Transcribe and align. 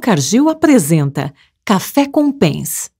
Cargill 0.00 0.48
apresenta 0.48 1.34
Café 1.64 2.06
com 2.06 2.32
Pens. 2.32 2.90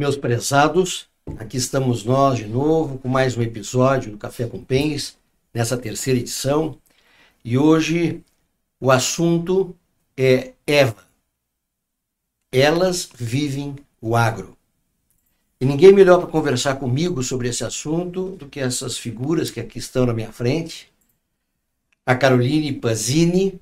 Meus 0.00 0.16
prezados, 0.16 1.10
aqui 1.36 1.58
estamos 1.58 2.04
nós 2.04 2.38
de 2.38 2.46
novo 2.46 2.96
com 2.96 3.06
mais 3.06 3.36
um 3.36 3.42
episódio 3.42 4.10
do 4.10 4.16
Café 4.16 4.46
com 4.46 4.64
Pens, 4.64 5.18
nessa 5.52 5.76
terceira 5.76 6.18
edição. 6.18 6.78
E 7.44 7.58
hoje 7.58 8.24
o 8.80 8.90
assunto 8.90 9.76
é 10.16 10.54
Eva. 10.66 11.04
Elas 12.50 13.10
vivem 13.14 13.76
o 14.00 14.16
agro. 14.16 14.56
E 15.60 15.66
ninguém 15.66 15.92
melhor 15.92 16.18
para 16.20 16.30
conversar 16.30 16.76
comigo 16.76 17.22
sobre 17.22 17.50
esse 17.50 17.62
assunto 17.62 18.30
do 18.36 18.48
que 18.48 18.58
essas 18.58 18.96
figuras 18.96 19.50
que 19.50 19.60
aqui 19.60 19.78
estão 19.78 20.06
na 20.06 20.14
minha 20.14 20.32
frente. 20.32 20.90
A 22.06 22.14
Caroline 22.14 22.72
Pazini, 22.72 23.60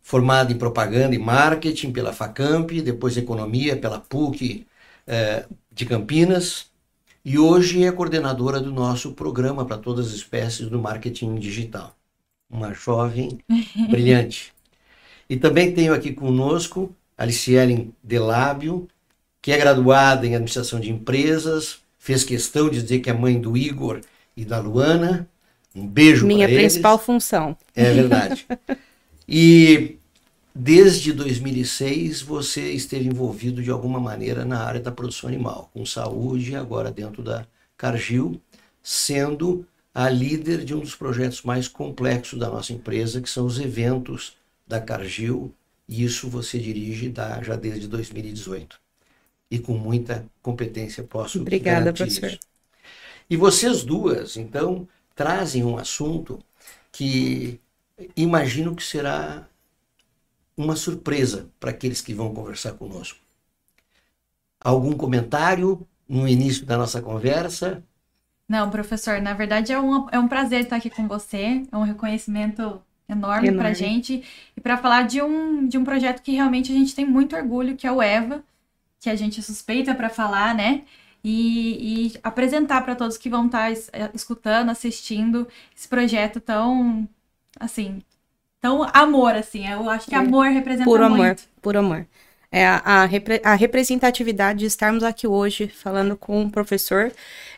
formada 0.00 0.50
em 0.50 0.56
propaganda 0.56 1.14
e 1.14 1.18
marketing 1.18 1.92
pela 1.92 2.14
Facamp, 2.14 2.70
depois 2.80 3.18
economia 3.18 3.76
pela 3.76 4.00
PUC 4.00 4.66
é, 5.06 5.44
de 5.72 5.86
Campinas 5.86 6.66
e 7.24 7.38
hoje 7.38 7.84
é 7.84 7.90
coordenadora 7.90 8.60
do 8.60 8.70
nosso 8.70 9.12
programa 9.12 9.64
para 9.64 9.78
todas 9.78 10.08
as 10.08 10.12
espécies 10.12 10.68
do 10.68 10.78
marketing 10.78 11.36
digital. 11.36 11.96
Uma 12.50 12.74
jovem 12.74 13.38
brilhante. 13.88 14.52
E 15.28 15.36
também 15.36 15.72
tenho 15.72 15.94
aqui 15.94 16.12
conosco 16.12 16.94
Alicielen 17.16 17.94
Delábio, 18.02 18.86
que 19.40 19.52
é 19.52 19.56
graduada 19.56 20.26
em 20.26 20.34
administração 20.34 20.78
de 20.78 20.90
empresas, 20.90 21.78
fez 21.98 22.24
questão 22.24 22.68
de 22.68 22.82
dizer 22.82 23.00
que 23.00 23.08
é 23.08 23.12
mãe 23.12 23.40
do 23.40 23.56
Igor 23.56 24.00
e 24.36 24.44
da 24.44 24.58
Luana. 24.58 25.28
Um 25.74 25.86
beijo 25.86 26.26
Minha 26.26 26.46
para 26.46 26.52
eles. 26.52 26.72
principal 26.72 26.98
função. 26.98 27.56
É 27.74 27.92
verdade. 27.92 28.46
E 29.26 29.96
Desde 30.54 31.12
2006, 31.12 32.22
você 32.22 32.70
esteve 32.70 33.08
envolvido 33.08 33.60
de 33.60 33.70
alguma 33.70 33.98
maneira 33.98 34.44
na 34.44 34.62
área 34.64 34.80
da 34.80 34.92
produção 34.92 35.28
animal, 35.28 35.68
com 35.74 35.84
saúde, 35.84 36.54
agora 36.54 36.92
dentro 36.92 37.24
da 37.24 37.44
Cargill, 37.76 38.40
sendo 38.80 39.66
a 39.92 40.08
líder 40.08 40.64
de 40.64 40.72
um 40.72 40.78
dos 40.78 40.94
projetos 40.94 41.42
mais 41.42 41.66
complexos 41.66 42.38
da 42.38 42.48
nossa 42.48 42.72
empresa, 42.72 43.20
que 43.20 43.28
são 43.28 43.46
os 43.46 43.58
eventos 43.58 44.36
da 44.64 44.80
Cargill, 44.80 45.52
e 45.88 46.04
isso 46.04 46.28
você 46.28 46.56
dirige 46.58 47.08
da, 47.08 47.42
já 47.42 47.56
desde 47.56 47.88
2018. 47.88 48.80
E 49.50 49.58
com 49.58 49.76
muita 49.76 50.24
competência 50.40 51.02
posso 51.02 51.40
Obrigada, 51.40 51.92
garantir 51.92 52.04
professor. 52.04 52.28
isso. 52.30 52.38
E 53.28 53.36
vocês 53.36 53.82
duas, 53.82 54.36
então, 54.36 54.86
trazem 55.16 55.64
um 55.64 55.76
assunto 55.76 56.38
que 56.92 57.60
imagino 58.16 58.74
que 58.74 58.82
será 58.82 59.48
uma 60.56 60.76
surpresa 60.76 61.50
para 61.60 61.70
aqueles 61.70 62.00
que 62.00 62.14
vão 62.14 62.34
conversar 62.34 62.74
conosco. 62.74 63.18
Algum 64.60 64.96
comentário 64.96 65.86
no 66.08 66.26
início 66.26 66.66
da 66.66 66.76
nossa 66.76 67.00
conversa? 67.00 67.84
Não, 68.48 68.70
professor, 68.70 69.20
na 69.22 69.32
verdade 69.34 69.72
é 69.72 69.80
um, 69.80 70.08
é 70.10 70.18
um 70.18 70.28
prazer 70.28 70.62
estar 70.64 70.76
aqui 70.76 70.90
com 70.90 71.08
você, 71.08 71.62
é 71.72 71.76
um 71.76 71.82
reconhecimento 71.82 72.82
enorme, 73.08 73.52
Enorme. 73.52 73.54
para 73.54 73.70
a 73.70 73.72
gente 73.72 74.22
e 74.56 74.60
para 74.60 74.76
falar 74.76 75.02
de 75.06 75.22
um, 75.22 75.66
de 75.66 75.78
um 75.78 75.84
projeto 75.84 76.22
que 76.22 76.32
realmente 76.32 76.70
a 76.72 76.74
gente 76.74 76.94
tem 76.94 77.06
muito 77.06 77.34
orgulho, 77.36 77.76
que 77.76 77.86
é 77.86 77.92
o 77.92 78.02
EVA, 78.02 78.44
que 79.00 79.08
a 79.10 79.16
gente 79.16 79.42
suspeita 79.42 79.94
para 79.94 80.10
falar, 80.10 80.54
né? 80.54 80.84
E, 81.24 82.08
e 82.14 82.20
apresentar 82.22 82.82
para 82.82 82.94
todos 82.96 83.16
que 83.18 83.30
vão 83.30 83.46
estar 83.46 83.70
es- 83.72 83.90
eh, 83.92 84.10
escutando, 84.14 84.70
assistindo 84.70 85.48
esse 85.76 85.88
projeto 85.88 86.40
tão, 86.40 87.08
assim, 87.60 88.02
tão 88.64 88.82
amor, 88.94 89.34
assim. 89.34 89.68
Eu 89.68 89.88
acho 89.90 90.06
que 90.08 90.14
É. 90.14 90.18
amor 90.18 90.46
representa 90.46 90.84
Puro 90.84 91.08
muito. 91.10 91.22
amor, 91.22 91.36
puro 91.62 91.78
amor. 91.78 92.06
É 92.50 92.64
a, 92.66 92.82
a, 92.84 93.04
repre- 93.04 93.40
a 93.44 93.54
representatividade 93.54 94.60
de 94.60 94.66
estarmos 94.66 95.02
aqui 95.02 95.26
hoje 95.26 95.66
falando 95.68 96.16
com 96.16 96.40
um 96.42 96.48
professor, 96.48 97.12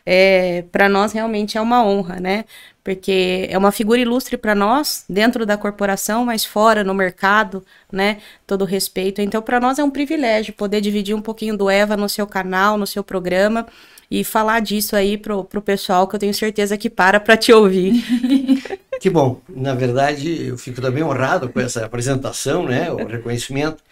é, 0.05 0.63
para 0.71 0.89
nós 0.89 1.11
realmente 1.13 1.57
é 1.57 1.61
uma 1.61 1.85
honra, 1.85 2.19
né? 2.19 2.45
Porque 2.83 3.47
é 3.49 3.57
uma 3.57 3.71
figura 3.71 3.99
ilustre 4.01 4.37
para 4.37 4.55
nós, 4.55 5.05
dentro 5.07 5.45
da 5.45 5.55
corporação, 5.57 6.25
mas 6.25 6.43
fora, 6.45 6.83
no 6.83 6.93
mercado, 6.95 7.63
né? 7.91 8.17
Todo 8.47 8.63
o 8.63 8.65
respeito. 8.65 9.21
Então, 9.21 9.41
para 9.41 9.59
nós 9.59 9.77
é 9.77 9.83
um 9.83 9.91
privilégio 9.91 10.53
poder 10.53 10.81
dividir 10.81 11.13
um 11.15 11.21
pouquinho 11.21 11.55
do 11.55 11.69
Eva 11.69 11.95
no 11.95 12.09
seu 12.09 12.25
canal, 12.25 12.77
no 12.77 12.87
seu 12.87 13.03
programa, 13.03 13.67
e 14.09 14.23
falar 14.23 14.61
disso 14.61 14.95
aí 14.95 15.17
pro, 15.17 15.43
pro 15.43 15.61
pessoal 15.61 16.07
que 16.07 16.15
eu 16.15 16.19
tenho 16.19 16.33
certeza 16.33 16.77
que 16.77 16.89
para 16.89 17.19
para 17.19 17.37
te 17.37 17.51
ouvir. 17.53 18.03
Que 18.99 19.09
bom. 19.09 19.41
Na 19.47 19.73
verdade, 19.73 20.47
eu 20.47 20.57
fico 20.57 20.81
também 20.81 21.03
honrado 21.03 21.49
com 21.49 21.59
essa 21.59 21.85
apresentação, 21.85 22.63
né? 22.63 22.91
O 22.91 23.05
reconhecimento. 23.05 23.83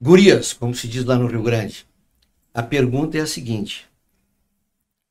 Gurias, 0.00 0.52
como 0.52 0.74
se 0.74 0.86
diz 0.86 1.04
lá 1.04 1.16
no 1.16 1.26
Rio 1.26 1.42
Grande. 1.42 1.86
A 2.54 2.62
pergunta 2.62 3.18
é 3.18 3.20
a 3.20 3.26
seguinte: 3.26 3.88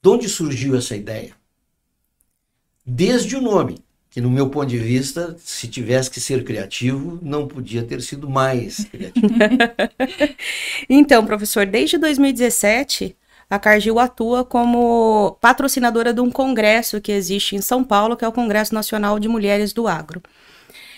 de 0.04 0.10
onde 0.10 0.30
surgiu 0.30 0.76
essa 0.76 0.96
ideia? 0.96 1.34
Desde 2.86 3.36
o 3.36 3.42
nome, 3.42 3.84
que 4.10 4.22
no 4.22 4.32
meu 4.32 4.50
ponto 4.50 4.68
de 4.68 4.78
vista, 4.78 5.36
se 5.40 5.68
tivesse 5.68 6.10
que 6.10 6.22
ser 6.22 6.44
criativo, 6.44 7.20
não 7.22 7.48
podia 7.48 7.84
ter 7.84 8.02
sido 8.02 8.30
mais 8.30 8.86
criativo. 8.86 9.28
Então, 10.90 11.26
professor, 11.26 11.66
desde 11.66 11.98
2017, 11.98 13.16
a 13.50 13.58
Cargill 13.58 14.00
atua 14.00 14.44
como 14.44 15.38
patrocinadora 15.40 16.14
de 16.14 16.22
um 16.22 16.30
congresso 16.30 17.00
que 17.00 17.12
existe 17.12 17.56
em 17.56 17.62
São 17.62 17.84
Paulo, 17.84 18.18
que 18.18 18.26
é 18.26 18.28
o 18.28 18.32
Congresso 18.32 18.74
Nacional 18.74 19.20
de 19.20 19.28
Mulheres 19.28 19.74
do 19.74 19.88
Agro. 19.88 20.22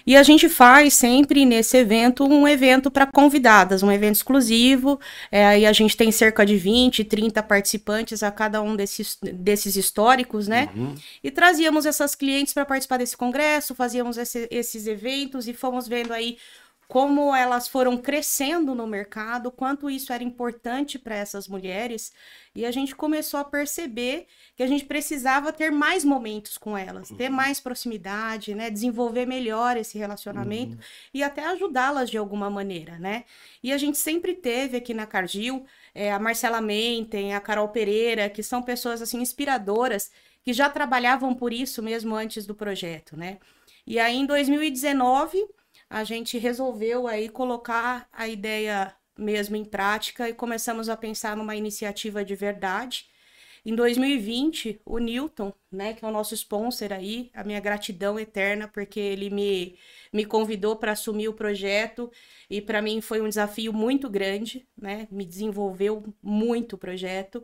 E 0.06 0.16
a 0.16 0.24
gente 0.24 0.50
faz 0.50 0.94
sempre 0.96 1.46
nesse 1.46 1.78
evento 1.78 2.24
um 2.24 2.48
evento 2.48 2.90
para 2.90 3.06
convidadas, 3.06 3.84
um 3.84 3.92
evento 3.92 4.16
exclusivo. 4.16 5.00
É, 5.32 5.46
aí 5.46 5.66
a 5.66 5.74
gente 5.74 5.96
tem 5.96 6.12
cerca 6.12 6.46
de 6.46 6.58
20, 6.58 7.04
30 7.04 7.44
participantes 7.44 8.24
a 8.24 8.32
cada 8.32 8.62
um 8.62 8.76
desses, 8.76 9.18
desses 9.22 9.76
históricos, 9.76 10.48
né? 10.48 10.70
Uhum. 10.76 10.96
E 11.24 11.30
trazíamos 11.30 11.86
essas 11.86 12.16
clientes 12.16 12.54
para 12.54 12.66
participar 12.66 12.98
desse 12.98 13.16
congresso, 13.16 13.76
fazíamos 13.76 14.18
esse- 14.18 14.48
esses 14.50 14.88
eventos 14.88 15.48
e 15.48 15.54
fomos 15.54 15.88
vendo 15.88 16.12
aí 16.12 16.38
como 16.90 17.36
elas 17.36 17.68
foram 17.68 17.96
crescendo 18.00 18.74
no 18.74 18.88
mercado, 18.88 19.52
quanto 19.52 19.92
isso 19.92 20.12
era 20.12 20.24
importante 20.24 20.98
para 20.98 21.16
essas 21.16 21.48
mulheres, 21.48 22.12
e 22.56 22.66
a 22.66 22.72
gente 22.72 22.96
começou 22.96 23.40
a 23.40 23.44
perceber 23.44 24.26
que 24.56 24.64
a 24.64 24.68
gente 24.68 24.86
precisava 24.86 25.54
ter 25.54 25.72
mais 25.72 26.04
momentos 26.04 26.58
com 26.58 26.76
elas, 26.76 27.10
ter 27.10 27.30
mais 27.30 27.60
proximidade, 27.60 28.56
né, 28.56 28.72
desenvolver 28.72 29.28
melhor 29.28 29.78
esse 29.78 30.00
relacionamento 30.00 30.80
e 31.14 31.22
até 31.22 31.46
ajudá-las 31.46 32.10
de 32.10 32.18
alguma 32.18 32.50
maneira, 32.50 32.98
né? 32.98 33.24
E 33.62 33.72
a 33.72 33.78
gente 33.78 34.00
sempre 34.00 34.34
teve 34.34 34.76
aqui 34.78 34.92
na 34.92 35.06
Cargill 35.06 35.64
é, 35.94 36.12
a 36.12 36.18
Marcela 36.18 36.60
Menten, 36.60 37.36
a 37.36 37.40
Carol 37.40 37.70
Pereira, 37.70 38.32
que 38.32 38.42
são 38.42 38.64
pessoas 38.64 39.00
assim 39.00 39.22
inspiradoras 39.22 40.12
que 40.44 40.54
já 40.54 40.68
trabalhavam 40.68 41.36
por 41.36 41.54
isso 41.54 41.84
mesmo 41.84 42.16
antes 42.16 42.48
do 42.48 42.56
projeto, 42.56 43.16
né? 43.16 43.38
E 43.86 44.00
aí 44.00 44.16
em 44.16 44.26
2019 44.26 45.59
a 45.90 46.04
gente 46.04 46.38
resolveu 46.38 47.08
aí 47.08 47.30
colocar 47.30 48.08
a 48.12 48.28
ideia 48.28 48.94
mesmo 49.18 49.56
em 49.56 49.66
prática 49.66 50.30
e 50.30 50.34
começamos 50.34 50.88
a 50.88 50.96
pensar 50.96 51.36
numa 51.36 51.56
iniciativa 51.56 52.24
de 52.24 52.36
verdade. 52.36 53.08
Em 53.66 53.76
2020, 53.76 54.82
o 54.86 54.98
Newton, 55.00 55.54
né, 55.70 55.94
que 55.94 56.06
é 56.06 56.08
o 56.08 56.12
nosso 56.12 56.34
sponsor 56.34 56.94
aí, 56.94 57.30
a 57.34 57.44
minha 57.44 57.60
gratidão 57.60 58.18
eterna, 58.18 58.68
porque 58.68 59.00
ele 59.00 59.30
me, 59.30 59.78
me 60.14 60.26
convidou 60.26 60.78
para 60.78 60.94
assumir 60.94 61.28
o 61.28 61.34
projeto 61.34 62.10
e 62.50 62.62
para 62.62 62.82
mim 62.82 63.02
foi 63.02 63.22
um 63.22 63.28
desafio 63.28 63.74
muito 63.74 64.10
grande, 64.10 64.66
né, 64.78 65.08
me 65.12 65.26
desenvolveu 65.26 66.04
muito 66.24 66.74
o 66.74 66.78
projeto. 66.78 67.44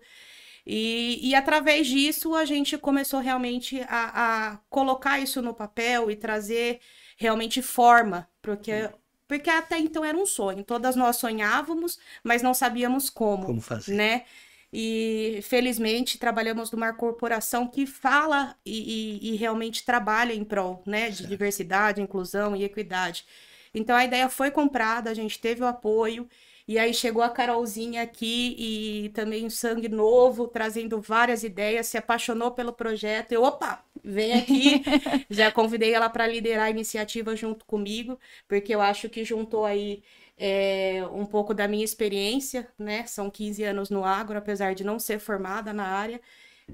E, 0.66 1.20
e 1.22 1.36
através 1.36 1.86
disso 1.86 2.34
a 2.34 2.46
gente 2.46 2.78
começou 2.78 3.20
realmente 3.20 3.82
a, 3.88 4.54
a 4.54 4.58
colocar 4.70 5.20
isso 5.20 5.42
no 5.42 5.54
papel 5.54 6.10
e 6.10 6.16
trazer 6.16 6.80
realmente 7.16 7.62
forma, 7.62 8.30
porque 8.42 8.90
Porque 9.28 9.50
até 9.50 9.80
então 9.80 10.06
era 10.06 10.18
um 10.18 10.26
sonho. 10.26 10.64
Todas 10.64 10.96
nós 10.96 11.16
sonhávamos, 11.18 12.00
mas 12.24 12.42
não 12.44 12.54
sabíamos 12.54 13.10
como, 13.10 13.48
Como 13.48 13.62
fazer? 13.62 13.96
né? 13.96 14.26
E 14.72 15.40
felizmente 15.44 16.18
trabalhamos 16.20 16.70
numa 16.72 16.94
corporação 16.94 17.68
que 17.68 17.86
fala 17.88 18.56
e, 18.66 19.22
e- 19.30 19.34
e 19.34 19.36
realmente 19.36 19.86
trabalha 19.86 20.34
em 20.34 20.44
prol, 20.44 20.84
né, 20.86 21.10
de 21.10 21.18
Certo. 21.18 21.30
diversidade, 21.30 22.02
inclusão 22.02 22.56
e 22.56 22.64
equidade. 22.64 23.26
Então 23.74 23.96
a 23.96 24.04
ideia 24.06 24.30
foi 24.30 24.52
comprada, 24.52 25.10
a 25.10 25.14
gente 25.14 25.40
teve 25.40 25.64
o 25.64 25.68
apoio. 25.68 26.28
E 26.68 26.80
aí 26.80 26.94
chegou 26.94 27.22
a 27.22 27.30
Carolzinha 27.30 28.02
aqui 28.02 28.56
e 28.58 29.10
também 29.10 29.50
sangue 29.52 29.88
novo, 29.88 30.48
trazendo 30.48 31.00
várias 31.00 31.44
ideias, 31.44 31.86
se 31.88 31.98
apaixonou 31.98 32.52
pelo 32.52 32.74
projeto. 32.74 33.32
Eu, 33.34 33.44
opa, 33.44 33.84
vem 34.04 34.34
aqui. 34.34 34.82
Já 35.30 35.52
convidei 35.52 35.94
ela 35.94 36.10
para 36.10 36.26
liderar 36.28 36.66
a 36.66 36.70
iniciativa 36.72 37.36
junto 37.36 37.66
comigo, 37.66 38.20
porque 38.48 38.74
eu 38.74 38.82
acho 38.82 39.08
que 39.10 39.24
juntou 39.24 39.64
aí 39.64 40.02
é, 40.38 41.04
um 41.12 41.26
pouco 41.26 41.54
da 41.54 41.68
minha 41.68 41.86
experiência, 41.86 42.68
né? 42.80 43.06
São 43.06 43.30
15 43.30 43.64
anos 43.64 43.90
no 43.92 44.04
agro, 44.04 44.38
apesar 44.38 44.74
de 44.74 44.84
não 44.84 44.98
ser 45.00 45.20
formada 45.20 45.72
na 45.72 45.86
área, 45.86 46.20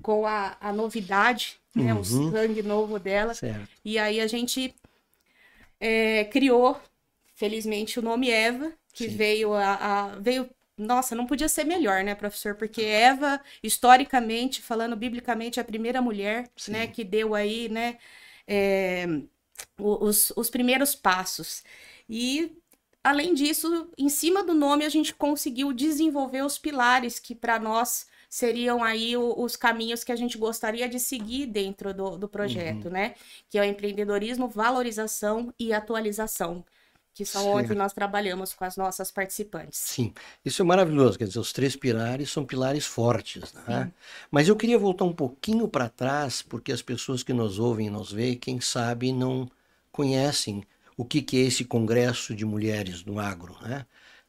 com 0.02 0.26
a, 0.26 0.58
a 0.62 0.72
novidade, 0.74 1.60
né? 1.76 1.94
O 1.94 1.98
Uhum. 1.98 2.32
sangue 2.32 2.64
novo 2.64 2.98
dela. 3.00 3.34
Certo. 3.34 3.70
E 3.84 4.00
aí 4.00 4.20
a 4.22 4.28
gente 4.28 4.74
é, 5.80 6.26
criou, 6.26 6.80
felizmente, 7.36 8.00
o 8.00 8.02
nome 8.04 8.30
Eva, 8.30 8.72
que 8.94 9.08
Sim. 9.08 9.18
veio 9.18 9.54
a, 9.54 10.14
a- 10.14 10.20
veio. 10.20 10.50
Nossa, 10.78 11.14
não 11.16 11.28
podia 11.28 11.48
ser 11.50 11.64
melhor, 11.66 12.04
né, 12.04 12.16
professor? 12.16 12.56
Porque 12.56 12.82
Eva, 12.82 13.40
historicamente, 13.62 14.62
falando 14.62 14.96
biblicamente, 14.96 15.60
é 15.60 15.62
a 15.62 15.66
primeira 15.66 16.02
mulher, 16.02 16.50
Sim. 16.56 16.74
né, 16.74 16.88
que 16.88 17.04
deu 17.04 17.36
aí, 17.36 17.70
né, 17.70 18.00
é, 18.48 19.06
os, 19.78 20.32
os 20.36 20.50
primeiros 20.50 20.96
passos. 20.96 21.64
E, 22.10 22.52
além 23.04 23.34
disso, 23.34 23.90
em 23.98 24.10
cima 24.10 24.44
do 24.44 24.54
nome, 24.54 24.86
a 24.86 24.90
gente 24.90 25.14
conseguiu 25.14 25.74
desenvolver 25.74 26.44
os 26.44 26.58
pilares 26.58 27.20
que, 27.20 27.36
para 27.36 27.60
nós, 27.60 28.08
seriam 28.30 28.84
aí 28.84 29.16
os 29.18 29.56
caminhos 29.56 30.04
que 30.04 30.12
a 30.12 30.16
gente 30.16 30.38
gostaria 30.38 30.88
de 30.88 31.00
seguir 31.00 31.48
dentro 31.48 31.94
do, 31.94 32.18
do 32.18 32.28
projeto, 32.30 32.90
né? 32.90 33.16
Que 33.50 33.58
é 33.58 33.62
o 33.62 33.66
empreendedorismo, 33.66 34.48
valorização 34.48 35.54
e 35.60 35.74
atualização, 35.74 36.64
que 37.14 37.26
são 37.26 37.48
onde 37.50 37.76
nós 37.76 37.94
trabalhamos 37.94 38.54
com 38.54 38.64
as 38.64 38.78
nossas 38.78 39.12
participantes. 39.12 39.80
Sim, 39.80 40.14
isso 40.46 40.62
é 40.62 40.66
maravilhoso. 40.66 41.18
Quer 41.18 41.28
dizer, 41.28 41.40
os 41.40 41.52
três 41.54 41.76
pilares 41.76 42.32
são 42.32 42.46
pilares 42.46 42.86
fortes, 42.86 43.54
né? 43.68 43.92
Mas 44.30 44.48
eu 44.48 44.56
queria 44.56 44.78
voltar 44.80 45.06
um 45.06 45.14
pouquinho 45.14 45.68
para 45.68 45.90
trás, 45.90 46.42
porque 46.42 46.72
as 46.72 46.82
pessoas 46.82 47.24
que 47.24 47.34
nos 47.34 47.60
ouvem 47.60 47.88
e 47.88 47.90
nos 47.90 48.12
veem, 48.12 48.38
quem 48.38 48.62
sabe 48.62 49.12
não 49.12 49.50
conhecem 49.92 50.64
o 50.98 51.06
que, 51.06 51.22
que 51.22 51.38
é 51.38 51.42
esse 51.42 51.66
Congresso 51.66 52.36
de 52.36 52.46
Mulheres 52.46 53.04
no 53.04 53.20
Agro, 53.20 53.58
né? 53.62 53.86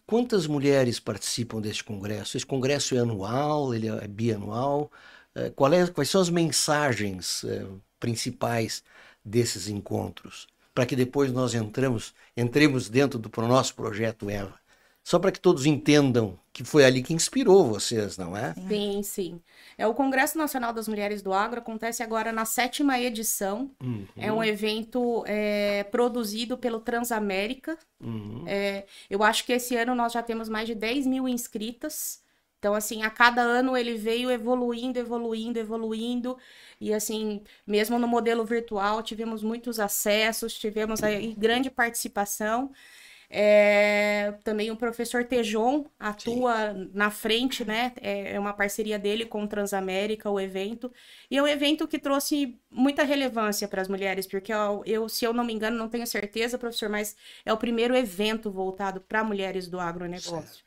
Quantas 0.07 0.47
mulheres 0.47 0.99
participam 1.01 1.61
desse 1.61 1.83
congresso? 1.85 2.37
Esse 2.37 2.47
congresso 2.47 2.95
é 2.95 2.99
anual, 2.99 3.75
ele 3.75 3.89
é 3.89 4.09
bianual? 4.09 4.91
Eh, 5.35 5.51
Qual 5.51 5.73
é, 5.73 5.87
quais 5.87 6.11
são 6.11 6.21
as 6.21 6.29
mensagens 6.31 7.45
eh, 7.45 7.67
principais 8.01 8.83
desses 9.25 9.69
encontros? 9.69 10.47
Para 10.75 10.87
que 10.87 10.97
depois 10.97 11.33
nós 11.33 11.55
entramos, 11.55 12.15
entremos 12.37 12.89
dentro 12.89 13.19
do 13.19 13.31
nosso 13.43 13.75
projeto 13.75 14.31
Eva. 14.31 14.55
Só 15.05 15.19
para 15.19 15.33
que 15.33 15.41
todos 15.41 15.67
entendam 15.67 16.39
que 16.53 16.63
foi 16.63 16.85
ali 16.85 17.03
que 17.03 17.13
inspirou 17.13 17.67
vocês, 17.67 18.17
não 18.17 18.37
é? 18.37 18.55
Sim, 18.55 19.03
sim. 19.03 19.43
É 19.77 19.87
o 19.87 19.95
Congresso 19.95 20.39
Nacional 20.39 20.73
das 20.73 20.87
Mulheres 20.87 21.23
do 21.23 21.33
Agro 21.33 21.59
acontece 21.59 22.03
agora 22.03 22.31
na 22.31 22.45
sétima 22.45 23.01
edição. 23.01 23.71
Uhum, 23.83 24.07
É 24.17 24.33
um 24.33 24.45
evento 24.45 25.25
é, 25.27 25.83
produzido 25.85 26.57
pelo 26.57 26.79
Transamérica. 26.79 27.77
uhum. 28.01 28.45
É, 28.47 28.87
eu 29.11 29.23
acho 29.23 29.45
que 29.45 29.53
esse 29.53 29.75
ano 29.77 29.95
nós 29.95 30.13
já 30.13 30.23
temos 30.23 30.49
mais 30.49 30.67
de 30.69 30.75
10 30.75 31.07
mil 31.07 31.27
inscritas. 31.27 32.22
Então, 32.63 32.75
assim, 32.77 33.03
a 33.03 33.11
cada 33.11 33.43
ano 33.43 33.77
ele 33.77 33.97
veio 33.97 34.31
evoluindo, 34.31 34.97
evoluindo, 34.97 35.59
evoluindo. 35.59 36.39
E, 36.81 36.95
assim, 36.95 37.43
mesmo 37.67 37.99
no 37.99 38.07
modelo 38.07 38.45
virtual, 38.45 39.03
tivemos 39.03 39.43
muitos 39.43 39.81
acessos, 39.81 40.55
tivemos 40.57 41.03
aí 41.03 41.35
grande 41.35 41.69
participação. 41.73 42.71
É, 43.29 44.33
também 44.45 44.71
o 44.71 44.77
professor 44.77 45.25
Tejon 45.25 45.87
atua 45.99 46.73
na 46.95 47.11
frente, 47.11 47.65
né? 47.65 47.93
É 48.01 48.35
é 48.35 48.39
uma 48.39 48.53
parceria 48.53 48.97
dele 48.99 49.27
com 49.27 49.43
o 49.43 49.49
Transamérica, 49.49 50.31
o 50.31 50.39
evento. 50.39 50.93
E 51.31 51.39
é 51.39 51.43
um 51.43 51.47
evento 51.49 51.89
que 51.89 51.99
trouxe 51.99 52.61
muita 52.71 53.03
relevância 53.03 53.67
para 53.67 53.83
as 53.83 53.89
mulheres, 53.89 54.27
porque 54.27 54.53
eu, 54.53 54.83
eu, 54.87 55.09
se 55.09 55.25
eu 55.25 55.33
não 55.33 55.43
me 55.45 55.53
engano, 55.53 55.77
não 55.77 55.89
tenho 55.89 56.07
certeza, 56.07 56.59
professor, 56.59 56.89
mas 56.89 57.17
é 57.45 57.53
o 57.53 57.57
primeiro 57.57 57.97
evento 57.97 58.51
voltado 58.53 59.01
para 59.01 59.25
mulheres 59.25 59.67
do 59.67 59.81
agronegócio. 59.81 60.63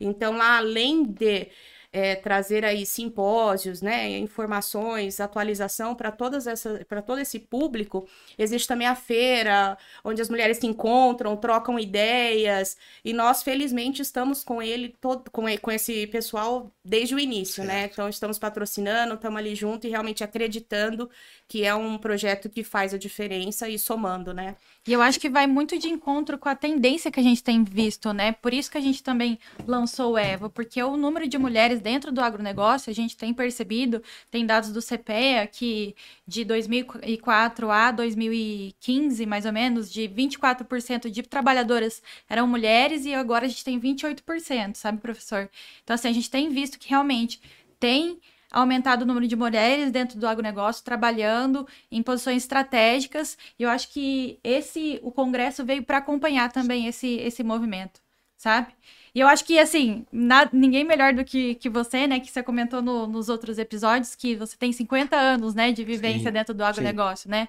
Então, 0.00 0.36
lá 0.36 0.58
além 0.58 1.04
de 1.04 1.48
é, 1.92 2.14
trazer 2.14 2.64
aí 2.64 2.86
simpósios, 2.86 3.82
né, 3.82 4.16
informações, 4.18 5.18
atualização 5.18 5.94
para 5.94 6.12
todas 6.12 6.46
essa, 6.46 6.84
para 6.88 7.02
todo 7.02 7.18
esse 7.18 7.38
público, 7.38 8.08
existe 8.38 8.68
também 8.68 8.86
a 8.86 8.94
feira, 8.94 9.76
onde 10.04 10.22
as 10.22 10.28
mulheres 10.28 10.58
se 10.58 10.66
encontram, 10.66 11.36
trocam 11.36 11.78
ideias, 11.78 12.76
e 13.04 13.12
nós 13.12 13.42
felizmente 13.42 14.02
estamos 14.02 14.44
com 14.44 14.62
ele 14.62 14.94
todo, 15.00 15.30
com, 15.30 15.44
com 15.58 15.70
esse 15.70 16.06
pessoal 16.06 16.70
desde 16.84 17.14
o 17.14 17.18
início, 17.18 17.64
né? 17.64 17.88
Então 17.92 18.08
estamos 18.08 18.38
patrocinando, 18.38 19.14
estamos 19.14 19.38
ali 19.38 19.54
junto 19.54 19.86
e 19.86 19.90
realmente 19.90 20.22
acreditando 20.22 21.10
que 21.48 21.64
é 21.64 21.74
um 21.74 21.98
projeto 21.98 22.48
que 22.48 22.62
faz 22.62 22.94
a 22.94 22.98
diferença 22.98 23.68
e 23.68 23.78
somando, 23.78 24.32
né? 24.32 24.56
E 24.86 24.92
eu 24.94 25.02
acho 25.02 25.20
que 25.20 25.28
vai 25.28 25.46
muito 25.46 25.78
de 25.78 25.88
encontro 25.88 26.38
com 26.38 26.48
a 26.48 26.54
tendência 26.54 27.10
que 27.10 27.20
a 27.20 27.22
gente 27.22 27.42
tem 27.42 27.62
visto, 27.62 28.14
né? 28.14 28.32
Por 28.32 28.54
isso 28.54 28.70
que 28.70 28.78
a 28.78 28.80
gente 28.80 29.02
também 29.02 29.38
lançou 29.66 30.12
o 30.12 30.18
EVA, 30.18 30.48
porque 30.48 30.82
o 30.82 30.96
número 30.96 31.28
de 31.28 31.36
mulheres 31.36 31.80
dentro 31.80 32.10
do 32.10 32.20
agronegócio, 32.20 32.90
a 32.90 32.94
gente 32.94 33.14
tem 33.14 33.34
percebido, 33.34 34.02
tem 34.30 34.46
dados 34.46 34.72
do 34.72 34.80
CPEA 34.80 35.46
que 35.46 35.94
de 36.26 36.44
2004 36.44 37.70
a 37.70 37.90
2015, 37.90 39.26
mais 39.26 39.44
ou 39.44 39.52
menos, 39.52 39.92
de 39.92 40.08
24% 40.08 41.10
de 41.10 41.22
trabalhadoras 41.24 42.02
eram 42.28 42.46
mulheres 42.46 43.04
e 43.04 43.12
agora 43.12 43.44
a 43.44 43.48
gente 43.48 43.64
tem 43.64 43.78
28%, 43.78 44.76
sabe, 44.76 44.98
professor? 44.98 45.50
Então, 45.84 45.94
assim, 45.94 46.08
a 46.08 46.12
gente 46.12 46.30
tem 46.30 46.48
visto 46.48 46.78
que 46.78 46.88
realmente 46.88 47.38
tem 47.78 48.18
aumentado 48.50 49.02
o 49.02 49.06
número 49.06 49.26
de 49.26 49.36
mulheres 49.36 49.90
dentro 49.90 50.18
do 50.18 50.26
agronegócio, 50.26 50.84
trabalhando 50.84 51.66
em 51.90 52.02
posições 52.02 52.42
estratégicas, 52.42 53.36
e 53.58 53.62
eu 53.62 53.70
acho 53.70 53.88
que 53.90 54.38
esse 54.44 54.98
o 55.02 55.10
congresso 55.12 55.64
veio 55.64 55.82
para 55.84 55.98
acompanhar 55.98 56.50
também 56.52 56.86
esse, 56.86 57.16
esse 57.18 57.42
movimento, 57.42 58.00
sabe? 58.36 58.72
E 59.14 59.18
eu 59.20 59.26
acho 59.28 59.44
que, 59.44 59.58
assim, 59.58 60.06
na- 60.12 60.48
ninguém 60.52 60.84
melhor 60.84 61.12
do 61.12 61.24
que, 61.24 61.56
que 61.56 61.68
você, 61.68 62.06
né, 62.06 62.20
que 62.20 62.30
você 62.30 62.42
comentou 62.42 62.80
no- 62.80 63.06
nos 63.06 63.28
outros 63.28 63.58
episódios, 63.58 64.14
que 64.14 64.36
você 64.36 64.56
tem 64.56 64.72
50 64.72 65.16
anos, 65.16 65.54
né, 65.54 65.72
de 65.72 65.84
vivência 65.84 66.30
Sim, 66.30 66.32
dentro 66.32 66.54
do 66.54 66.62
agronegócio, 66.64 67.28
né? 67.30 67.48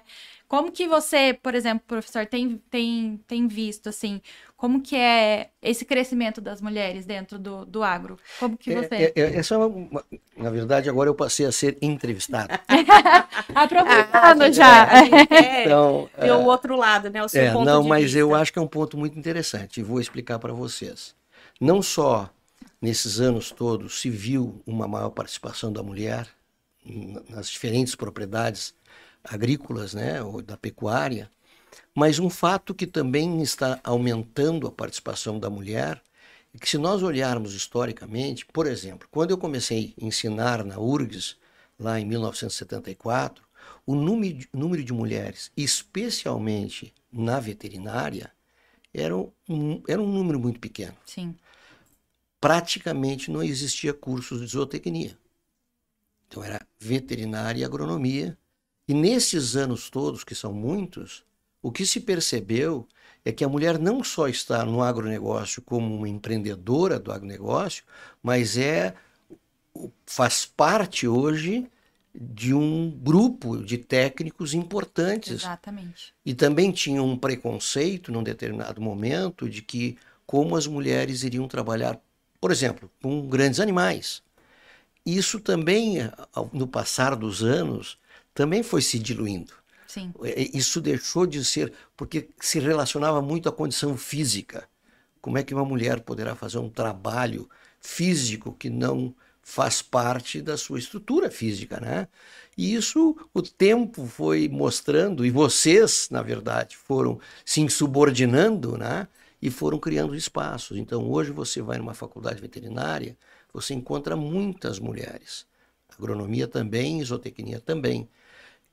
Como 0.52 0.70
que 0.70 0.86
você, 0.86 1.32
por 1.42 1.54
exemplo, 1.54 1.84
professor, 1.86 2.26
tem, 2.26 2.58
tem, 2.70 3.16
tem 3.26 3.48
visto, 3.48 3.88
assim, 3.88 4.20
como 4.56 4.82
que 4.82 4.96
é 4.96 5.50
esse 5.62 5.84
crescimento 5.84 6.40
das 6.42 6.60
mulheres 6.60 7.06
dentro 7.06 7.38
do, 7.38 7.64
do 7.64 7.82
agro? 7.82 8.18
Como 8.36 8.56
que 8.58 8.70
você... 8.70 8.96
É, 8.98 9.04
é, 9.04 9.12
é, 9.16 9.36
essa 9.36 9.54
é 9.54 9.58
uma- 9.58 9.66
uma- 9.66 10.04
na 10.36 10.50
verdade, 10.50 10.88
agora 10.88 11.08
eu 11.10 11.14
passei 11.14 11.46
a 11.46 11.52
ser 11.52 11.76
entrevistado. 11.82 12.52
Aproveitando 13.54 14.50
Ah, 14.50 14.52
já. 14.52 14.84
a 14.90 14.96
gente 14.96 15.26
quer 15.26 15.76
Então, 15.76 16.08
ver 16.18 16.32
o 16.32 16.40
outro 16.42 16.76
lado, 16.76 17.10
né? 17.10 17.22
O 17.22 17.28
seu 17.28 17.46
É, 17.46 17.48
ponto 17.48 17.70
não, 17.70 17.80
de 17.80 17.92
mas 17.92 18.14
eu 18.14 18.34
vista. 18.34 18.34
acho 18.34 18.52
que 18.52 18.58
é 18.58 18.62
um 18.62 18.66
ponto 18.68 18.96
muito 18.98 19.18
interessante 19.18 19.80
e 19.80 19.82
vou 19.82 20.00
explicar 20.00 20.38
para 20.38 20.52
vocês. 20.52 21.14
Não 21.60 21.82
só 21.82 22.30
nesses 22.80 23.20
anos 23.20 23.50
todos 23.50 24.00
se 24.00 24.10
viu 24.10 24.62
uma 24.66 24.86
maior 24.88 25.10
participação 25.10 25.72
da 25.72 25.82
mulher 25.82 26.28
nas 27.28 27.48
diferentes 27.48 27.94
propriedades 27.94 28.74
agrícolas, 29.24 29.94
né, 29.94 30.22
ou 30.22 30.42
da 30.42 30.56
pecuária, 30.56 31.30
mas 31.94 32.18
um 32.18 32.30
fato 32.30 32.74
que 32.74 32.86
também 32.86 33.42
está 33.42 33.80
aumentando 33.84 34.66
a 34.66 34.72
participação 34.72 35.38
da 35.38 35.50
mulher 35.50 36.02
é 36.54 36.58
que 36.58 36.68
se 36.68 36.78
nós 36.78 37.02
olharmos 37.02 37.54
historicamente, 37.54 38.44
por 38.46 38.66
exemplo, 38.66 39.08
quando 39.10 39.30
eu 39.30 39.38
comecei 39.38 39.94
a 40.00 40.04
ensinar 40.04 40.64
na 40.64 40.78
URGS, 40.78 41.36
lá 41.78 41.98
em 41.98 42.04
1974, 42.04 43.42
o 43.86 43.94
número 43.94 44.38
de, 44.38 44.48
número 44.52 44.84
de 44.84 44.92
mulheres, 44.92 45.50
especialmente 45.56 46.92
na 47.10 47.40
veterinária, 47.40 48.32
era 48.92 49.16
um, 49.16 49.82
era 49.88 50.00
um 50.00 50.10
número 50.10 50.38
muito 50.38 50.60
pequeno. 50.60 50.96
Sim. 51.06 51.34
Praticamente 52.40 53.30
não 53.30 53.42
existia 53.42 53.94
cursos 53.94 54.40
de 54.40 54.46
zootecnia. 54.46 55.16
Então 56.28 56.42
era 56.42 56.66
veterinária 56.78 57.60
e 57.60 57.64
agronomia. 57.64 58.36
E 58.88 58.94
nesses 58.94 59.56
anos 59.56 59.88
todos, 59.88 60.24
que 60.24 60.34
são 60.34 60.52
muitos, 60.52 61.24
o 61.62 61.70
que 61.70 61.86
se 61.86 62.00
percebeu 62.00 62.86
é 63.24 63.30
que 63.30 63.44
a 63.44 63.48
mulher 63.48 63.78
não 63.78 64.02
só 64.02 64.28
está 64.28 64.64
no 64.64 64.82
agronegócio 64.82 65.62
como 65.62 65.94
uma 65.94 66.08
empreendedora 66.08 66.98
do 66.98 67.12
agronegócio, 67.12 67.84
mas 68.22 68.58
é 68.58 68.94
faz 70.04 70.44
parte 70.44 71.06
hoje 71.06 71.66
de 72.14 72.52
um 72.52 72.90
grupo 72.90 73.64
de 73.64 73.78
técnicos 73.78 74.52
importantes. 74.52 75.42
Exatamente. 75.42 76.12
E 76.26 76.34
também 76.34 76.70
tinha 76.70 77.02
um 77.02 77.16
preconceito, 77.16 78.12
num 78.12 78.22
determinado 78.22 78.80
momento, 78.80 79.48
de 79.48 79.62
que 79.62 79.96
como 80.26 80.56
as 80.56 80.66
mulheres 80.66 81.22
iriam 81.22 81.48
trabalhar, 81.48 81.98
por 82.40 82.50
exemplo, 82.50 82.90
com 83.00 83.26
grandes 83.26 83.60
animais. 83.60 84.22
Isso 85.06 85.40
também, 85.40 85.98
no 86.52 86.66
passar 86.66 87.16
dos 87.16 87.42
anos, 87.42 87.98
também 88.34 88.62
foi 88.62 88.82
se 88.82 88.98
diluindo. 88.98 89.52
Sim. 89.86 90.12
Isso 90.54 90.80
deixou 90.80 91.26
de 91.26 91.44
ser, 91.44 91.72
porque 91.96 92.30
se 92.40 92.58
relacionava 92.58 93.20
muito 93.20 93.48
à 93.48 93.52
condição 93.52 93.96
física. 93.96 94.66
Como 95.20 95.38
é 95.38 95.42
que 95.42 95.54
uma 95.54 95.64
mulher 95.64 96.00
poderá 96.00 96.34
fazer 96.34 96.58
um 96.58 96.70
trabalho 96.70 97.48
físico 97.80 98.56
que 98.58 98.70
não 98.70 99.14
faz 99.42 99.82
parte 99.82 100.40
da 100.40 100.56
sua 100.56 100.78
estrutura 100.78 101.30
física, 101.30 101.78
né? 101.80 102.08
E 102.56 102.74
isso 102.74 103.16
o 103.34 103.42
tempo 103.42 104.06
foi 104.06 104.48
mostrando, 104.48 105.26
e 105.26 105.30
vocês, 105.30 106.08
na 106.10 106.22
verdade, 106.22 106.76
foram 106.76 107.20
se 107.44 107.60
insubordinando, 107.60 108.78
né? 108.78 109.08
E 109.40 109.50
foram 109.50 109.78
criando 109.78 110.14
espaços. 110.14 110.78
Então, 110.78 111.10
hoje 111.10 111.32
você 111.32 111.60
vai 111.60 111.76
numa 111.78 111.94
faculdade 111.94 112.40
veterinária, 112.40 113.16
você 113.52 113.74
encontra 113.74 114.16
muitas 114.16 114.78
mulheres. 114.78 115.44
Agronomia 115.98 116.48
também, 116.48 117.04
zootecnia 117.04 117.60
também. 117.60 118.08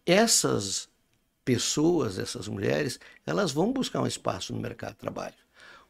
Essas 0.06 0.90
pessoas, 1.44 2.20
essas 2.20 2.48
mulheres, 2.48 3.00
elas 3.26 3.52
vão 3.52 3.74
buscar 3.74 4.02
um 4.02 4.08
espaço 4.08 4.54
no 4.54 4.60
mercado 4.60 4.92
de 4.92 5.00
trabalho, 5.00 5.36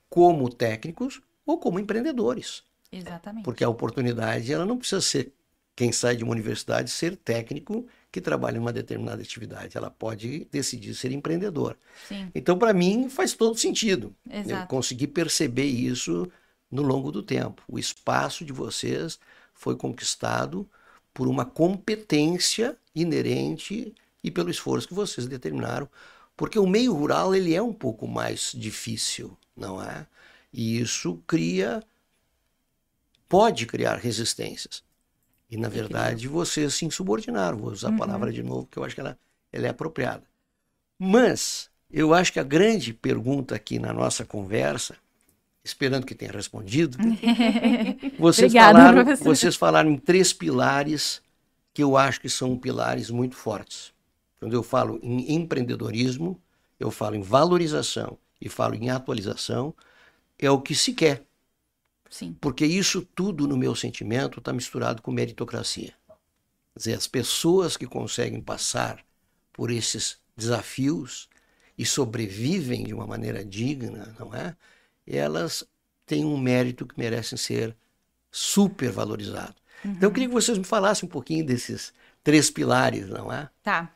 como 0.09 0.49
técnicos 0.49 1.21
ou 1.45 1.57
como 1.57 1.79
empreendedores. 1.79 2.63
Exatamente. 2.91 3.43
Porque 3.43 3.63
a 3.63 3.69
oportunidade, 3.69 4.51
ela 4.51 4.65
não 4.65 4.77
precisa 4.77 5.01
ser 5.01 5.33
quem 5.75 5.93
sai 5.93 6.15
de 6.15 6.25
uma 6.25 6.33
universidade 6.33 6.89
ser 6.89 7.15
técnico 7.15 7.87
que 8.11 8.19
trabalha 8.19 8.57
em 8.57 8.59
uma 8.59 8.73
determinada 8.73 9.21
atividade. 9.21 9.77
Ela 9.77 9.89
pode 9.89 10.45
decidir 10.51 10.93
ser 10.93 11.11
empreendedor. 11.11 11.77
Sim. 12.07 12.29
Então, 12.35 12.57
para 12.57 12.73
mim, 12.73 13.07
faz 13.09 13.33
todo 13.33 13.57
sentido. 13.57 14.13
Exato. 14.29 14.63
Eu 14.63 14.67
consegui 14.67 15.07
perceber 15.07 15.67
isso 15.67 16.29
no 16.69 16.81
longo 16.81 17.11
do 17.11 17.23
tempo. 17.23 17.63
O 17.67 17.79
espaço 17.79 18.43
de 18.43 18.51
vocês 18.51 19.19
foi 19.53 19.75
conquistado 19.77 20.69
por 21.19 21.27
uma 21.27 21.43
competência 21.43 22.77
inerente 22.95 23.93
e 24.23 24.31
pelo 24.31 24.49
esforço 24.49 24.87
que 24.87 24.93
vocês 24.93 25.27
determinaram, 25.27 25.89
porque 26.37 26.57
o 26.57 26.65
meio 26.65 26.93
rural 26.93 27.35
ele 27.35 27.53
é 27.53 27.61
um 27.61 27.73
pouco 27.73 28.07
mais 28.07 28.53
difícil, 28.55 29.37
não 29.53 29.83
é? 29.83 30.07
E 30.53 30.79
isso 30.79 31.21
cria 31.27 31.83
pode 33.27 33.65
criar 33.65 33.97
resistências. 33.97 34.81
E, 35.51 35.57
na 35.57 35.67
verdade, 35.67 36.25
vocês 36.25 36.75
se 36.75 36.85
insubordinaram. 36.85 37.57
Vou 37.57 37.71
usar 37.73 37.89
a 37.89 37.97
palavra 37.97 38.31
de 38.31 38.41
novo, 38.41 38.69
que 38.71 38.79
eu 38.79 38.85
acho 38.85 38.95
que 38.95 39.01
ela, 39.01 39.19
ela 39.51 39.67
é 39.67 39.69
apropriada. 39.71 40.23
Mas, 40.97 41.69
eu 41.91 42.13
acho 42.13 42.31
que 42.31 42.39
a 42.39 42.43
grande 42.43 42.93
pergunta 42.93 43.55
aqui 43.55 43.77
na 43.77 43.91
nossa 43.91 44.23
conversa, 44.23 44.95
esperando 45.63 46.05
que 46.05 46.15
tenha 46.15 46.31
respondido, 46.31 46.97
vocês, 48.17 48.51
Obrigada, 48.51 48.79
falaram, 48.79 49.03
professor. 49.03 49.23
vocês 49.35 49.55
falaram 49.55 49.91
em 49.91 49.97
três 49.97 50.33
pilares 50.33 51.21
que 51.73 51.83
eu 51.83 51.97
acho 51.97 52.21
que 52.21 52.29
são 52.29 52.57
pilares 52.57 53.09
muito 53.09 53.35
fortes. 53.35 53.93
Quando 54.39 54.53
eu 54.53 54.63
falo 54.63 54.99
em 55.03 55.35
empreendedorismo, 55.35 56.41
eu 56.79 56.89
falo 56.89 57.15
em 57.15 57.21
valorização 57.21 58.17
e 58.39 58.47
falo 58.47 58.75
em 58.75 58.89
atualização, 58.89 59.73
é 60.37 60.49
o 60.49 60.61
que 60.61 60.73
se 60.73 60.93
quer. 60.93 61.23
Sim. 62.09 62.35
Porque 62.39 62.65
isso 62.65 63.07
tudo, 63.13 63.47
no 63.47 63.57
meu 63.57 63.75
sentimento, 63.75 64.39
está 64.39 64.53
misturado 64.53 65.01
com 65.01 65.11
meritocracia. 65.11 65.93
Quer 66.73 66.77
dizer, 66.79 66.93
as 66.93 67.07
pessoas 67.07 67.75
que 67.75 67.85
conseguem 67.85 68.41
passar 68.41 69.03
por 69.51 69.69
esses 69.69 70.17
desafios 70.35 71.29
e 71.77 71.85
sobrevivem 71.85 72.83
de 72.83 72.93
uma 72.93 73.05
maneira 73.05 73.43
digna, 73.43 74.15
não 74.17 74.33
é? 74.33 74.55
Elas 75.09 75.63
têm 76.05 76.23
um 76.23 76.37
mérito 76.37 76.85
que 76.85 76.97
merecem 76.97 77.37
ser 77.37 77.75
super 78.31 78.91
valorizado. 78.91 79.55
Então, 79.83 80.09
eu 80.09 80.13
queria 80.13 80.27
que 80.27 80.33
vocês 80.33 80.57
me 80.57 80.63
falassem 80.63 81.07
um 81.07 81.11
pouquinho 81.11 81.45
desses 81.45 81.93
três 82.23 82.49
pilares, 82.49 83.07
não 83.09 83.31
é? 83.31 83.49
Tá. 83.63 83.89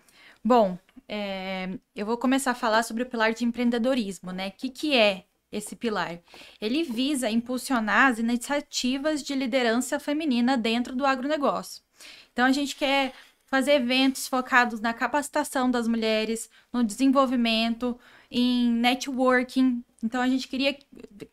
Bom, 0.43 0.77
é, 1.07 1.69
eu 1.95 2.05
vou 2.05 2.17
começar 2.17 2.51
a 2.51 2.55
falar 2.55 2.83
sobre 2.83 3.03
o 3.03 3.05
pilar 3.05 3.33
de 3.33 3.45
empreendedorismo, 3.45 4.31
né? 4.31 4.47
O 4.47 4.51
que, 4.51 4.69
que 4.69 4.95
é 4.95 5.25
esse 5.51 5.75
pilar? 5.75 6.19
Ele 6.59 6.83
visa 6.83 7.29
impulsionar 7.29 8.11
as 8.11 8.19
iniciativas 8.19 9.21
de 9.21 9.35
liderança 9.35 9.99
feminina 9.99 10.57
dentro 10.57 10.95
do 10.95 11.05
agronegócio. 11.05 11.83
Então, 12.31 12.45
a 12.45 12.51
gente 12.51 12.75
quer 12.75 13.13
fazer 13.45 13.73
eventos 13.73 14.27
focados 14.27 14.79
na 14.79 14.93
capacitação 14.93 15.69
das 15.69 15.87
mulheres, 15.87 16.49
no 16.71 16.83
desenvolvimento, 16.83 17.97
em 18.31 18.71
networking. 18.71 19.83
Então, 20.03 20.21
a 20.21 20.27
gente 20.27 20.47
queria 20.49 20.75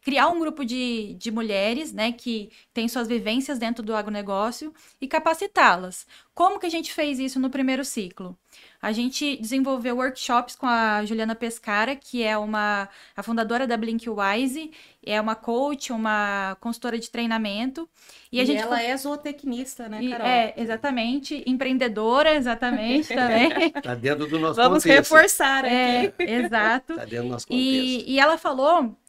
criar 0.00 0.28
um 0.28 0.38
grupo 0.38 0.64
de, 0.64 1.14
de 1.14 1.30
mulheres, 1.30 1.92
né, 1.92 2.12
que 2.12 2.50
tem 2.72 2.88
suas 2.88 3.08
vivências 3.08 3.58
dentro 3.58 3.82
do 3.82 3.94
agronegócio 3.96 4.72
e 5.00 5.08
capacitá-las. 5.08 6.06
Como 6.34 6.58
que 6.60 6.66
a 6.66 6.70
gente 6.70 6.92
fez 6.92 7.18
isso 7.18 7.40
no 7.40 7.50
primeiro 7.50 7.84
ciclo? 7.84 8.38
A 8.80 8.92
gente 8.92 9.36
desenvolveu 9.36 9.96
workshops 9.96 10.56
com 10.56 10.66
a 10.66 11.04
Juliana 11.04 11.34
Pescara, 11.34 11.94
que 11.96 12.22
é 12.22 12.36
uma 12.38 12.88
a 13.14 13.22
fundadora 13.22 13.66
da 13.66 13.76
Blinkwise, 13.76 14.70
é 15.04 15.20
uma 15.20 15.34
coach, 15.34 15.92
uma 15.92 16.56
consultora 16.60 16.98
de 16.98 17.10
treinamento. 17.10 17.88
E, 18.32 18.38
E, 18.38 18.40
a 18.40 18.44
gente 18.44 18.62
ela 18.62 18.80
é 18.82 18.96
zootecnista, 18.96 19.88
né, 19.88 20.02
e- 20.02 20.10
Carol? 20.10 20.26
é, 20.26 20.54
exatamente, 20.56 21.42
empreendedora, 21.46 22.34
exatamente, 22.34 23.08
também. 23.14 23.50
Está 23.76 23.94
dentro 23.94 24.26
do 24.26 24.38
nosso 24.38 24.54
Vamos 24.56 24.82
contexto. 24.82 25.12
reforçar 25.14 25.64
é, 25.64 26.06
aqui. 26.06 26.22
exato. 26.22 26.92
Está 26.94 27.04
dentro 27.04 27.24
do 27.26 27.30
nosso 27.32 27.46
contexto. 27.46 28.04
E, 28.06 28.10
e 28.14 28.18
ela 28.20 28.38
falou 28.38 28.59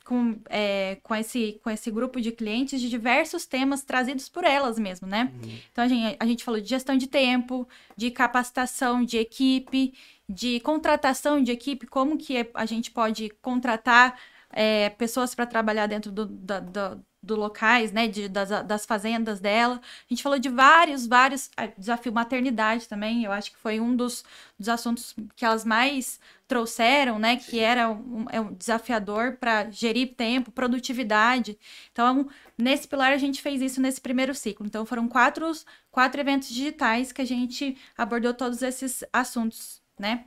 com, 0.05 0.39
é, 0.50 0.98
com, 1.03 1.13
esse, 1.15 1.60
com 1.63 1.70
esse 1.70 1.91
grupo 1.91 2.20
de 2.20 2.31
clientes 2.31 2.81
de 2.81 2.89
diversos 2.89 3.46
temas 3.46 3.84
trazidos 3.84 4.27
por 4.27 4.43
elas 4.43 4.77
mesmo, 4.79 5.08
né? 5.08 5.31
Então 5.72 5.84
a 5.84 5.88
gente, 5.88 6.17
a 6.20 6.25
gente 6.25 6.43
falou 6.43 6.60
de 6.60 6.67
gestão 6.67 6.98
de 6.98 7.08
tempo, 7.08 7.67
de 7.96 8.10
capacitação 8.12 9.03
de 9.05 9.17
equipe, 9.17 9.93
de 10.27 10.60
contratação 10.62 11.41
de 11.43 11.51
equipe, 11.51 11.86
como 11.88 12.17
que 12.17 12.50
a 12.53 12.65
gente 12.65 12.89
pode 12.91 13.29
contratar 13.41 14.17
é, 14.53 14.89
pessoas 14.89 15.34
para 15.36 15.46
trabalhar 15.46 15.88
dentro 15.88 16.12
do, 16.12 16.25
da- 16.25 16.60
da- 16.60 16.98
do 17.22 17.36
locais, 17.36 17.92
né, 17.92 18.08
de, 18.08 18.28
das, 18.28 18.50
das 18.66 18.86
fazendas 18.86 19.40
dela. 19.40 19.80
A 19.80 20.13
gente 20.13 20.24
falou 20.24 20.40
de 20.40 20.50
vários, 20.50 21.06
vários, 21.06 21.51
ah, 21.56 21.68
desafio 21.78 22.12
maternidade 22.12 22.88
também, 22.88 23.24
eu 23.24 23.32
acho 23.32 23.51
que 23.51 23.58
foi 23.58 23.80
um 23.80 23.96
dos, 23.96 24.24
dos 24.58 24.68
assuntos 24.68 25.16
que 25.36 25.46
elas 25.46 25.63
mais 25.63 26.20
trouxeram, 26.48 27.20
né, 27.20 27.38
que 27.38 27.60
era 27.60 27.90
um, 27.90 28.25
é 28.30 28.42
um 28.42 28.54
desafiador 28.54 29.38
para 29.40 29.70
gerir 29.70 30.16
tempo, 30.16 30.51
produtividade. 30.51 31.58
Então, 31.92 32.28
nesse 32.58 32.88
pilar 32.88 33.13
a 33.13 33.18
gente 33.18 33.42
fez 33.42 33.62
isso 33.62 33.80
nesse 33.80 34.01
primeiro 34.01 34.34
ciclo. 34.34 34.66
Então, 34.66 34.86
foram 34.86 35.08
quatro, 35.08 35.50
quatro 35.92 36.20
eventos 36.20 36.50
digitais 36.50 37.12
que 37.12 37.22
a 37.22 37.25
gente 37.25 37.78
abordou 37.98 38.34
todos 38.34 38.62
esses 38.62 39.04
assuntos, 39.13 39.82
né? 39.98 40.25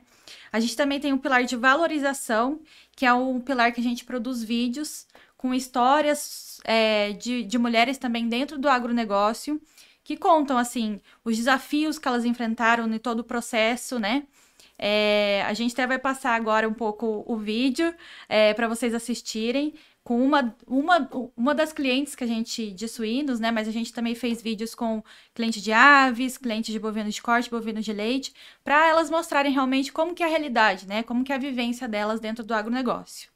A 0.51 0.59
gente 0.59 0.75
também 0.75 0.99
tem 0.99 1.13
um 1.13 1.17
pilar 1.17 1.43
de 1.43 1.55
valorização, 1.55 2.59
que 2.95 3.05
é 3.05 3.13
um 3.13 3.39
pilar 3.39 3.71
que 3.71 3.79
a 3.79 3.83
gente 3.83 4.03
produz 4.03 4.43
vídeos 4.43 5.05
com 5.37 5.53
histórias 5.53 6.59
é, 6.63 7.13
de, 7.13 7.43
de 7.43 7.57
mulheres 7.57 7.97
também 7.97 8.27
dentro 8.27 8.57
do 8.57 8.69
agronegócio, 8.69 9.61
que 10.03 10.15
contam, 10.15 10.57
assim, 10.57 10.99
os 11.23 11.35
desafios 11.35 11.97
que 11.97 12.07
elas 12.07 12.25
enfrentaram 12.25 12.91
em 12.93 12.99
todo 12.99 13.19
o 13.19 13.23
processo, 13.23 13.99
né? 13.99 14.23
É, 14.77 15.43
a 15.47 15.53
gente 15.53 15.73
até 15.73 15.87
vai 15.87 15.97
passar 15.97 16.35
agora 16.35 16.67
um 16.67 16.73
pouco 16.73 17.23
o 17.25 17.37
vídeo 17.37 17.93
para 18.55 18.67
vocês 18.67 18.93
assistirem 18.93 19.73
com 20.05 20.23
uma, 20.23 20.55
uma, 20.67 21.09
uma 21.35 21.55
das 21.55 21.73
clientes 21.73 22.13
que 22.13 22.23
a 22.23 22.27
gente 22.27 22.71
de 22.71 22.87
suínos, 22.87 23.39
né? 23.39 23.49
Mas 23.49 23.67
a 23.67 23.71
gente 23.71 23.91
também 23.91 24.13
fez 24.13 24.39
vídeos 24.39 24.75
com 24.75 25.03
cliente 25.33 25.59
de 25.59 25.71
aves, 25.73 26.37
cliente 26.37 26.71
de 26.71 26.79
bovinos 26.79 27.15
de 27.15 27.23
corte, 27.23 27.49
bovinos 27.49 27.83
de 27.83 27.91
leite, 27.91 28.31
para 28.63 28.87
elas 28.87 29.09
mostrarem 29.09 29.51
realmente 29.51 29.91
como 29.91 30.13
que 30.13 30.21
é 30.21 30.27
a 30.27 30.29
realidade, 30.29 30.87
né? 30.87 31.01
Como 31.01 31.23
que 31.23 31.33
é 31.33 31.35
a 31.35 31.39
vivência 31.39 31.87
delas 31.87 32.19
dentro 32.19 32.43
do 32.43 32.53
agronegócio. 32.53 33.34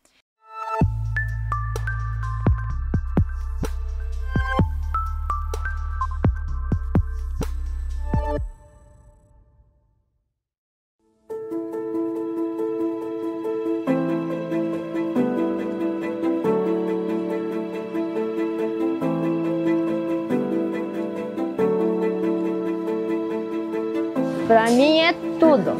Tudo. 25.39 25.75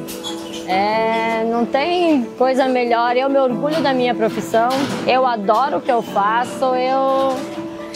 É, 0.68 1.44
não 1.46 1.66
tem 1.66 2.24
coisa 2.38 2.68
melhor. 2.68 3.18
Eu 3.18 3.30
me 3.30 3.38
orgulho 3.38 3.82
da 3.82 3.94
minha 3.94 4.16
profissão. 4.16 4.70
Eu 5.08 5.26
adoro 5.26 5.78
o 5.78 5.82
que 5.82 5.92
eu 5.92 6.02
faço. 6.02 6.66
Eu 6.76 7.36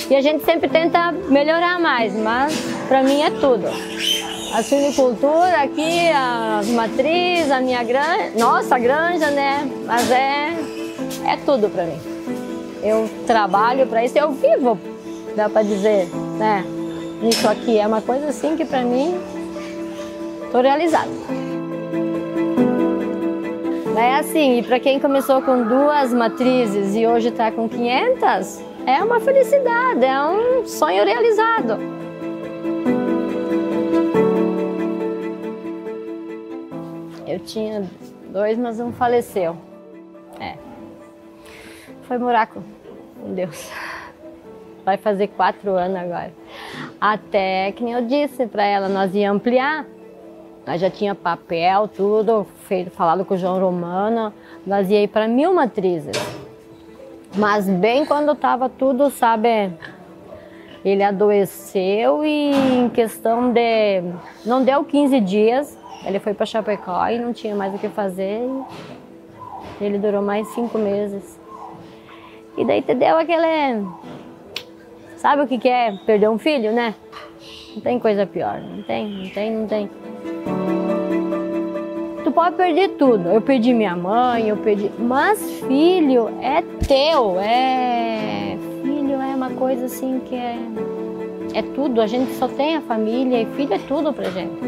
e 0.09 0.15
a 0.15 0.21
gente 0.21 0.43
sempre 0.43 0.67
tenta 0.69 1.11
melhorar 1.11 1.79
mais, 1.79 2.13
mas 2.15 2.53
para 2.87 3.03
mim 3.03 3.21
é 3.21 3.31
tudo. 3.31 3.67
A 4.53 4.61
suinicultura 4.61 5.61
aqui, 5.61 6.09
as 6.09 6.67
matrizes, 6.67 7.49
a 7.49 7.59
minha 7.59 7.83
granja, 7.83 8.31
nossa 8.37 8.77
granja, 8.77 9.31
né? 9.31 9.67
Mas 9.85 10.11
é, 10.11 10.53
é 11.25 11.37
tudo 11.45 11.69
para 11.69 11.85
mim. 11.85 11.99
Eu 12.83 13.09
trabalho 13.25 13.87
para 13.87 14.03
isso, 14.03 14.17
eu 14.17 14.31
vivo, 14.31 14.77
dá 15.35 15.49
para 15.49 15.63
dizer, 15.63 16.07
né? 16.37 16.63
Isso 17.23 17.47
aqui 17.47 17.79
é 17.79 17.87
uma 17.87 18.01
coisa 18.01 18.27
assim 18.27 18.57
que 18.57 18.65
para 18.65 18.81
mim 18.81 19.15
tô 20.51 20.59
realizada. 20.59 21.09
É 23.95 24.15
assim, 24.15 24.57
e 24.57 24.63
para 24.63 24.79
quem 24.79 24.99
começou 24.99 25.41
com 25.41 25.67
duas 25.67 26.11
matrizes 26.11 26.95
e 26.95 27.05
hoje 27.05 27.29
está 27.29 27.51
com 27.51 27.69
500, 27.69 28.61
é 28.87 29.03
uma 29.03 29.19
felicidade, 29.19 30.03
é 30.03 30.19
um 30.25 30.65
sonho 30.65 31.05
realizado. 31.05 31.77
Eu 37.27 37.39
tinha 37.39 37.87
dois, 38.29 38.57
mas 38.57 38.79
um 38.79 38.91
faleceu. 38.91 39.55
É. 40.39 40.55
Foi 42.03 42.17
morar 42.17 42.47
com 42.47 42.61
Deus. 43.27 43.71
Vai 44.83 44.97
fazer 44.97 45.27
quatro 45.29 45.71
anos 45.71 45.97
agora. 45.97 46.33
Até 46.99 47.71
que 47.71 47.89
eu 47.89 48.05
disse 48.05 48.47
para 48.47 48.65
ela, 48.65 48.89
nós 48.89 49.13
ia 49.13 49.31
ampliar. 49.31 49.85
Nós 50.65 50.79
já 50.79 50.89
tinha 50.89 51.13
papel, 51.13 51.89
tudo, 51.89 52.47
feito, 52.67 52.89
falado 52.89 53.25
com 53.25 53.33
o 53.33 53.37
João 53.37 53.59
Romano. 53.59 54.33
Nós 54.65 54.89
ia 54.89 55.03
ir 55.03 55.09
para 55.09 55.27
mil 55.27 55.53
matrizes. 55.53 56.15
Mas 57.35 57.67
bem 57.67 58.05
quando 58.05 58.31
estava 58.31 58.69
tudo, 58.69 59.09
sabe, 59.09 59.71
ele 60.85 61.03
adoeceu 61.03 62.23
e 62.23 62.51
em 62.51 62.89
questão 62.89 63.51
de 63.51 64.03
não 64.45 64.63
deu 64.63 64.83
15 64.83 65.19
dias, 65.19 65.77
ele 66.05 66.19
foi 66.19 66.33
para 66.33 66.45
Chapecó 66.45 67.07
e 67.07 67.19
não 67.19 67.33
tinha 67.33 67.55
mais 67.55 67.73
o 67.73 67.77
que 67.77 67.89
fazer. 67.89 68.41
ele 69.81 69.97
durou 69.97 70.21
mais 70.21 70.47
cinco 70.49 70.77
meses. 70.77 71.39
E 72.57 72.63
daí 72.63 72.81
te 72.81 72.93
deu 72.93 73.17
aquele. 73.17 73.85
Sabe 75.17 75.41
o 75.41 75.47
que, 75.47 75.57
que 75.57 75.69
é 75.69 75.97
perder 76.05 76.29
um 76.29 76.37
filho, 76.37 76.71
né? 76.71 76.93
Não 77.73 77.81
tem 77.81 77.97
coisa 77.97 78.27
pior. 78.27 78.61
Não 78.61 78.83
tem, 78.83 79.23
não 79.23 79.29
tem, 79.29 79.51
não 79.51 79.67
tem 79.67 79.89
pode 82.33 82.55
perder 82.55 82.89
tudo. 82.97 83.29
Eu 83.29 83.41
perdi 83.41 83.73
minha 83.73 83.95
mãe, 83.95 84.49
eu 84.49 84.57
perdi. 84.57 84.91
Mas 84.99 85.39
filho 85.61 86.29
é 86.41 86.61
teu, 86.85 87.39
é. 87.39 88.57
Filho 88.81 89.21
é 89.21 89.35
uma 89.35 89.51
coisa 89.51 89.85
assim 89.85 90.19
que 90.25 90.35
é. 90.35 90.57
É 91.53 91.61
tudo. 91.61 92.01
A 92.01 92.07
gente 92.07 92.33
só 92.33 92.47
tem 92.47 92.75
a 92.75 92.81
família 92.81 93.41
e 93.41 93.45
filho 93.55 93.73
é 93.73 93.79
tudo 93.79 94.11
pra 94.11 94.29
gente. 94.29 94.59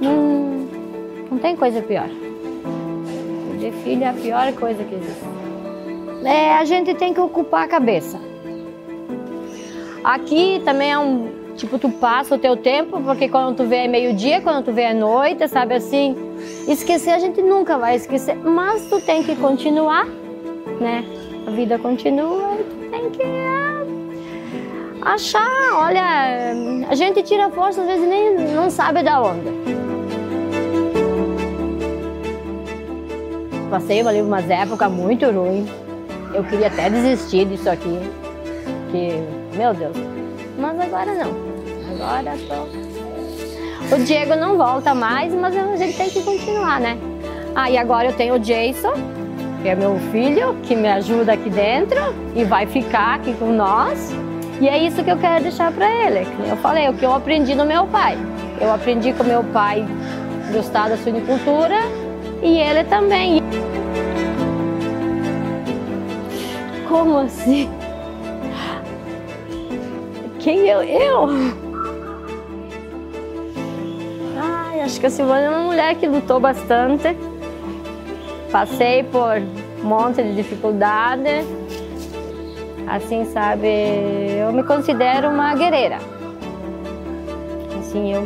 Não, 0.00 0.66
não 1.30 1.38
tem 1.38 1.56
coisa 1.56 1.80
pior. 1.80 2.08
Perder 3.50 3.72
filho 3.84 4.04
é 4.04 4.08
a 4.08 4.12
pior 4.12 4.52
coisa 4.54 4.82
que 4.84 4.94
existe. 4.94 5.24
É, 6.24 6.54
a 6.54 6.64
gente 6.64 6.94
tem 6.94 7.14
que 7.14 7.20
ocupar 7.20 7.64
a 7.64 7.68
cabeça. 7.68 8.20
Aqui 10.02 10.60
também 10.64 10.92
é 10.92 10.98
um. 10.98 11.39
Tipo, 11.60 11.78
tu 11.78 11.90
passa 11.90 12.36
o 12.36 12.38
teu 12.38 12.56
tempo, 12.56 12.98
porque 13.02 13.28
quando 13.28 13.54
tu 13.54 13.64
vê 13.64 13.84
é 13.84 13.86
meio-dia, 13.86 14.40
quando 14.40 14.64
tu 14.64 14.72
vê 14.72 14.80
é 14.80 14.94
noite, 14.94 15.46
sabe 15.46 15.74
assim? 15.74 16.16
Esquecer 16.66 17.10
a 17.10 17.18
gente 17.18 17.42
nunca 17.42 17.76
vai 17.76 17.96
esquecer, 17.96 18.34
mas 18.34 18.86
tu 18.86 18.98
tem 19.02 19.22
que 19.22 19.36
continuar, 19.36 20.06
né? 20.80 21.04
A 21.46 21.50
vida 21.50 21.78
continua 21.78 22.54
e 22.54 22.64
tu 22.64 22.90
tem 22.90 23.10
que 23.10 23.22
é, 23.22 23.84
achar, 25.02 25.46
olha, 25.74 26.86
a 26.88 26.94
gente 26.94 27.22
tira 27.24 27.50
força 27.50 27.82
às 27.82 27.86
vezes 27.86 28.08
nem 28.08 28.54
não 28.54 28.70
sabe 28.70 29.02
da 29.02 29.20
onde. 29.20 29.50
Passei 33.68 34.00
ali 34.00 34.22
umas 34.22 34.48
épocas 34.48 34.90
muito 34.90 35.26
ruins. 35.26 35.68
Eu 36.32 36.42
queria 36.42 36.68
até 36.68 36.88
desistir 36.88 37.44
disso 37.44 37.68
aqui. 37.68 37.98
Que, 38.90 39.22
meu 39.58 39.74
Deus. 39.74 39.96
Mas 40.58 40.80
agora 40.80 41.14
não. 41.14 41.49
Agora 42.00 42.36
tô 42.48 42.90
o 43.92 43.98
Diego 44.04 44.36
não 44.36 44.56
volta 44.56 44.94
mais, 44.94 45.34
mas 45.34 45.56
a 45.56 45.76
gente 45.76 45.96
tem 45.96 46.08
que 46.08 46.22
continuar, 46.22 46.78
né? 46.80 46.96
Ah, 47.56 47.68
e 47.68 47.76
agora 47.76 48.08
eu 48.08 48.12
tenho 48.12 48.34
o 48.34 48.38
Jason, 48.38 48.92
que 49.60 49.68
é 49.68 49.74
meu 49.74 49.98
filho, 50.12 50.54
que 50.62 50.76
me 50.76 50.86
ajuda 50.88 51.32
aqui 51.32 51.50
dentro 51.50 51.98
e 52.36 52.44
vai 52.44 52.66
ficar 52.66 53.16
aqui 53.16 53.34
com 53.34 53.52
nós. 53.52 54.14
E 54.60 54.68
é 54.68 54.78
isso 54.78 55.02
que 55.02 55.10
eu 55.10 55.16
quero 55.16 55.42
deixar 55.42 55.72
para 55.72 55.90
ele. 55.90 56.24
Eu 56.48 56.56
falei, 56.58 56.88
o 56.88 56.94
que 56.94 57.04
eu 57.04 57.12
aprendi 57.12 57.54
do 57.54 57.64
meu 57.64 57.84
pai. 57.88 58.16
Eu 58.60 58.72
aprendi 58.72 59.12
com 59.12 59.24
meu 59.24 59.42
pai 59.44 59.84
gostar 60.52 60.88
da 60.88 60.96
suinicultura 60.96 61.78
e 62.42 62.58
ele 62.58 62.84
também. 62.84 63.42
Como 66.88 67.18
assim? 67.18 67.68
Quem 70.38 70.68
eu? 70.68 70.82
Eu? 70.82 71.69
Acho 74.90 74.98
que 74.98 75.06
a 75.06 75.10
Silvana 75.10 75.42
é 75.42 75.48
uma 75.48 75.66
mulher 75.66 75.94
que 75.94 76.08
lutou 76.08 76.40
bastante. 76.40 77.16
Passei 78.50 79.04
por 79.04 79.36
um 79.84 79.86
monte 79.86 80.20
de 80.20 80.34
dificuldade. 80.34 81.46
Assim, 82.88 83.24
sabe, 83.26 83.68
eu 83.68 84.52
me 84.52 84.64
considero 84.64 85.28
uma 85.28 85.54
guerreira. 85.54 85.98
Assim, 87.78 88.12
eu, 88.12 88.20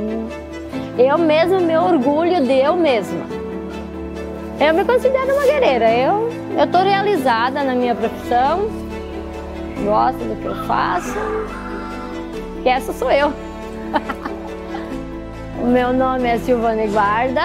eu 0.97 1.19
mesma 1.19 1.61
me 1.61 1.77
orgulho 1.77 2.43
de 2.43 2.55
eu 2.55 2.75
mesma. 2.75 3.27
Eu 4.59 4.73
me 4.73 4.87
considero 4.87 5.35
uma 5.35 5.45
guerreira. 5.45 5.93
Eu 5.93 6.31
eu 6.59 6.67
tô 6.67 6.79
realizada 6.79 7.63
na 7.63 7.75
minha 7.75 7.95
profissão. 7.95 8.71
Gosto 9.85 10.17
do 10.17 10.41
que 10.41 10.47
eu 10.47 10.57
faço. 10.65 11.15
E 12.65 12.69
essa 12.71 12.91
sou 12.95 13.11
eu. 13.13 13.31
O 15.65 15.67
meu 15.67 15.95
nome 15.95 16.29
é 16.29 16.39
Silvane 16.39 16.89
Guarda, 16.89 17.41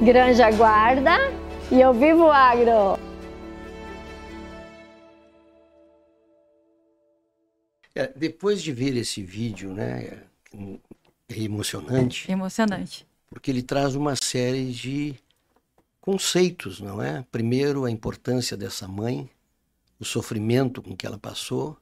Granja 0.00 0.50
Guarda 0.52 1.18
e 1.70 1.78
eu 1.78 1.92
vivo 1.92 2.30
agro. 2.30 2.98
É, 7.94 8.10
depois 8.16 8.62
de 8.62 8.72
ver 8.72 8.96
esse 8.96 9.22
vídeo, 9.22 9.74
né, 9.74 10.22
é 11.28 11.38
emocionante. 11.42 12.32
Emocionante. 12.32 13.06
Porque 13.28 13.50
ele 13.50 13.62
traz 13.62 13.94
uma 13.94 14.16
série 14.16 14.72
de 14.72 15.14
conceitos, 16.00 16.80
não 16.80 17.02
é? 17.02 17.22
Primeiro, 17.30 17.84
a 17.84 17.90
importância 17.90 18.56
dessa 18.56 18.88
mãe, 18.88 19.28
o 20.00 20.06
sofrimento 20.06 20.80
com 20.80 20.96
que 20.96 21.06
ela 21.06 21.18
passou, 21.18 21.76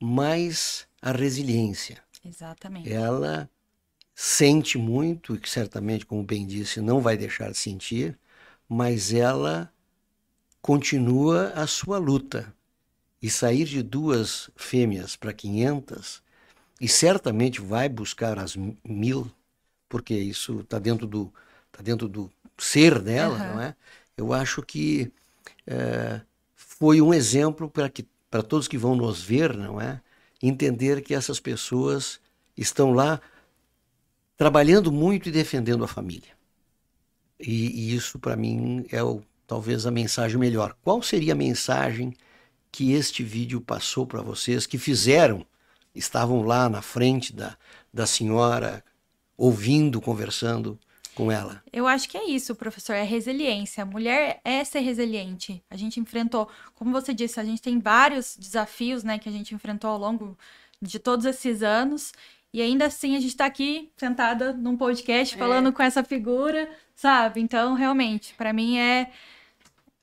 mas 0.00 0.86
a 1.02 1.10
resiliência. 1.10 2.00
Exatamente. 2.24 2.92
Ela 2.92 3.50
sente 4.14 4.78
muito, 4.78 5.34
e 5.34 5.38
que 5.38 5.48
certamente, 5.48 6.06
como 6.06 6.22
bem 6.22 6.46
disse, 6.46 6.80
não 6.80 7.00
vai 7.00 7.16
deixar 7.16 7.50
de 7.50 7.56
sentir, 7.56 8.18
mas 8.68 9.12
ela 9.12 9.72
continua 10.60 11.48
a 11.54 11.66
sua 11.66 11.98
luta. 11.98 12.54
E 13.20 13.30
sair 13.30 13.64
de 13.66 13.82
duas 13.82 14.50
fêmeas 14.56 15.14
para 15.14 15.32
500, 15.32 16.22
e 16.80 16.88
certamente 16.88 17.60
vai 17.60 17.88
buscar 17.88 18.38
as 18.38 18.56
mil, 18.84 19.30
porque 19.88 20.14
isso 20.14 20.60
está 20.60 20.78
dentro 20.78 21.06
do 21.06 21.32
tá 21.70 21.80
dentro 21.82 22.08
do 22.08 22.30
ser 22.58 22.98
dela, 22.98 23.38
uhum. 23.38 23.54
não 23.54 23.60
é? 23.60 23.76
Eu 24.16 24.32
acho 24.32 24.62
que 24.62 25.12
é, 25.66 26.20
foi 26.54 27.00
um 27.00 27.14
exemplo 27.14 27.70
para 27.70 27.88
que 27.88 28.04
para 28.28 28.42
todos 28.42 28.66
que 28.66 28.78
vão 28.78 28.96
nos 28.96 29.22
ver, 29.22 29.56
não 29.56 29.80
é? 29.80 30.00
Entender 30.42 31.02
que 31.02 31.14
essas 31.14 31.38
pessoas 31.38 32.18
estão 32.56 32.92
lá 32.92 33.20
trabalhando 34.42 34.90
muito 34.90 35.28
e 35.28 35.32
defendendo 35.32 35.84
a 35.84 35.86
família. 35.86 36.30
E, 37.38 37.90
e 37.92 37.94
isso, 37.94 38.18
para 38.18 38.34
mim, 38.34 38.84
é 38.90 39.00
o, 39.00 39.22
talvez 39.46 39.86
a 39.86 39.90
mensagem 39.92 40.36
melhor. 40.36 40.76
Qual 40.82 41.00
seria 41.00 41.32
a 41.32 41.36
mensagem 41.36 42.12
que 42.72 42.90
este 42.90 43.22
vídeo 43.22 43.60
passou 43.60 44.04
para 44.04 44.20
vocês 44.20 44.66
que 44.66 44.78
fizeram, 44.78 45.46
estavam 45.94 46.42
lá 46.42 46.68
na 46.68 46.82
frente 46.82 47.32
da, 47.32 47.56
da 47.94 48.04
senhora, 48.04 48.82
ouvindo, 49.36 50.00
conversando 50.00 50.76
com 51.14 51.30
ela? 51.30 51.62
Eu 51.72 51.86
acho 51.86 52.08
que 52.08 52.18
é 52.18 52.28
isso, 52.28 52.52
professor, 52.56 52.94
é 52.94 53.04
resiliência. 53.04 53.84
A 53.84 53.86
mulher 53.86 54.40
é 54.44 54.64
ser 54.64 54.80
resiliente. 54.80 55.62
A 55.70 55.76
gente 55.76 56.00
enfrentou, 56.00 56.48
como 56.74 56.90
você 56.90 57.14
disse, 57.14 57.38
a 57.38 57.44
gente 57.44 57.62
tem 57.62 57.78
vários 57.78 58.36
desafios, 58.36 59.04
né, 59.04 59.20
que 59.20 59.28
a 59.28 59.32
gente 59.32 59.54
enfrentou 59.54 59.88
ao 59.88 59.98
longo 59.98 60.36
de 60.80 60.98
todos 60.98 61.26
esses 61.26 61.62
anos 61.62 62.12
e 62.52 62.60
ainda 62.60 62.86
assim 62.86 63.16
a 63.16 63.20
gente 63.20 63.36
tá 63.36 63.46
aqui 63.46 63.90
sentada 63.96 64.52
num 64.52 64.76
podcast 64.76 65.36
falando 65.36 65.70
é. 65.70 65.72
com 65.72 65.82
essa 65.82 66.04
figura, 66.04 66.68
sabe? 66.94 67.40
Então, 67.40 67.74
realmente, 67.74 68.34
para 68.34 68.52
mim 68.52 68.78
é 68.78 69.10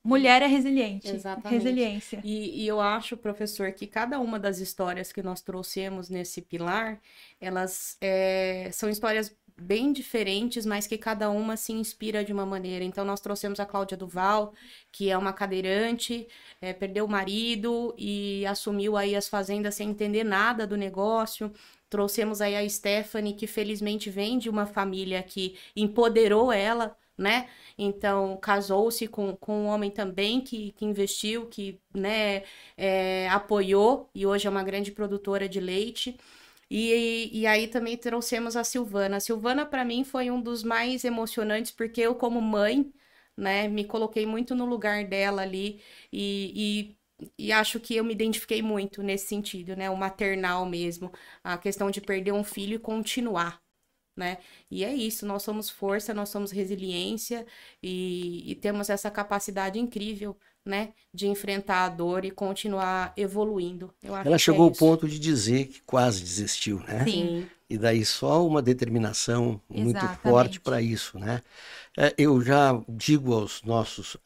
mulher 0.03 0.41
é 0.41 0.47
resiliente. 0.47 1.09
Exatamente. 1.09 1.61
Resiliência. 1.61 2.21
E, 2.23 2.63
e, 2.63 2.67
eu 2.67 2.79
acho, 2.79 3.15
professor, 3.15 3.71
que 3.71 3.85
cada 3.85 4.19
uma 4.19 4.39
das 4.39 4.59
histórias 4.59 5.11
que 5.11 5.21
nós 5.21 5.41
trouxemos 5.41 6.09
nesse 6.09 6.41
pilar, 6.41 6.99
elas 7.39 7.97
é, 8.01 8.69
são 8.73 8.89
histórias 8.89 9.35
bem 9.55 9.91
diferentes, 9.91 10.65
mas 10.65 10.87
que 10.87 10.97
cada 10.97 11.29
uma 11.29 11.57
se 11.57 11.73
inspira 11.73 12.23
de 12.23 12.31
uma 12.31 12.45
maneira. 12.45 12.83
Então, 12.83 13.03
nós 13.03 13.19
trouxemos 13.19 13.59
a 13.59 13.65
Cláudia 13.65 13.97
Duval, 13.97 14.53
que 14.91 15.09
é 15.09 15.17
uma 15.17 15.33
cadeirante, 15.33 16.27
é, 16.61 16.73
perdeu 16.73 17.05
o 17.05 17.09
marido 17.09 17.93
e 17.97 18.45
assumiu 18.45 18.95
aí 18.95 19.15
as 19.15 19.27
fazendas 19.27 19.75
sem 19.75 19.89
entender 19.89 20.23
nada 20.23 20.65
do 20.65 20.77
negócio. 20.77 21.51
Trouxemos 21.89 22.41
aí 22.41 22.55
a 22.55 22.67
Stephanie, 22.69 23.33
que 23.33 23.47
felizmente 23.47 24.09
vem 24.09 24.37
de 24.37 24.49
uma 24.49 24.65
família 24.65 25.23
que 25.23 25.57
empoderou 25.75 26.51
ela, 26.51 26.95
né? 27.17 27.49
Então, 27.77 28.37
casou-se 28.37 29.07
com, 29.07 29.35
com 29.35 29.63
um 29.63 29.67
homem 29.67 29.91
também 29.91 30.41
que, 30.41 30.71
que 30.73 30.85
investiu, 30.85 31.47
que 31.47 31.81
né, 31.93 32.43
é, 32.77 33.27
apoiou, 33.29 34.09
e 34.13 34.25
hoje 34.25 34.47
é 34.47 34.49
uma 34.49 34.63
grande 34.63 34.91
produtora 34.91 35.47
de 35.49 35.59
leite. 35.59 36.17
E, 36.69 37.29
e 37.33 37.47
aí 37.47 37.67
também 37.67 37.97
trouxemos 37.97 38.55
a 38.55 38.63
Silvana. 38.63 39.17
A 39.17 39.19
Silvana, 39.19 39.65
para 39.65 39.83
mim, 39.83 40.03
foi 40.03 40.29
um 40.29 40.41
dos 40.41 40.63
mais 40.63 41.03
emocionantes, 41.03 41.71
porque 41.71 42.01
eu, 42.01 42.15
como 42.15 42.39
mãe, 42.41 42.93
né, 43.35 43.67
me 43.67 43.85
coloquei 43.85 44.25
muito 44.25 44.53
no 44.55 44.65
lugar 44.65 45.05
dela 45.05 45.41
ali 45.41 45.81
e, 46.11 46.91
e, 46.91 46.98
e, 47.37 47.51
acho 47.51 47.79
que 47.79 47.95
eu 47.95 48.03
me 48.03 48.13
identifiquei 48.13 48.61
muito 48.61 49.03
nesse 49.03 49.27
sentido, 49.27 49.75
né, 49.75 49.89
o 49.89 49.97
maternal 49.97 50.65
mesmo, 50.65 51.11
a 51.43 51.57
questão 51.57 51.91
de 51.91 52.01
perder 52.01 52.31
um 52.31 52.43
filho 52.43 52.75
e 52.75 52.79
continuar, 52.79 53.61
né? 54.17 54.37
E 54.69 54.83
é 54.83 54.93
isso, 54.93 55.25
nós 55.25 55.43
somos 55.43 55.69
força, 55.69 56.13
nós 56.13 56.29
somos 56.29 56.51
resiliência 56.51 57.45
e, 57.81 58.51
e 58.51 58.55
temos 58.55 58.89
essa 58.89 59.09
capacidade 59.09 59.79
incrível 59.79 60.37
né, 60.65 60.93
de 61.13 61.27
enfrentar 61.27 61.85
a 61.85 61.89
dor 61.89 62.25
e 62.25 62.31
continuar 62.31 63.13
evoluindo. 63.17 63.93
Ela 64.03 64.37
chegou 64.37 64.67
é 64.67 64.69
ao 64.69 64.75
ponto 64.75 65.07
de 65.07 65.17
dizer 65.17 65.67
que 65.67 65.81
quase 65.81 66.21
desistiu, 66.21 66.79
né? 66.81 67.03
Sim. 67.05 67.47
E 67.69 67.77
daí 67.77 68.03
só 68.03 68.45
uma 68.45 68.61
determinação 68.61 69.61
muito 69.69 69.97
Exatamente. 69.97 70.21
forte 70.21 70.59
para 70.59 70.81
isso, 70.81 71.19
né? 71.19 71.41
É, 71.97 72.13
eu 72.17 72.41
já 72.41 72.79
digo 72.87 73.33
aos 73.33 73.61
nossos 73.63 74.17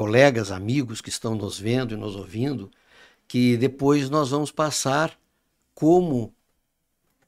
colegas, 0.00 0.50
amigos 0.50 1.02
que 1.02 1.10
estão 1.10 1.34
nos 1.34 1.60
vendo 1.60 1.92
e 1.92 1.96
nos 1.96 2.16
ouvindo, 2.16 2.70
que 3.28 3.58
depois 3.58 4.08
nós 4.08 4.30
vamos 4.30 4.50
passar 4.50 5.14
como 5.74 6.32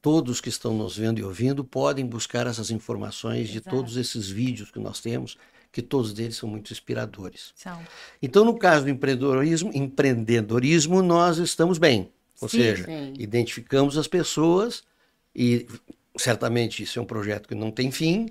todos 0.01 0.41
que 0.41 0.49
estão 0.49 0.75
nos 0.75 0.97
vendo 0.97 1.19
e 1.19 1.23
ouvindo 1.23 1.63
podem 1.63 2.07
buscar 2.07 2.47
essas 2.47 2.71
informações 2.71 3.51
Exato. 3.51 3.53
de 3.53 3.71
todos 3.71 3.97
esses 3.99 4.31
vídeos 4.31 4.71
que 4.71 4.79
nós 4.79 5.01
temos 5.01 5.37
que 5.71 5.83
todos 5.83 6.19
eles 6.19 6.37
são 6.37 6.49
muito 6.49 6.73
inspiradores. 6.73 7.53
São. 7.55 7.79
Então, 8.23 8.43
no 8.43 8.59
caso 8.59 8.87
do 8.87 8.91
empreendedorismo, 8.91 9.71
empreendedorismo 9.75 11.03
nós 11.03 11.37
estamos 11.37 11.77
bem. 11.77 12.11
Ou 12.41 12.49
sim, 12.49 12.57
seja, 12.57 12.85
sim. 12.87 13.13
identificamos 13.19 13.99
as 13.99 14.09
pessoas 14.09 14.83
e 15.37 15.67
certamente 16.17 16.83
isso 16.83 16.99
é 16.99 17.03
um 17.03 17.07
projeto 17.07 17.47
que 17.47 17.55
não 17.55 17.71
tem 17.71 17.91
fim. 17.91 18.31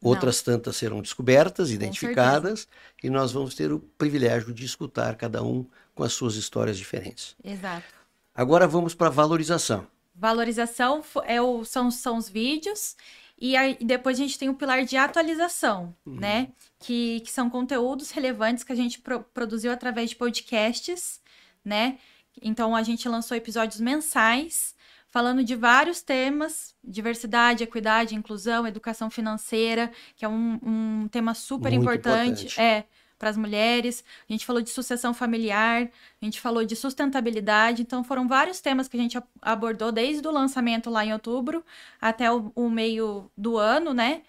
Outras 0.00 0.44
não. 0.44 0.54
tantas 0.54 0.76
serão 0.76 1.02
descobertas, 1.02 1.70
identificadas, 1.70 2.68
e 3.02 3.10
nós 3.10 3.32
vamos 3.32 3.54
ter 3.54 3.72
o 3.72 3.80
privilégio 3.80 4.54
de 4.54 4.64
escutar 4.64 5.16
cada 5.16 5.42
um 5.42 5.66
com 5.94 6.04
as 6.04 6.12
suas 6.12 6.36
histórias 6.36 6.78
diferentes. 6.78 7.34
Exato. 7.42 7.86
Agora 8.34 8.66
vamos 8.68 8.94
para 8.94 9.08
a 9.08 9.10
valorização. 9.10 9.86
Valorização 10.14 11.02
é 11.24 11.42
o, 11.42 11.64
são, 11.64 11.90
são 11.90 12.16
os 12.16 12.28
vídeos 12.28 12.96
e 13.40 13.56
aí, 13.56 13.78
depois 13.80 14.18
a 14.18 14.22
gente 14.22 14.38
tem 14.38 14.48
o 14.48 14.54
pilar 14.54 14.84
de 14.84 14.96
atualização, 14.96 15.94
uhum. 16.04 16.16
né? 16.16 16.48
Que, 16.80 17.20
que 17.20 17.30
são 17.30 17.48
conteúdos 17.48 18.10
relevantes 18.10 18.64
que 18.64 18.72
a 18.72 18.76
gente 18.76 18.98
pro, 18.98 19.20
produziu 19.20 19.70
através 19.70 20.10
de 20.10 20.16
podcasts, 20.16 21.20
né? 21.64 21.98
Então 22.42 22.74
a 22.74 22.82
gente 22.82 23.08
lançou 23.08 23.36
episódios 23.36 23.80
mensais 23.80 24.74
falando 25.18 25.42
de 25.42 25.56
vários 25.56 26.00
temas: 26.00 26.76
diversidade, 26.82 27.64
equidade, 27.64 28.14
inclusão, 28.14 28.64
educação 28.64 29.10
financeira, 29.10 29.90
que 30.14 30.24
é 30.24 30.28
um, 30.28 30.60
um 30.62 31.08
tema 31.08 31.34
super 31.34 31.72
importante. 31.72 32.46
importante. 32.46 32.60
É 32.60 32.84
para 33.18 33.30
as 33.30 33.36
mulheres, 33.36 34.04
a 34.28 34.32
gente 34.32 34.46
falou 34.46 34.62
de 34.62 34.70
sucessão 34.70 35.12
familiar, 35.12 35.90
a 36.22 36.24
gente 36.24 36.40
falou 36.40 36.64
de 36.64 36.76
sustentabilidade, 36.76 37.82
então 37.82 38.04
foram 38.04 38.28
vários 38.28 38.60
temas 38.60 38.86
que 38.86 38.96
a 38.96 39.00
gente 39.00 39.18
abordou 39.42 39.90
desde 39.90 40.28
o 40.28 40.30
lançamento 40.30 40.88
lá 40.88 41.04
em 41.04 41.12
outubro 41.12 41.64
até 42.00 42.30
o, 42.30 42.52
o 42.54 42.70
meio 42.70 43.28
do 43.36 43.58
ano, 43.58 43.92
né? 43.92 44.22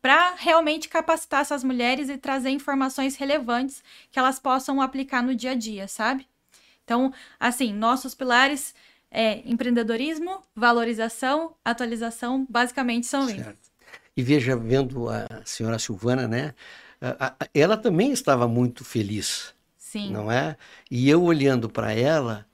Para 0.00 0.36
realmente 0.36 0.88
capacitar 0.88 1.40
essas 1.40 1.64
mulheres 1.64 2.08
e 2.08 2.16
trazer 2.16 2.50
informações 2.50 3.16
relevantes 3.16 3.82
que 4.08 4.20
elas 4.20 4.38
possam 4.38 4.80
aplicar 4.80 5.20
no 5.20 5.34
dia 5.34 5.50
a 5.50 5.54
dia, 5.56 5.88
sabe? 5.88 6.24
Então, 6.84 7.12
assim, 7.40 7.72
nossos 7.72 8.14
pilares 8.14 8.72
é 9.10 9.38
empreendedorismo, 9.48 10.42
valorização, 10.54 11.54
atualização, 11.64 12.46
basicamente 12.48 13.06
são 13.06 13.26
certo. 13.26 13.40
esses. 13.40 13.68
E 14.16 14.22
veja, 14.22 14.56
vendo 14.56 15.08
a 15.08 15.26
senhora 15.44 15.78
Silvana, 15.78 16.26
né? 16.26 16.54
ela 17.54 17.76
também 17.76 18.12
estava 18.12 18.48
muito 18.48 18.84
feliz. 18.84 19.54
Sim. 19.76 20.10
Não 20.10 20.30
é? 20.30 20.56
E 20.90 21.08
eu 21.08 21.22
olhando 21.22 21.68
para 21.68 21.92
ela, 21.92 22.46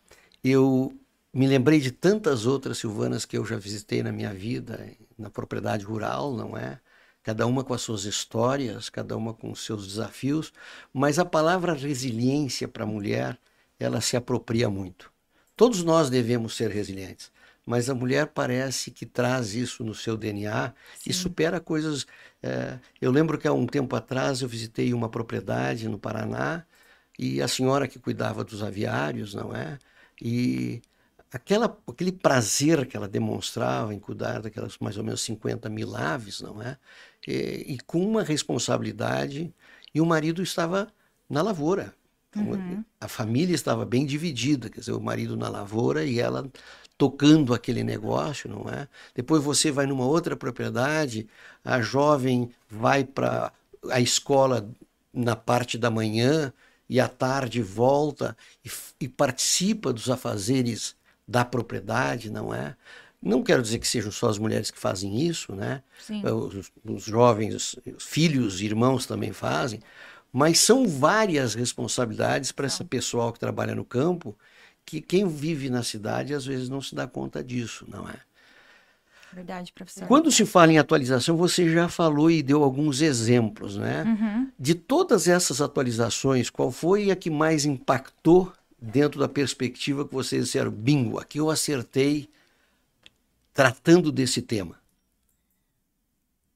eu 0.43 0.93
me 1.33 1.47
lembrei 1.47 1.81
de 1.81 1.91
tantas 1.91 2.47
outras 2.47 2.79
Silvanas 2.79 3.25
que 3.25 3.37
eu 3.37 3.45
já 3.45 3.57
visitei 3.57 4.03
na 4.03 4.13
minha 4.13 4.33
vida, 4.33 4.89
na 5.19 5.31
propriedade 5.31 5.85
rural, 5.85 6.33
não 6.33 6.57
é? 6.57 6.79
Cada 7.23 7.47
uma 7.47 7.65
com 7.65 7.73
as 7.73 7.81
suas 7.81 8.05
histórias, 8.05 8.91
cada 8.91 9.17
uma 9.17 9.33
com 9.33 9.51
os 9.51 9.65
seus 9.65 9.87
desafios, 9.87 10.53
mas 10.93 11.19
a 11.19 11.25
palavra 11.25 11.73
resiliência 11.73 12.69
para 12.69 12.85
a 12.85 12.87
mulher, 12.87 13.39
ela 13.81 14.01
se 14.03 14.17
apropria 14.17 14.69
muito. 14.69 15.11
Todos 15.57 15.83
nós 15.83 16.11
devemos 16.11 16.57
ser 16.57 16.71
resilientes 16.71 17.33
mas 17.67 17.89
a 17.89 17.95
mulher 17.95 18.29
parece 18.29 18.91
que 18.91 19.07
traz 19.07 19.55
isso 19.55 19.83
no 19.85 19.95
seu 19.95 20.17
DNA 20.17 20.75
Sim. 20.99 21.11
e 21.11 21.15
supera 21.15 21.61
coisas. 21.61 22.07
É, 22.43 22.79
eu 23.01 23.11
lembro 23.11 23.39
que 23.39 23.49
há 23.49 23.53
um 23.53 23.67
tempo 23.67 23.97
atrás 23.97 24.43
eu 24.43 24.49
visitei 24.49 24.93
uma 24.93 25.09
propriedade 25.09 25.89
no 25.89 25.99
Paraná 25.99 26.65
e 27.19 27.41
a 27.41 27.49
senhora 27.49 27.89
que 27.89 27.99
cuidava 27.99 28.45
dos 28.45 28.63
aviários, 28.63 29.35
não 29.35 29.55
é? 29.55 29.79
E 30.21 30.83
aquela, 31.33 31.77
aquele 31.89 32.13
prazer 32.13 32.87
que 32.87 32.97
ela 32.97 33.09
demonstrava 33.09 33.95
em 33.95 33.99
cuidar 33.99 34.43
daquelas 34.43 34.77
mais 34.79 34.99
ou 34.99 35.05
menos 35.05 35.23
50 35.23 35.69
mil 35.71 35.97
aves, 35.97 36.41
não 36.41 36.61
é? 36.63 36.77
E, 37.27 37.75
e 37.75 37.79
com 37.87 38.05
uma 38.05 38.23
responsabilidade, 38.23 39.55
e 39.95 40.01
o 40.01 40.07
marido 40.07 40.43
estava 40.43 40.89
na 41.29 41.41
lavoura. 41.41 41.95
Uhum. 42.37 42.85
A 43.01 43.09
família 43.09 43.55
estava 43.55 43.85
bem 43.85 44.05
dividida, 44.05 44.69
quer 44.69 44.81
dizer, 44.81 44.93
o 44.93 45.01
marido 45.01 45.37
na 45.37 45.49
lavoura 45.49 46.05
e 46.05 46.19
ela 46.19 46.51
tocando 46.97 47.53
aquele 47.53 47.83
negócio, 47.83 48.49
não 48.49 48.69
é? 48.71 48.89
Depois 49.15 49.43
você 49.43 49.71
vai 49.71 49.87
numa 49.87 50.05
outra 50.05 50.37
propriedade, 50.37 51.27
a 51.65 51.81
jovem 51.81 52.51
vai 52.69 53.05
para 53.05 53.53
a 53.91 54.01
escola 54.01 54.69
na 55.13 55.37
parte 55.37 55.77
da 55.77 55.91
manhã 55.91 56.53
e 56.89 57.01
à 57.01 57.09
tarde 57.09 57.63
volta 57.63 58.37
e, 58.65 58.71
e, 59.01 59.09
participa 59.09 59.93
dos 59.93 60.11
afazeres 60.11 60.95
da 61.27 61.45
propriedade, 61.45 62.31
não 62.31 62.55
é? 62.55 62.77
Não 63.23 63.43
quero 63.43 63.63
dizer 63.63 63.79
que 63.79 63.89
sejam 63.89 64.13
só 64.13 64.29
as 64.29 64.39
mulheres 64.39 64.71
que 64.71 64.79
fazem 64.79 65.23
isso, 65.23 65.55
né? 65.55 65.83
Os, 66.31 66.71
os 66.85 67.05
jovens, 67.05 67.77
os 67.97 68.05
filhos, 68.05 68.61
irmãos 68.61 69.07
também 69.07 69.33
fazem, 69.33 69.81
mas 70.35 70.59
são 70.59 70.89
várias 70.89 71.55
responsabilidades 71.55 72.51
para 72.51 72.67
essa 72.67 72.85
pessoal 72.85 73.33
que 73.33 73.39
trabalha 73.39 73.73
no 73.73 73.85
campo 73.85 74.37
que 74.85 75.01
quem 75.01 75.29
vive 75.29 75.71
na 75.71 75.85
cidade 75.85 76.35
às 76.35 76.45
vezes 76.45 76.69
não 76.69 76.83
se 76.83 76.93
dá 76.93 77.07
conta 77.07 77.43
disso, 77.43 77.87
não 77.89 78.09
é? 78.09 78.17
Verdade, 79.33 79.73
professor. 79.73 80.09
Quando 80.09 80.33
se 80.33 80.45
fala 80.45 80.73
em 80.73 80.79
atualização, 80.79 81.37
você 81.37 81.73
já 81.73 81.89
falou 81.89 82.29
e 82.29 82.43
deu 82.43 82.65
alguns 82.65 83.01
exemplos, 83.01 83.77
né? 83.77 84.03
Uhum. 84.03 84.51
De 84.59 84.75
todas 84.75 85.29
essas 85.29 85.61
atualizações, 85.61 86.51
qual 86.51 86.73
foi 86.73 87.13
a 87.13 87.17
que 87.17 87.31
mais 87.31 87.65
impactou 87.65 88.53
dentro 88.77 89.21
da 89.21 89.29
perspectiva 89.29 90.05
que 90.05 90.13
vocês 90.13 90.47
disseram, 90.47 90.73
bingo, 90.73 91.17
aqui 91.17 91.39
eu 91.39 91.49
acertei 91.49 92.29
tratando 93.53 94.11
desse 94.11 94.43
tema? 94.43 94.84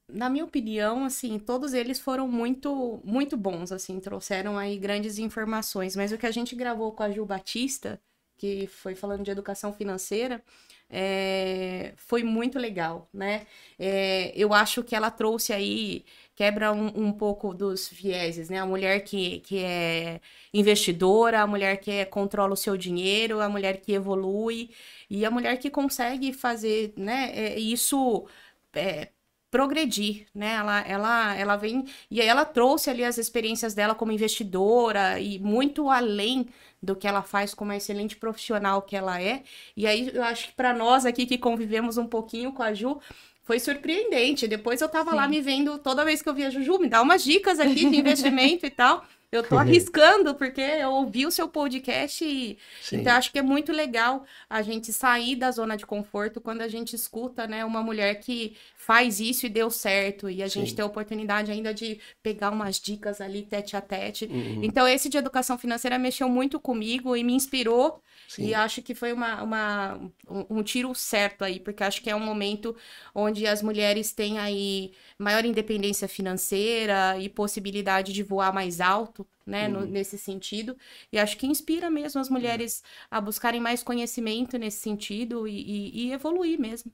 Na 0.09 0.29
minha 0.29 0.45
opinião, 0.45 1.05
assim, 1.05 1.39
todos 1.39 1.73
eles 1.73 1.99
foram 1.99 2.27
muito, 2.27 2.99
muito 3.03 3.37
bons, 3.37 3.71
assim, 3.71 3.99
trouxeram 3.99 4.57
aí 4.57 4.77
grandes 4.77 5.19
informações. 5.19 5.95
Mas 5.95 6.11
o 6.11 6.17
que 6.17 6.25
a 6.25 6.31
gente 6.31 6.55
gravou 6.55 6.91
com 6.91 7.03
a 7.03 7.11
Gil 7.11 7.25
Batista 7.25 7.99
que 8.39 8.67
foi 8.67 8.95
falando 8.95 9.23
de 9.23 9.31
educação 9.31 9.73
financeira, 9.73 10.41
é, 10.89 11.93
foi 11.97 12.23
muito 12.23 12.57
legal, 12.57 13.07
né? 13.13 13.45
É, 13.77 14.31
eu 14.35 14.53
acho 14.53 14.83
que 14.83 14.95
ela 14.95 15.11
trouxe 15.11 15.53
aí, 15.53 16.05
quebra 16.35 16.71
um, 16.71 16.87
um, 17.07 17.11
pouco 17.11 17.53
dos 17.53 17.89
vieses, 17.89 18.49
né? 18.49 18.59
A 18.59 18.65
mulher 18.65 19.01
que, 19.03 19.39
que 19.41 19.59
é 19.59 20.21
investidora, 20.53 21.41
a 21.41 21.47
mulher 21.47 21.77
que 21.77 21.91
é, 21.91 22.05
controla 22.05 22.53
o 22.53 22.57
seu 22.57 22.77
dinheiro, 22.77 23.41
a 23.41 23.49
mulher 23.49 23.81
que 23.81 23.93
evolui 23.93 24.71
e 25.09 25.25
a 25.25 25.31
mulher 25.31 25.57
que 25.57 25.69
consegue 25.69 26.33
fazer, 26.33 26.93
né? 26.97 27.31
É, 27.35 27.59
isso 27.59 28.25
é, 28.73 29.09
progredir, 29.51 30.27
né? 30.33 30.53
Ela, 30.53 30.81
ela, 30.81 31.35
ela 31.35 31.55
vem 31.55 31.85
e 32.09 32.21
aí 32.21 32.27
ela 32.27 32.45
trouxe 32.45 32.89
ali 32.89 33.03
as 33.03 33.17
experiências 33.17 33.73
dela 33.73 33.95
como 33.95 34.11
investidora 34.11 35.19
e 35.19 35.39
muito 35.39 35.89
além 35.89 36.47
do 36.81 36.95
que 36.95 37.07
ela 37.07 37.21
faz 37.21 37.53
como 37.53 37.71
a 37.71 37.77
excelente 37.77 38.15
profissional 38.15 38.81
que 38.81 38.95
ela 38.95 39.21
é. 39.21 39.43
E 39.75 39.85
aí 39.85 40.11
eu 40.13 40.23
acho 40.23 40.47
que 40.47 40.53
para 40.53 40.73
nós 40.73 41.05
aqui 41.05 41.25
que 41.25 41.37
convivemos 41.37 41.97
um 41.97 42.07
pouquinho 42.07 42.53
com 42.53 42.63
a 42.63 42.73
Ju, 42.73 42.99
foi 43.43 43.59
surpreendente. 43.59 44.47
Depois 44.47 44.79
eu 44.79 44.87
tava 44.87 45.13
lá 45.15 45.23
Sim. 45.23 45.29
me 45.29 45.41
vendo 45.41 45.79
toda 45.79 46.05
vez 46.05 46.21
que 46.21 46.29
eu 46.29 46.33
via 46.35 46.51
Juju, 46.51 46.77
me 46.77 46.87
dá 46.87 47.01
umas 47.01 47.23
dicas 47.23 47.59
aqui 47.59 47.89
de 47.89 47.97
investimento 47.97 48.65
e 48.65 48.69
tal. 48.69 49.03
Eu 49.31 49.43
tô 49.43 49.57
arriscando, 49.59 50.33
porque 50.35 50.59
eu 50.61 50.91
ouvi 50.91 51.25
o 51.25 51.31
seu 51.31 51.47
podcast 51.47 52.25
e 52.25 52.57
Sim. 52.81 52.97
então 52.97 53.13
acho 53.13 53.31
que 53.31 53.37
é 53.37 53.41
muito 53.43 53.71
legal 53.71 54.25
a 54.49 54.61
gente 54.63 54.91
sair 54.91 55.35
da 55.35 55.51
zona 55.51 55.77
de 55.77 55.85
conforto 55.85 56.41
quando 56.41 56.61
a 56.61 56.67
gente 56.67 56.95
escuta, 56.95 57.45
né, 57.45 57.63
uma 57.63 57.83
mulher 57.83 58.15
que 58.19 58.57
faz 58.75 59.19
isso 59.19 59.45
e 59.45 59.49
deu 59.49 59.69
certo 59.69 60.29
e 60.29 60.41
a 60.41 60.47
gente 60.47 60.69
Sim. 60.71 60.75
tem 60.77 60.83
a 60.83 60.87
oportunidade 60.87 61.51
ainda 61.51 61.71
de 61.73 61.99
pegar 62.23 62.49
umas 62.49 62.79
dicas 62.79 63.21
ali 63.21 63.43
tete 63.43 63.75
a 63.77 63.81
tete. 63.81 64.25
Uhum. 64.25 64.63
Então 64.63 64.87
esse 64.87 65.07
de 65.09 65.17
educação 65.17 65.57
financeira 65.59 65.99
mexeu 65.99 66.27
muito 66.27 66.59
comigo 66.59 67.15
e 67.15 67.23
me 67.23 67.33
inspirou 67.33 68.01
Sim. 68.27 68.47
e 68.47 68.53
acho 68.55 68.81
que 68.81 68.95
foi 68.95 69.13
uma, 69.13 69.43
uma- 69.43 69.95
um, 70.27 70.57
um 70.59 70.63
tiro 70.63 70.93
certo 70.95 71.43
aí, 71.43 71.59
porque 71.59 71.83
acho 71.83 72.01
que 72.01 72.09
é 72.09 72.15
um 72.15 72.19
momento 72.19 72.75
onde 73.13 73.45
as 73.45 73.61
mulheres 73.61 74.11
têm 74.11 74.39
aí 74.39 74.91
maior 75.17 75.45
independência 75.45 76.07
financeira 76.07 77.17
e 77.19 77.29
possibilidade 77.29 78.13
de 78.13 78.23
voar 78.23 78.53
mais 78.53 78.79
alto, 78.81 79.18
né, 79.45 79.67
no- 79.67 79.85
nesse 79.85 80.17
sentido. 80.17 80.75
E 81.11 81.17
acho 81.19 81.37
que 81.37 81.47
inspira 81.47 81.89
mesmo 81.89 82.19
as 82.21 82.29
mulheres 82.29 82.83
a 83.09 83.19
buscarem 83.21 83.59
mais 83.61 83.83
conhecimento 83.83 84.57
nesse 84.57 84.77
sentido 84.81 85.47
e, 85.47 85.53
e- 85.61 86.07
e 86.07 86.11
evoluir 86.11 86.59
mesmo. 86.59 86.91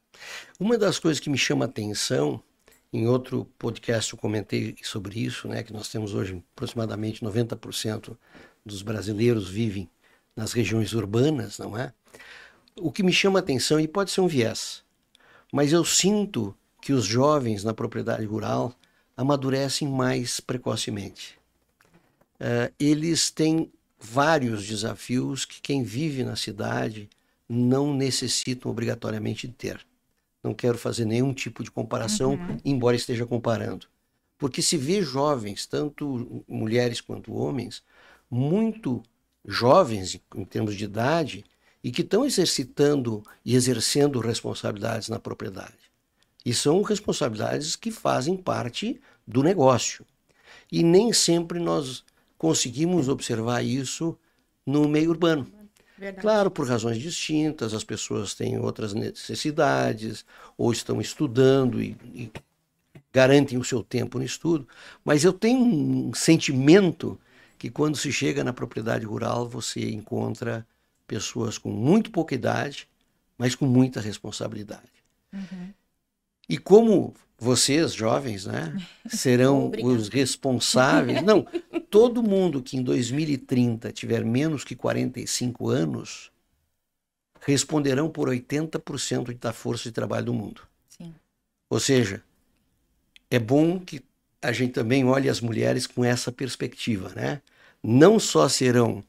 Uma 0.60 0.78
das 0.78 1.00
coisas 1.00 1.20
que 1.20 1.30
me 1.30 1.38
chama 1.38 1.66
a 1.66 1.68
atenção, 1.68 2.42
em 2.94 3.08
outro 3.08 3.46
podcast 3.60 4.14
eu 4.14 4.20
comentei 4.20 4.76
sobre 4.84 5.20
isso, 5.20 5.48
né, 5.48 5.64
que 5.64 5.74
nós 5.74 5.90
temos 5.90 6.14
hoje 6.14 6.42
aproximadamente 6.56 7.24
90% 7.24 8.18
dos 8.66 8.82
brasileiros 8.82 9.50
vivem 9.50 9.90
nas 10.36 10.54
regiões 10.54 10.94
urbanas, 10.94 11.58
não 11.60 11.78
é? 11.78 11.94
O 12.78 12.92
que 12.92 13.04
me 13.04 13.14
chama 13.14 13.40
a 13.40 13.42
atenção, 13.42 13.80
e 13.80 13.88
pode 13.88 14.12
ser 14.12 14.22
um 14.22 14.28
viés, 14.28 14.84
mas 15.52 15.72
eu 15.72 15.86
sinto 15.86 16.56
que 16.82 16.92
os 16.94 17.06
jovens 17.06 17.64
na 17.64 17.74
propriedade 17.74 18.26
rural 18.26 18.74
amadurecem 19.18 19.88
mais 19.88 20.40
precocemente. 20.40 21.40
Eh, 22.40 22.72
eles 22.80 23.30
têm 23.30 23.72
vários 24.00 24.66
desafios 24.68 25.46
que 25.46 25.62
quem 25.62 25.84
vive 25.84 26.24
na 26.24 26.36
cidade 26.36 27.10
não 27.48 27.94
necessitam 27.94 28.72
obrigatoriamente 28.72 29.48
de 29.48 29.54
ter. 29.54 29.86
Não 30.44 30.54
quero 30.54 30.78
fazer 30.78 31.06
nenhum 31.06 31.34
tipo 31.34 31.64
de 31.64 31.72
comparação, 31.72 32.38
embora 32.64 32.96
esteja 32.96 33.26
comparando. 33.26 33.88
Porque 34.38 34.62
se 34.62 34.78
vê 34.78 35.02
jovens, 35.02 35.66
tanto 35.66 36.44
mulheres 36.48 37.02
quanto 37.02 37.34
homens, 37.34 37.84
muito 38.30 39.02
jovens 39.44 40.20
em 40.36 40.46
termos 40.46 40.76
de 40.76 40.84
idade, 40.84 41.46
e 41.84 41.92
que 41.92 42.02
estão 42.02 42.26
exercitando 42.26 43.24
e 43.44 43.56
exercendo 43.56 44.20
responsabilidades 44.20 45.08
na 45.08 45.20
propriedade. 45.20 45.92
E 46.44 46.54
são 46.54 46.82
responsabilidades 46.82 47.76
que 47.76 47.92
fazem 47.92 48.36
parte 48.36 49.00
do 49.26 49.44
negócio. 49.44 50.06
E 50.72 50.84
nem 50.84 51.14
sempre 51.14 51.60
nós 51.60 52.04
conseguimos 52.38 53.08
observar 53.10 53.64
isso 53.64 54.18
no 54.66 54.88
meio 54.88 55.10
urbano. 55.10 55.48
Verdade. 55.98 56.22
Claro, 56.22 56.52
por 56.52 56.68
razões 56.68 56.98
distintas, 56.98 57.74
as 57.74 57.84
pessoas 57.84 58.34
têm 58.34 58.60
outras 58.60 58.94
necessidades, 58.94 60.26
ou 60.58 60.72
estão 60.72 61.00
estudando 61.00 61.82
e, 61.82 61.96
e 62.14 62.32
garantem 63.14 63.58
o 63.58 63.64
seu 63.64 63.82
tempo 63.82 64.18
no 64.18 64.26
estudo, 64.26 64.68
mas 65.04 65.24
eu 65.24 65.32
tenho 65.32 65.60
um 65.64 66.14
sentimento 66.14 67.18
que 67.58 67.70
quando 67.70 67.96
se 67.96 68.12
chega 68.12 68.44
na 68.44 68.52
propriedade 68.52 69.06
rural, 69.06 69.48
você 69.48 69.90
encontra 69.90 70.68
pessoas 71.08 71.58
com 71.58 71.70
muito 71.70 72.12
pouca 72.12 72.36
idade, 72.36 72.90
mas 73.38 73.56
com 73.56 73.66
muita 73.66 74.02
responsabilidade. 74.02 74.92
E 76.48 76.58
como 76.58 77.14
vocês, 77.38 77.94
jovens, 77.94 78.46
né, 78.46 78.76
serão 79.08 79.72
os 79.84 80.08
responsáveis. 80.08 81.22
Não, 81.22 81.46
todo 81.90 82.24
mundo 82.24 82.62
que 82.62 82.78
em 82.78 82.84
2030 82.84 83.92
tiver 83.92 84.24
menos 84.24 84.64
que 84.64 84.76
45 84.76 85.70
anos 85.70 86.32
responderão 87.42 88.10
por 88.10 88.28
80% 88.30 89.38
da 89.38 89.54
força 89.54 89.84
de 89.84 89.92
trabalho 89.92 90.26
do 90.26 90.34
mundo. 90.34 90.62
Sim. 90.90 91.14
Ou 91.70 91.80
seja, 91.80 92.24
é 93.30 93.38
bom 93.38 93.80
que 93.80 94.02
a 94.42 94.52
gente 94.52 94.74
também 94.74 95.06
olhe 95.06 95.30
as 95.30 95.42
mulheres 95.42 95.88
com 95.88 96.04
essa 96.04 96.32
perspectiva, 96.32 97.10
né? 97.16 97.42
Não 97.84 98.20
só 98.20 98.48
serão 98.48 99.04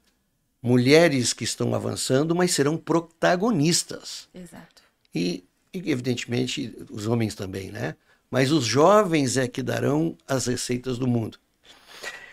mulheres 0.63 1.33
que 1.33 1.45
estão 1.45 1.75
avançando, 1.75 2.35
mas 2.35 2.53
serão 2.53 2.77
protagonistas. 2.77 4.29
Exato. 4.35 4.83
E, 5.15 5.45
e, 5.85 5.91
evidentemente, 5.91 6.75
os 6.91 7.07
homens 7.07 7.35
também, 7.35 7.71
né? 7.71 7.95
Mas 8.31 8.51
os 8.51 8.65
jovens 8.65 9.37
é 9.37 9.47
que 9.47 9.63
darão 9.63 10.17
as 10.27 10.47
receitas 10.47 10.99
do 10.99 11.07
mundo. 11.07 11.39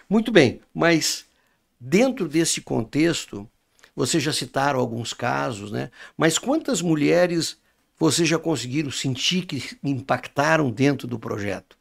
Muito 0.10 0.32
bem, 0.32 0.62
mas 0.74 1.26
dentro 1.80 2.28
desse 2.28 2.62
contexto, 2.62 3.50
vocês 3.96 4.22
já 4.22 4.34
citaram 4.34 4.80
alguns 4.80 5.14
casos, 5.14 5.72
né? 5.72 5.92
Mas 6.18 6.38
quantas 6.38 6.82
mulheres 6.82 7.58
vocês 7.98 8.28
já 8.28 8.40
conseguiram 8.40 8.92
sentir 8.92 9.46
que 9.46 9.78
impactaram 9.84 10.72
dentro 10.72 11.08
do 11.08 11.20
projeto? 11.20 11.78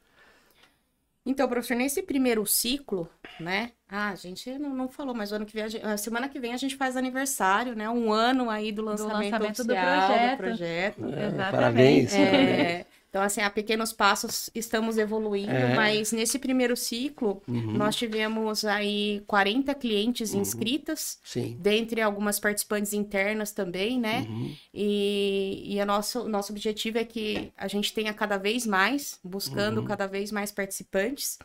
Então, 1.25 1.49
professor, 1.49 1.77
nesse 1.77 2.03
primeiro 2.03 2.45
ciclo, 2.45 3.09
né? 3.39 3.71
Ah, 3.89 4.11
a 4.11 4.15
gente 4.17 4.59
não, 4.59 4.71
não 4.75 4.89
falou, 4.89 5.15
mas 5.15 5.31
o 5.31 5.37
ano 5.37 5.47
que 5.47 5.53
vem, 5.55 5.63
a, 5.63 5.69
gente- 5.69 5.99
semana 5.99 6.29
que 6.29 6.41
vem 6.41 6.53
a 6.53 6.57
gente 6.57 6.75
faz 6.75 6.97
aniversário, 6.97 7.77
né? 7.77 7.89
Um 7.89 8.13
ano 8.13 8.51
aí 8.51 8.73
do 8.73 8.83
lançamento, 8.83 9.31
lançamento 9.33 9.65
do 9.65 9.73
oficial 9.73 10.37
projeto. 10.37 10.37
projeto. 10.39 11.05
Exatamente. 11.05 11.51
parabéns. 11.53 12.15
É, 12.15 12.87
então, 13.13 13.21
assim, 13.21 13.43
a 13.43 13.51
pequenos 13.51 13.93
passos 13.93 14.49
estamos 14.55 14.97
evoluindo, 14.97 15.53
É. 15.53 15.75
mas 15.77 16.13
nesse 16.13 16.39
primeiro 16.39 16.75
ciclo, 16.75 17.43
Uhum. 17.47 17.73
nós 17.75 17.95
tivemos 17.95 18.65
aí 18.65 19.23
40 19.27 19.75
clientes 19.75 20.33
inscritas, 20.33 21.19
Sim. 21.23 21.55
dentre 21.61 22.01
algumas 22.01 22.41
participantes 22.41 22.95
internas 22.95 23.53
também, 23.53 24.01
né? 24.01 24.27
Uhum. 24.31 24.57
E, 24.73 25.75
e 25.77 25.79
o 25.83 25.85
nosso, 25.85 26.27
nosso 26.27 26.53
objetivo 26.53 26.97
é 26.97 27.05
que 27.05 27.53
a 27.55 27.69
gente 27.69 27.93
tenha 27.93 28.15
cada 28.15 28.39
vez 28.39 28.67
mais, 28.67 29.21
buscando 29.23 29.83
Uhum. 29.83 29.87
cada 29.87 30.07
vez 30.07 30.33
mais 30.33 30.51
participantes. 30.51 31.39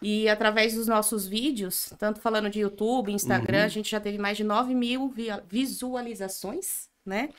E 0.00 0.26
através 0.30 0.74
dos 0.74 0.86
nossos 0.88 1.26
vídeos, 1.28 1.92
tanto 1.98 2.20
falando 2.20 2.48
de 2.48 2.60
YouTube, 2.60 3.12
Instagram, 3.12 3.58
Uhum. 3.58 3.64
a 3.66 3.68
gente 3.68 3.90
já 3.90 4.00
teve 4.00 4.16
mais 4.16 4.38
de 4.38 4.44
9 4.44 4.74
mil 4.74 5.12
visualizações, 5.46 6.88
né? 7.04 7.30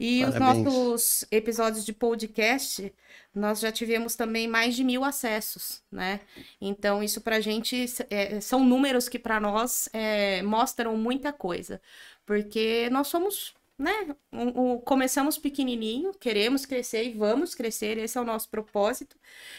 E 0.00 0.24
Parabéns. 0.24 0.34
os 0.64 0.64
nossos 0.64 1.24
episódios 1.30 1.84
de 1.84 1.92
podcast, 1.92 2.92
nós 3.34 3.60
já 3.60 3.70
tivemos 3.72 4.16
também 4.16 4.48
mais 4.48 4.74
de 4.74 4.84
mil 4.84 5.04
acessos, 5.04 5.82
né? 5.90 6.20
Então, 6.60 7.02
isso 7.02 7.20
pra 7.20 7.40
gente 7.40 7.86
é, 8.10 8.40
são 8.40 8.64
números 8.64 9.08
que 9.08 9.18
para 9.18 9.38
nós 9.40 9.88
é, 9.92 10.42
mostram 10.42 10.96
muita 10.96 11.32
coisa. 11.32 11.80
Porque 12.26 12.88
nós 12.90 13.08
somos, 13.08 13.54
né? 13.78 14.14
um- 14.32 14.72
um- 14.74 14.78
começamos 14.80 15.38
pequenininho, 15.38 16.12
queremos 16.14 16.64
crescer 16.66 17.04
e 17.04 17.12
vamos 17.14 17.54
crescer, 17.54 17.98
esse 17.98 18.16
é 18.18 18.20
o 18.20 18.24
nosso 18.24 18.48
propósito. 18.48 19.16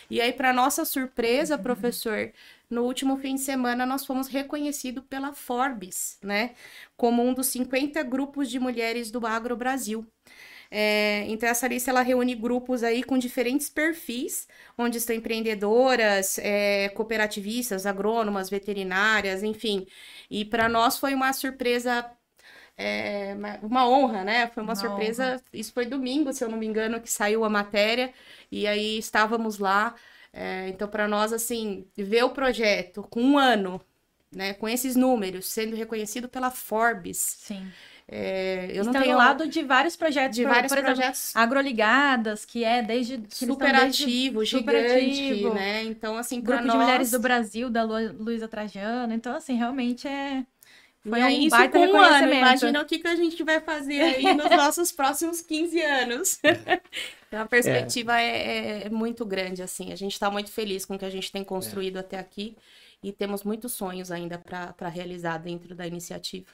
E 0.09 0.21
aí, 0.21 0.31
para 0.33 0.53
nossa 0.53 0.85
surpresa, 0.85 1.57
professor, 1.57 2.31
no 2.73 2.83
último 2.83 3.17
fim 3.17 3.36
de 3.36 3.41
semana 3.41 3.86
nós 3.86 4.05
fomos 4.05 4.27
reconhecidos 4.27 5.03
pela 5.09 5.33
Forbes, 5.33 6.17
né? 6.23 6.55
Como 6.97 7.23
um 7.23 7.33
dos 7.33 7.47
50 7.47 8.03
grupos 8.03 8.49
de 8.49 8.59
mulheres 8.59 9.12
do 9.12 9.25
Agro 9.27 9.55
Brasil. 9.57 10.05
É, 10.71 11.25
então, 11.29 11.47
essa 11.49 11.67
lista 11.67 11.91
ela 11.91 12.01
reúne 12.01 12.36
grupos 12.36 12.83
aí 12.83 13.03
com 13.03 13.17
diferentes 13.17 13.69
perfis, 13.69 14.47
onde 14.77 14.97
estão 14.97 15.15
empreendedoras, 15.15 16.38
é, 16.39 16.89
cooperativistas, 16.89 17.86
agrônomas, 17.86 18.49
veterinárias, 18.49 19.43
enfim. 19.43 19.86
E 20.29 20.43
para 20.45 20.67
nós 20.69 20.97
foi 20.97 21.13
uma 21.13 21.31
surpresa, 21.33 22.09
é, 22.77 23.36
uma- 23.63 23.88
honra, 23.88 24.23
né? 24.23 24.47
Foi 24.49 24.63
uma, 24.63 24.73
Uma 24.73 24.75
surpresa. 24.75 25.41
Isso 25.53 25.73
foi 25.73 25.86
domingo, 25.86 26.33
se 26.33 26.43
eu 26.43 26.49
não 26.49 26.57
me 26.57 26.65
engano, 26.65 27.01
que 27.01 27.12
saiu 27.12 27.43
a 27.43 27.49
matéria, 27.49 28.13
e 28.51 28.65
aí 28.67 28.97
estávamos 28.97 29.59
lá. 29.59 29.95
É, 30.34 30.67
então, 30.69 30.88
para 30.88 31.08
nós, 31.08 31.32
assim, 31.32 31.86
ver 31.96 32.24
o 32.24 32.32
projeto 32.32 33.04
com 33.04 33.22
um 33.22 33.38
ano, 33.38 33.80
né, 34.32 34.54
com 34.56 34.67
esses 34.67 34.96
números, 34.96 35.46
sendo 35.46 35.76
reconhecido 35.76 36.28
pela 36.28 36.50
Forbes, 36.50 37.17
Sim. 37.41 37.67
é, 38.08 38.65
eu 38.72 38.78
Estão 38.82 38.86
não 38.93 39.02
tenho 39.02 39.13
ao 39.13 39.19
lado 39.19 39.48
de 39.48 39.62
vários 39.62 39.96
projetos, 39.96 40.36
de 40.36 40.41
por- 40.43 40.50
vários 40.54 40.72
por 40.74 40.80
exemplo, 40.80 40.96
projetos 40.96 41.36
Agroligadas, 41.36 42.46
que 42.46 42.63
é 42.63 42.82
desde... 42.82 43.17
que 43.19 43.24
eles 43.24 43.38
super 43.38 43.67
estão 43.67 43.84
desde- 43.86 44.04
gigante, 44.46 45.32
ativo. 45.32 45.54
né? 45.54 45.84
Então, 45.84 46.17
assim, 46.17 46.41
Grupo 46.41 46.63
nós... 46.63 46.72
de 46.72 46.78
Mulheres 46.80 47.12
do 47.12 47.19
Brasil, 47.19 47.69
da 47.69 47.84
Lu- 47.84 48.13
Luísa 48.24 48.48
Trajano. 48.48 49.13
Então, 49.13 49.36
assim, 49.36 49.56
realmente 49.56 50.08
é... 50.08 50.43
Foi 51.07 51.19
e 51.19 51.21
um 51.21 51.25
aí, 51.25 51.45
isso 51.45 51.49
baita 51.49 51.77
com 51.77 51.79
um 51.79 51.81
ano, 51.83 51.95
reconhecimento. 51.95 52.37
imagina 52.37 52.81
o 52.81 52.85
que, 52.85 52.99
que 52.99 53.07
a 53.07 53.15
gente 53.15 53.43
vai 53.43 53.59
fazer 53.59 54.01
aí 54.01 54.23
nos 54.35 54.49
nossos 54.49 54.91
próximos 54.91 55.41
15 55.41 55.81
anos. 55.81 56.39
Então, 57.27 57.41
a 57.41 57.45
perspectiva 57.45 58.21
é, 58.21 58.83
é 58.85 58.89
muito 58.89 59.25
grande, 59.25 59.61
assim. 59.61 59.91
A 59.91 59.95
gente 59.95 60.13
está 60.13 60.29
muito 60.31 60.51
feliz 60.51 60.85
com 60.85 60.95
o 60.95 60.99
que 60.99 61.05
a 61.05 61.09
gente 61.09 61.31
tem 61.31 61.43
construído 61.43 61.97
até 61.97 62.17
aqui 62.17 62.55
e 63.03 63.11
temos 63.11 63.43
muitos 63.43 63.73
sonhos 63.73 64.11
ainda 64.11 64.37
para 64.37 64.87
realizar 64.87 65.37
dentro 65.37 65.75
da 65.75 65.85
iniciativa. 65.85 66.47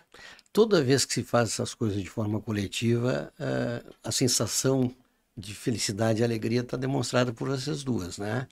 Toda 0.52 0.84
vez 0.84 1.06
que 1.06 1.14
se 1.14 1.24
faz 1.24 1.50
essas 1.50 1.76
coisas 1.76 2.02
de 2.02 2.10
forma 2.10 2.42
coletiva, 2.42 3.32
eh, 3.40 3.84
a 4.04 4.12
sensação 4.12 4.92
de 5.38 5.54
felicidade 5.54 6.22
e 6.22 6.24
alegria 6.24 6.62
está 6.62 6.76
demonstrada 6.76 7.32
por 7.32 7.52
essas 7.52 7.84
duas, 7.84 8.18
né? 8.18 8.48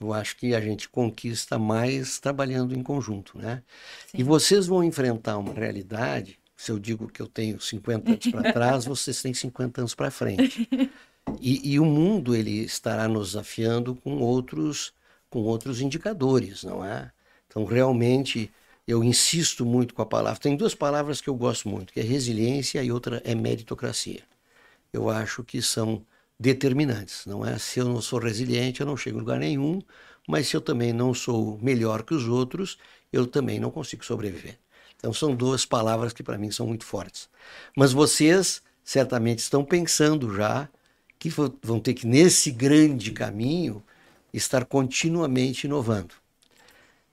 Eu 0.00 0.12
acho 0.12 0.36
que 0.36 0.54
a 0.54 0.60
gente 0.60 0.88
conquista 0.88 1.58
mais 1.58 2.20
trabalhando 2.20 2.74
em 2.74 2.82
conjunto, 2.82 3.36
né? 3.36 3.62
E 4.14 4.22
vocês 4.22 4.66
vão 4.66 4.84
enfrentar 4.84 5.38
uma 5.38 5.52
realidade, 5.52 6.38
se 6.56 6.70
eu 6.70 6.78
digo 6.78 7.08
que 7.08 7.20
eu 7.20 7.26
tenho 7.26 7.60
50 7.60 8.10
anos 8.10 8.26
para 8.26 8.52
trás, 8.52 8.84
vocês 8.86 9.20
têm 9.20 9.34
50 9.34 9.80
anos 9.80 9.94
para 9.94 10.10
frente. 10.10 10.68
E, 11.40 11.74
e, 11.74 11.80
o 11.80 11.84
mundo 11.84 12.34
ele 12.34 12.62
estará 12.64 13.06
nos 13.06 13.28
desafiando 13.28 13.94
com 13.94 14.18
outros 14.18 14.92
com 15.30 15.40
outros 15.40 15.82
indicadores, 15.82 16.64
não 16.64 16.82
é? 16.82 17.12
Então 17.46 17.64
realmente 17.64 18.50
eu 18.86 19.04
insisto 19.04 19.66
muito 19.66 19.94
com 19.94 20.00
a 20.00 20.06
palavra. 20.06 20.40
Tem 20.40 20.56
duas 20.56 20.74
palavras 20.74 21.20
que 21.20 21.28
eu 21.28 21.34
gosto 21.34 21.68
muito, 21.68 21.92
que 21.92 22.00
é 22.00 22.02
resiliência 22.02 22.82
e 22.82 22.90
outra 22.90 23.20
é 23.24 23.34
meritocracia. 23.34 24.22
Eu 24.92 25.10
acho 25.10 25.44
que 25.44 25.60
são 25.60 26.02
determinantes, 26.38 27.26
não 27.26 27.44
é? 27.44 27.58
Se 27.58 27.80
eu 27.80 27.86
não 27.86 28.00
sou 28.00 28.18
resiliente, 28.18 28.80
eu 28.80 28.86
não 28.86 28.96
chego 28.96 29.16
em 29.16 29.20
lugar 29.20 29.38
nenhum, 29.40 29.80
mas 30.26 30.48
se 30.48 30.56
eu 30.56 30.60
também 30.60 30.92
não 30.92 31.12
sou 31.12 31.58
melhor 31.60 32.02
que 32.02 32.14
os 32.14 32.28
outros, 32.28 32.78
eu 33.12 33.26
também 33.26 33.58
não 33.58 33.70
consigo 33.70 34.04
sobreviver. 34.04 34.58
Então 34.96 35.12
são 35.12 35.34
duas 35.34 35.64
palavras 35.64 36.12
que 36.12 36.22
para 36.22 36.38
mim 36.38 36.50
são 36.50 36.66
muito 36.66 36.84
fortes. 36.84 37.28
Mas 37.76 37.92
vocês 37.92 38.62
certamente 38.84 39.40
estão 39.40 39.64
pensando 39.64 40.34
já 40.34 40.68
que 41.18 41.30
vão 41.62 41.80
ter 41.80 41.94
que 41.94 42.06
nesse 42.06 42.50
grande 42.50 43.10
caminho 43.10 43.82
estar 44.32 44.64
continuamente 44.64 45.66
inovando. 45.66 46.14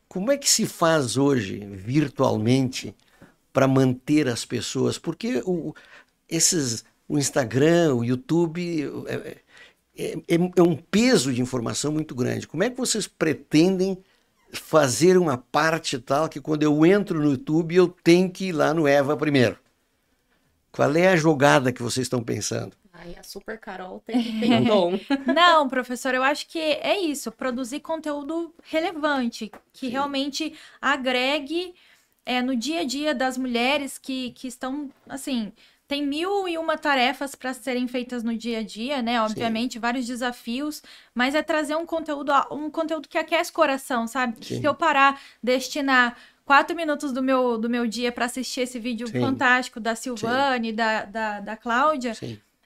Como 0.07 0.31
é 0.31 0.37
que 0.37 0.49
se 0.49 0.65
faz 0.65 1.17
hoje 1.17 1.59
virtualmente 1.65 2.95
para 3.51 3.67
manter 3.67 4.27
as 4.27 4.45
pessoas? 4.45 4.97
Porque 4.97 5.41
o, 5.45 5.73
esses 6.29 6.83
o 7.07 7.17
Instagram, 7.17 7.95
o 7.95 8.03
YouTube, 8.03 8.83
é, 9.07 9.37
é, 9.97 10.13
é, 10.13 10.35
é, 10.57 10.61
um 10.61 10.75
peso 10.75 11.33
de 11.33 11.41
informação 11.41 11.91
muito 11.91 12.13
grande. 12.15 12.47
Como 12.47 12.63
é 12.63 12.69
que 12.69 12.77
vocês 12.77 13.07
pretendem 13.07 13.97
fazer 14.51 15.17
uma 15.17 15.37
parte 15.37 15.99
tal 15.99 16.29
que 16.29 16.39
quando 16.39 16.63
eu 16.63 16.85
entro 16.85 17.19
no 17.19 17.31
YouTube 17.31 17.75
eu 17.75 17.87
tenho 17.87 18.29
que 18.29 18.45
ir 18.45 18.51
lá 18.51 18.73
no 18.73 18.87
Eva 18.87 19.15
primeiro? 19.15 19.57
Qual 20.71 20.93
é 20.95 21.07
a 21.07 21.15
jogada 21.15 21.71
que 21.71 21.81
vocês 21.81 22.05
estão 22.05 22.21
pensando? 22.21 22.75
Ai, 22.91 23.15
a 23.19 23.23
Super 23.23 23.57
Carol 23.59 24.01
tem, 24.05 24.39
tem 24.39 24.55
um 24.59 24.63
dom. 24.63 24.99
Não, 25.33 25.67
professor, 25.69 26.13
eu 26.13 26.23
acho 26.23 26.47
que 26.47 26.59
é 26.59 26.99
isso, 26.99 27.31
produzir 27.31 27.79
conteúdo 27.79 28.53
relevante, 28.63 29.51
que 29.71 29.87
Sim. 29.87 29.91
realmente 29.91 30.53
agregue 30.81 31.73
é, 32.25 32.41
no 32.41 32.55
dia 32.55 32.81
a 32.81 32.83
dia 32.83 33.13
das 33.13 33.37
mulheres 33.37 33.97
que, 33.97 34.31
que 34.31 34.47
estão, 34.47 34.89
assim, 35.07 35.53
tem 35.87 36.05
mil 36.05 36.47
e 36.47 36.57
uma 36.57 36.77
tarefas 36.77 37.35
para 37.35 37.53
serem 37.53 37.87
feitas 37.87 38.23
no 38.23 38.35
dia 38.35 38.59
a 38.59 38.63
dia, 38.63 39.01
né? 39.01 39.21
Obviamente, 39.21 39.73
Sim. 39.73 39.79
vários 39.79 40.07
desafios, 40.07 40.81
mas 41.13 41.35
é 41.35 41.43
trazer 41.43 41.75
um 41.75 41.85
conteúdo, 41.85 42.31
um 42.51 42.69
conteúdo 42.71 43.07
que 43.07 43.17
aquece 43.17 43.51
o 43.51 43.53
coração, 43.53 44.07
sabe? 44.07 44.43
Sim. 44.43 44.61
Se 44.61 44.63
eu 44.65 44.73
parar, 44.73 45.21
destinar 45.43 46.17
quatro 46.43 46.75
minutos 46.75 47.11
do 47.11 47.21
meu, 47.21 47.57
do 47.57 47.69
meu 47.69 47.85
dia 47.85 48.11
para 48.11 48.25
assistir 48.25 48.61
esse 48.61 48.79
vídeo 48.79 49.07
Sim. 49.07 49.19
fantástico 49.19 49.79
da 49.79 49.95
Silvane, 49.95 50.71
da, 50.71 51.05
da, 51.05 51.39
da 51.39 51.57
Cláudia, 51.57 52.13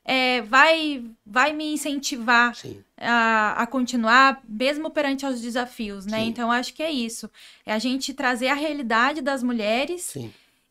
é, 0.05 0.41
vai, 0.41 1.03
vai 1.25 1.51
me 1.51 1.73
incentivar 1.73 2.55
a, 2.97 3.63
a 3.63 3.67
continuar, 3.67 4.41
mesmo 4.47 4.89
perante 4.89 5.25
aos 5.25 5.41
desafios, 5.41 6.05
né? 6.05 6.23
Então, 6.23 6.51
acho 6.51 6.73
que 6.73 6.81
é 6.81 6.91
isso. 6.91 7.29
É 7.65 7.73
a 7.73 7.79
gente 7.79 8.13
trazer 8.13 8.47
a 8.47 8.53
realidade 8.53 9.21
das 9.21 9.43
mulheres 9.43 10.15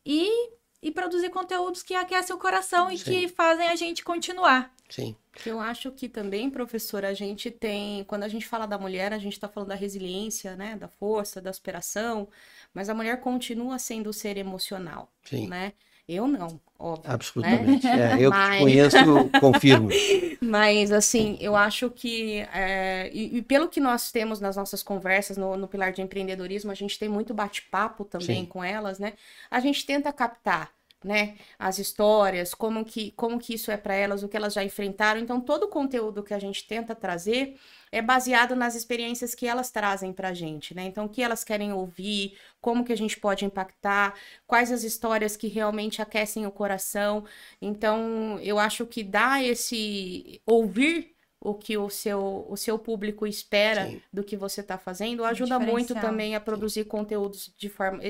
e 0.04 0.50
e 0.82 0.90
produzir 0.90 1.30
conteúdos 1.30 1.82
que 1.82 1.94
aquecem 1.94 2.34
o 2.34 2.38
coração 2.38 2.88
Sim. 2.88 2.94
e 2.94 2.98
que 2.98 3.28
fazem 3.28 3.68
a 3.68 3.76
gente 3.76 4.04
continuar. 4.04 4.72
Sim. 4.88 5.14
Eu 5.44 5.60
acho 5.60 5.92
que 5.92 6.08
também, 6.08 6.50
professora, 6.50 7.08
a 7.08 7.14
gente 7.14 7.50
tem, 7.50 8.04
quando 8.04 8.22
a 8.22 8.28
gente 8.28 8.46
fala 8.46 8.66
da 8.66 8.78
mulher, 8.78 9.12
a 9.12 9.18
gente 9.18 9.34
está 9.34 9.48
falando 9.48 9.68
da 9.68 9.74
resiliência, 9.74 10.56
né, 10.56 10.76
da 10.76 10.88
força, 10.88 11.40
da 11.40 11.52
superação, 11.52 12.28
mas 12.72 12.88
a 12.88 12.94
mulher 12.94 13.20
continua 13.20 13.78
sendo 13.78 14.10
o 14.10 14.12
ser 14.12 14.36
emocional, 14.36 15.12
Sim. 15.24 15.48
né? 15.48 15.74
Eu 16.08 16.26
não, 16.26 16.58
óbvio. 16.78 17.12
Absolutamente. 17.12 17.84
Né? 17.84 18.14
É, 18.14 18.24
eu 18.24 18.30
Mas... 18.32 18.60
conheço, 18.60 18.96
confirmo. 19.38 19.90
Mas, 20.40 20.90
assim, 20.90 21.36
eu 21.38 21.54
acho 21.54 21.90
que, 21.90 22.38
é, 22.52 23.10
e, 23.12 23.36
e, 23.36 23.42
pelo 23.42 23.68
que 23.68 23.78
nós 23.78 24.10
temos 24.10 24.40
nas 24.40 24.56
nossas 24.56 24.82
conversas 24.82 25.36
no, 25.36 25.56
no 25.56 25.68
Pilar 25.68 25.92
de 25.92 26.00
Empreendedorismo, 26.00 26.70
a 26.70 26.74
gente 26.74 26.98
tem 26.98 27.08
muito 27.08 27.34
bate-papo 27.34 28.04
também 28.06 28.40
Sim. 28.40 28.46
com 28.46 28.64
elas, 28.64 28.98
né? 28.98 29.12
A 29.50 29.60
gente 29.60 29.84
tenta 29.84 30.10
captar 30.12 30.72
né, 31.04 31.36
as 31.58 31.78
histórias, 31.78 32.54
como 32.54 32.84
que, 32.84 33.12
como 33.12 33.38
que 33.38 33.54
isso 33.54 33.70
é 33.70 33.76
para 33.76 33.94
elas, 33.94 34.22
o 34.22 34.28
que 34.28 34.36
elas 34.36 34.52
já 34.52 34.64
enfrentaram. 34.64 35.20
Então, 35.20 35.40
todo 35.40 35.64
o 35.64 35.68
conteúdo 35.68 36.22
que 36.22 36.34
a 36.34 36.38
gente 36.38 36.66
tenta 36.66 36.94
trazer 36.94 37.56
é 37.92 38.02
baseado 38.02 38.56
nas 38.56 38.74
experiências 38.74 39.34
que 39.34 39.46
elas 39.46 39.70
trazem 39.70 40.12
para 40.12 40.28
a 40.28 40.34
gente, 40.34 40.74
né? 40.74 40.84
Então, 40.84 41.04
o 41.04 41.08
que 41.08 41.22
elas 41.22 41.44
querem 41.44 41.72
ouvir, 41.72 42.36
como 42.60 42.84
que 42.84 42.92
a 42.92 42.96
gente 42.96 43.18
pode 43.18 43.44
impactar, 43.44 44.14
quais 44.46 44.72
as 44.72 44.82
histórias 44.82 45.36
que 45.36 45.48
realmente 45.48 46.02
aquecem 46.02 46.46
o 46.46 46.50
coração. 46.50 47.24
Então, 47.60 48.38
eu 48.42 48.58
acho 48.58 48.84
que 48.86 49.02
dá 49.02 49.42
esse 49.42 50.40
ouvir 50.44 51.14
o 51.40 51.54
que 51.54 51.78
o 51.78 51.88
seu, 51.88 52.46
o 52.48 52.56
seu 52.56 52.78
público 52.78 53.26
espera 53.26 53.86
Sim. 53.86 54.02
do 54.12 54.24
que 54.24 54.36
você 54.36 54.60
está 54.60 54.76
fazendo 54.76 55.24
ajuda 55.24 55.58
muito 55.58 55.94
também 55.94 56.34
a 56.34 56.40
produzir 56.40 56.82
Sim. 56.82 56.88
conteúdos 56.88 57.52
de 57.56 57.68
forma 57.68 58.00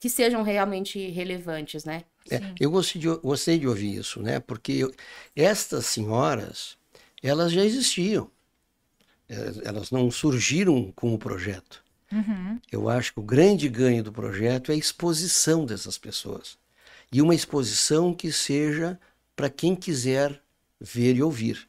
que 0.00 0.08
sejam 0.08 0.42
realmente 0.42 1.10
relevantes, 1.10 1.84
né? 1.84 2.04
É, 2.30 2.40
eu 2.58 2.70
gostei 2.70 3.00
de, 3.00 3.08
gostei 3.18 3.58
de 3.58 3.68
ouvir 3.68 3.96
isso, 3.96 4.20
né? 4.22 4.40
Porque 4.40 4.72
eu, 4.72 4.94
estas 5.36 5.86
senhoras, 5.86 6.76
elas 7.22 7.52
já 7.52 7.64
existiam. 7.64 8.30
É, 9.28 9.34
elas 9.64 9.90
não 9.90 10.10
surgiram 10.10 10.92
com 10.92 11.14
o 11.14 11.18
projeto. 11.18 11.83
Uhum. 12.14 12.60
Eu 12.70 12.88
acho 12.88 13.12
que 13.12 13.20
o 13.20 13.22
grande 13.22 13.68
ganho 13.68 14.02
do 14.02 14.12
projeto 14.12 14.70
é 14.70 14.74
a 14.74 14.78
exposição 14.78 15.66
dessas 15.66 15.98
pessoas. 15.98 16.56
E 17.12 17.20
uma 17.20 17.34
exposição 17.34 18.14
que 18.14 18.30
seja 18.30 18.98
para 19.34 19.50
quem 19.50 19.74
quiser 19.74 20.40
ver 20.80 21.16
e 21.16 21.22
ouvir. 21.22 21.68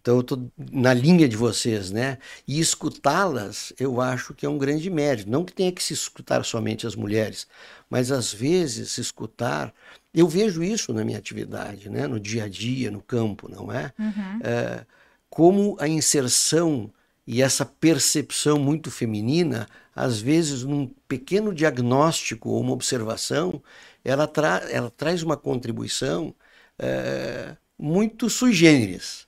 Então 0.00 0.14
eu 0.14 0.20
estou 0.20 0.50
na 0.70 0.94
linha 0.94 1.28
de 1.28 1.36
vocês, 1.36 1.90
né? 1.90 2.18
E 2.46 2.60
escutá-las, 2.60 3.72
eu 3.78 4.00
acho 4.00 4.34
que 4.34 4.46
é 4.46 4.48
um 4.48 4.56
grande 4.56 4.88
mérito. 4.88 5.28
Não 5.28 5.44
que 5.44 5.52
tenha 5.52 5.72
que 5.72 5.82
se 5.82 5.94
escutar 5.94 6.44
somente 6.44 6.86
as 6.86 6.94
mulheres, 6.94 7.46
mas 7.90 8.12
às 8.12 8.32
vezes 8.32 8.92
se 8.92 9.00
escutar. 9.00 9.74
Eu 10.14 10.28
vejo 10.28 10.62
isso 10.62 10.92
na 10.92 11.04
minha 11.04 11.18
atividade, 11.18 11.90
né? 11.90 12.06
No 12.06 12.20
dia 12.20 12.44
a 12.44 12.48
dia, 12.48 12.88
no 12.88 13.02
campo, 13.02 13.50
não 13.50 13.72
é? 13.72 13.92
Uhum. 13.98 14.40
é 14.44 14.86
como 15.28 15.76
a 15.80 15.88
inserção 15.88 16.90
e 17.26 17.42
essa 17.42 17.64
percepção 17.64 18.58
muito 18.58 18.90
feminina, 18.90 19.68
às 19.94 20.20
vezes 20.20 20.62
num 20.62 20.86
pequeno 21.08 21.52
diagnóstico 21.54 22.50
ou 22.50 22.60
uma 22.60 22.72
observação, 22.72 23.62
ela, 24.04 24.26
tra 24.26 24.62
ela 24.70 24.90
traz 24.90 25.22
uma 25.22 25.36
contribuição 25.36 26.34
é, 26.78 27.56
muito 27.78 28.30
sui 28.30 28.52
generis 28.52 29.26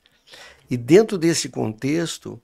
e 0.71 0.77
dentro 0.77 1.17
desse 1.17 1.49
contexto, 1.49 2.41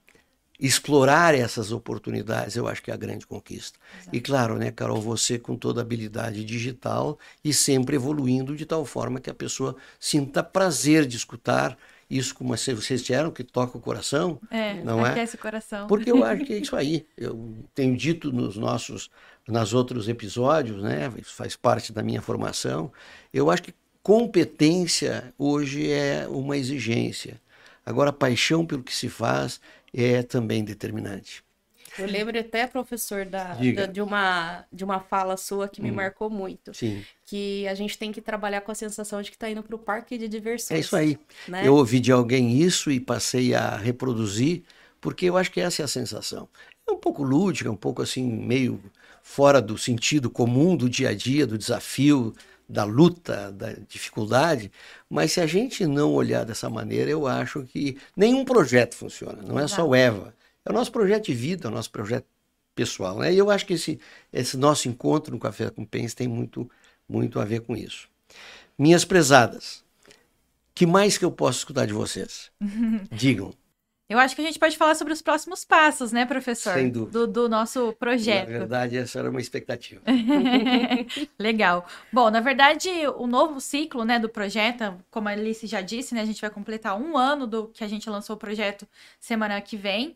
explorar 0.58 1.34
essas 1.34 1.72
oportunidades, 1.72 2.56
eu 2.56 2.66
acho 2.66 2.82
que 2.82 2.90
é 2.90 2.94
a 2.94 2.96
grande 2.96 3.26
conquista. 3.26 3.78
Exato. 4.00 4.16
E 4.16 4.20
claro, 4.20 4.58
né, 4.58 4.70
Carol, 4.70 5.00
você 5.00 5.38
com 5.38 5.56
toda 5.56 5.80
a 5.80 5.82
habilidade 5.82 6.44
digital 6.44 7.18
e 7.44 7.52
sempre 7.52 7.96
evoluindo 7.96 8.56
de 8.56 8.64
tal 8.64 8.84
forma 8.84 9.20
que 9.20 9.28
a 9.28 9.34
pessoa 9.34 9.76
sinta 9.98 10.42
prazer 10.42 11.06
de 11.06 11.16
escutar 11.16 11.76
isso 12.08 12.34
como 12.34 12.56
vocês 12.56 13.00
disseram, 13.00 13.30
que 13.30 13.44
toca 13.44 13.78
o 13.78 13.80
coração, 13.80 14.40
é, 14.50 14.74
não 14.82 15.04
é? 15.06 15.24
o 15.24 15.38
coração. 15.38 15.86
Porque 15.86 16.10
eu 16.10 16.24
acho 16.24 16.44
que 16.44 16.54
é 16.54 16.58
isso 16.60 16.76
aí. 16.76 17.06
Eu 17.16 17.54
tenho 17.74 17.96
dito 17.96 18.32
nos 18.32 18.56
nossos, 18.56 19.10
nas 19.46 19.72
outros 19.72 20.08
episódios, 20.08 20.82
né, 20.82 21.12
faz 21.22 21.56
parte 21.56 21.92
da 21.92 22.02
minha 22.02 22.22
formação, 22.22 22.92
eu 23.32 23.50
acho 23.50 23.62
que 23.62 23.74
competência 24.02 25.32
hoje 25.38 25.90
é 25.90 26.26
uma 26.28 26.56
exigência. 26.56 27.40
Agora, 27.86 28.10
a 28.10 28.12
paixão 28.12 28.64
pelo 28.64 28.82
que 28.82 28.94
se 28.94 29.08
faz 29.08 29.60
é 29.92 30.22
também 30.22 30.64
determinante. 30.64 31.43
Eu 31.98 32.06
lembro 32.06 32.38
até, 32.38 32.66
professor, 32.66 33.24
da, 33.24 33.54
da, 33.54 33.86
de, 33.86 34.00
uma, 34.00 34.64
de 34.72 34.84
uma 34.84 35.00
fala 35.00 35.36
sua 35.36 35.68
que 35.68 35.80
me 35.80 35.90
hum. 35.90 35.94
marcou 35.94 36.28
muito. 36.28 36.74
Sim. 36.74 37.04
Que 37.24 37.66
a 37.68 37.74
gente 37.74 37.96
tem 37.96 38.12
que 38.12 38.20
trabalhar 38.20 38.60
com 38.60 38.72
a 38.72 38.74
sensação 38.74 39.20
de 39.22 39.30
que 39.30 39.36
está 39.36 39.48
indo 39.48 39.62
para 39.62 39.76
o 39.76 39.78
parque 39.78 40.18
de 40.18 40.28
diversões. 40.28 40.78
É 40.78 40.80
isso 40.80 40.96
aí. 40.96 41.18
Né? 41.48 41.66
Eu 41.66 41.74
ouvi 41.74 42.00
de 42.00 42.12
alguém 42.12 42.60
isso 42.60 42.90
e 42.90 43.00
passei 43.00 43.54
a 43.54 43.76
reproduzir, 43.76 44.62
porque 45.00 45.26
eu 45.26 45.36
acho 45.36 45.50
que 45.50 45.60
essa 45.60 45.82
é 45.82 45.84
a 45.84 45.88
sensação. 45.88 46.48
É 46.88 46.92
um 46.92 46.98
pouco 46.98 47.22
lúdica, 47.22 47.70
um 47.70 47.76
pouco 47.76 48.02
assim, 48.02 48.24
meio 48.24 48.80
fora 49.22 49.60
do 49.60 49.78
sentido 49.78 50.28
comum 50.28 50.76
do 50.76 50.88
dia 50.88 51.10
a 51.10 51.14
dia, 51.14 51.46
do 51.46 51.56
desafio, 51.56 52.34
da 52.68 52.84
luta, 52.84 53.52
da 53.52 53.72
dificuldade, 53.88 54.70
mas 55.08 55.32
se 55.32 55.40
a 55.40 55.46
gente 55.46 55.86
não 55.86 56.12
olhar 56.12 56.44
dessa 56.44 56.70
maneira, 56.70 57.10
eu 57.10 57.26
acho 57.26 57.62
que 57.64 57.98
nenhum 58.16 58.44
projeto 58.44 58.94
funciona, 58.94 59.42
não 59.42 59.58
é 59.58 59.68
só 59.68 59.86
o 59.86 59.94
EVA. 59.94 60.34
É 60.64 60.70
o 60.70 60.74
nosso 60.74 60.90
projeto 60.90 61.26
de 61.26 61.34
vida, 61.34 61.68
é 61.68 61.70
o 61.70 61.74
nosso 61.74 61.90
projeto 61.90 62.26
pessoal. 62.74 63.18
Né? 63.18 63.32
E 63.32 63.38
eu 63.38 63.50
acho 63.50 63.66
que 63.66 63.74
esse, 63.74 64.00
esse 64.32 64.56
nosso 64.56 64.88
encontro 64.88 65.32
no 65.32 65.40
Café 65.40 65.70
com 65.70 65.84
Pens 65.84 66.14
tem 66.14 66.26
muito, 66.26 66.70
muito 67.08 67.38
a 67.38 67.44
ver 67.44 67.60
com 67.60 67.76
isso. 67.76 68.08
Minhas 68.78 69.04
prezadas, 69.04 69.84
que 70.74 70.86
mais 70.86 71.16
que 71.16 71.24
eu 71.24 71.30
posso 71.30 71.58
escutar 71.58 71.86
de 71.86 71.92
vocês? 71.92 72.50
Digam. 73.12 73.52
Eu 74.06 74.18
acho 74.18 74.36
que 74.36 74.42
a 74.42 74.44
gente 74.44 74.58
pode 74.58 74.76
falar 74.76 74.94
sobre 74.94 75.14
os 75.14 75.22
próximos 75.22 75.64
passos, 75.64 76.12
né, 76.12 76.26
professor? 76.26 76.74
Sem 76.74 76.90
dúvida. 76.90 77.20
Do, 77.20 77.26
do 77.26 77.48
nosso 77.48 77.94
projeto. 77.94 78.50
Na 78.50 78.58
verdade, 78.58 78.98
essa 78.98 79.18
era 79.18 79.30
uma 79.30 79.40
expectativa. 79.40 80.02
Legal. 81.38 81.86
Bom, 82.12 82.30
na 82.30 82.40
verdade, 82.40 82.90
o 83.16 83.26
novo 83.26 83.62
ciclo, 83.62 84.04
né, 84.04 84.18
do 84.18 84.28
projeto, 84.28 84.94
como 85.10 85.28
a 85.28 85.32
Alice 85.32 85.66
já 85.66 85.80
disse, 85.80 86.14
né, 86.14 86.20
a 86.20 86.26
gente 86.26 86.40
vai 86.40 86.50
completar 86.50 87.00
um 87.00 87.16
ano 87.16 87.46
do 87.46 87.68
que 87.68 87.82
a 87.82 87.88
gente 87.88 88.10
lançou 88.10 88.36
o 88.36 88.38
projeto 88.38 88.86
semana 89.18 89.58
que 89.62 89.76
vem, 89.76 90.14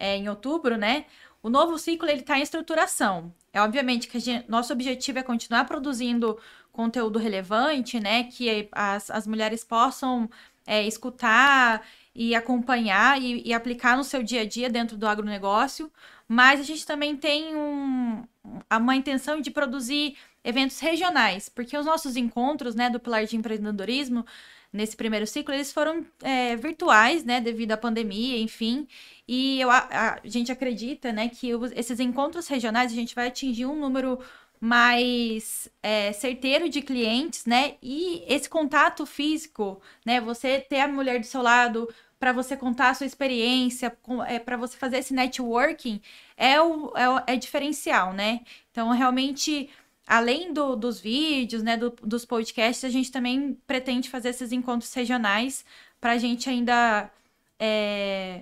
é, 0.00 0.16
em 0.16 0.28
outubro, 0.28 0.76
né? 0.76 1.04
O 1.42 1.48
novo 1.48 1.78
ciclo 1.78 2.08
ele 2.08 2.20
está 2.20 2.38
em 2.38 2.42
estruturação. 2.42 3.32
É 3.52 3.60
obviamente 3.60 4.08
que 4.08 4.18
gente, 4.18 4.48
nosso 4.50 4.72
objetivo 4.72 5.18
é 5.18 5.22
continuar 5.22 5.64
produzindo 5.64 6.38
conteúdo 6.72 7.18
relevante, 7.18 8.00
né? 8.00 8.24
Que 8.24 8.68
as, 8.72 9.10
as 9.10 9.26
mulheres 9.26 9.62
possam 9.62 10.28
é, 10.66 10.86
escutar 10.86 11.86
e 12.14 12.34
acompanhar 12.34 13.20
e, 13.20 13.42
e, 13.46 13.52
aplicar 13.54 13.96
no 13.96 14.04
seu 14.04 14.22
dia 14.22 14.42
a 14.42 14.46
dia 14.46 14.68
dentro 14.68 14.96
do 14.96 15.06
agronegócio. 15.06 15.90
Mas 16.26 16.60
a 16.60 16.62
gente 16.62 16.86
também 16.86 17.16
tem 17.16 17.54
um, 17.56 18.24
uma 18.70 18.96
intenção 18.96 19.40
de 19.40 19.50
produzir 19.50 20.16
eventos 20.44 20.78
regionais, 20.80 21.48
porque 21.48 21.76
os 21.76 21.84
nossos 21.86 22.16
encontros, 22.16 22.74
né, 22.74 22.88
do 22.88 23.00
Pilar 23.00 23.24
de 23.26 23.36
Empreendedorismo 23.36 24.24
nesse 24.72 24.96
primeiro 24.96 25.26
ciclo, 25.26 25.54
eles 25.54 25.72
foram 25.72 26.06
é, 26.22 26.56
virtuais, 26.56 27.24
né, 27.24 27.40
devido 27.40 27.72
à 27.72 27.76
pandemia, 27.76 28.38
enfim. 28.38 28.86
E 29.26 29.60
eu, 29.60 29.70
a, 29.70 29.88
a 29.90 30.20
gente 30.24 30.52
acredita, 30.52 31.12
né, 31.12 31.28
que 31.28 31.54
os, 31.54 31.72
esses 31.72 32.00
encontros 32.00 32.46
regionais 32.48 32.92
a 32.92 32.94
gente 32.94 33.14
vai 33.14 33.28
atingir 33.28 33.66
um 33.66 33.76
número 33.76 34.18
mais 34.60 35.70
é, 35.82 36.12
certeiro 36.12 36.68
de 36.68 36.82
clientes, 36.82 37.46
né? 37.46 37.76
E 37.82 38.22
esse 38.28 38.48
contato 38.48 39.06
físico, 39.06 39.80
né? 40.04 40.20
Você 40.20 40.60
ter 40.60 40.80
a 40.80 40.88
mulher 40.88 41.18
do 41.18 41.24
seu 41.24 41.40
lado 41.40 41.88
para 42.18 42.32
você 42.32 42.54
contar 42.54 42.90
a 42.90 42.94
sua 42.94 43.06
experiência, 43.06 43.96
é, 44.28 44.38
para 44.38 44.58
você 44.58 44.76
fazer 44.76 44.98
esse 44.98 45.14
networking, 45.14 46.02
é 46.36 46.60
o, 46.60 46.92
é, 46.94 47.08
o, 47.08 47.22
é 47.26 47.36
diferencial, 47.36 48.12
né? 48.12 48.40
Então, 48.70 48.90
realmente 48.90 49.70
além 50.10 50.52
do, 50.52 50.74
dos 50.74 50.98
vídeos, 50.98 51.62
né, 51.62 51.76
do, 51.76 51.90
dos 52.02 52.24
podcasts, 52.24 52.82
a 52.82 52.88
gente 52.88 53.12
também 53.12 53.56
pretende 53.64 54.10
fazer 54.10 54.30
esses 54.30 54.50
encontros 54.50 54.92
regionais 54.92 55.64
para 56.00 56.12
a 56.12 56.18
gente 56.18 56.50
ainda 56.50 57.08
é, 57.56 58.40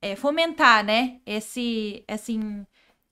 é, 0.00 0.14
fomentar, 0.14 0.84
né, 0.84 1.20
esse, 1.26 2.04
assim, 2.06 2.64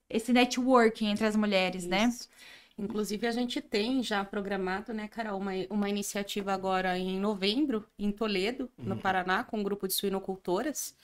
esse 0.09 0.33
networking 0.33 1.09
entre 1.09 1.27
as 1.27 1.35
mulheres, 1.35 1.85
né? 1.85 2.05
Isso. 2.05 2.29
né? 2.29 2.85
Inclusive, 2.85 3.27
a 3.27 3.33
gente 3.33 3.61
tem 3.61 4.03
já 4.05 4.25
programado, 4.25 4.95
né, 4.95 5.09
Carol, 5.09 5.41
uma, 5.41 5.51
uma 5.69 5.89
iniciativa 5.89 6.53
agora 6.53 6.97
em 6.97 7.19
novembro, 7.19 7.85
em 7.99 8.13
Toledo, 8.13 8.71
no 8.79 8.95
uhum. 8.95 9.01
Paraná, 9.01 9.43
com 9.43 9.59
um 9.59 9.63
grupo 9.65 9.89
de 9.89 9.95
suinocultoras. 9.95 10.95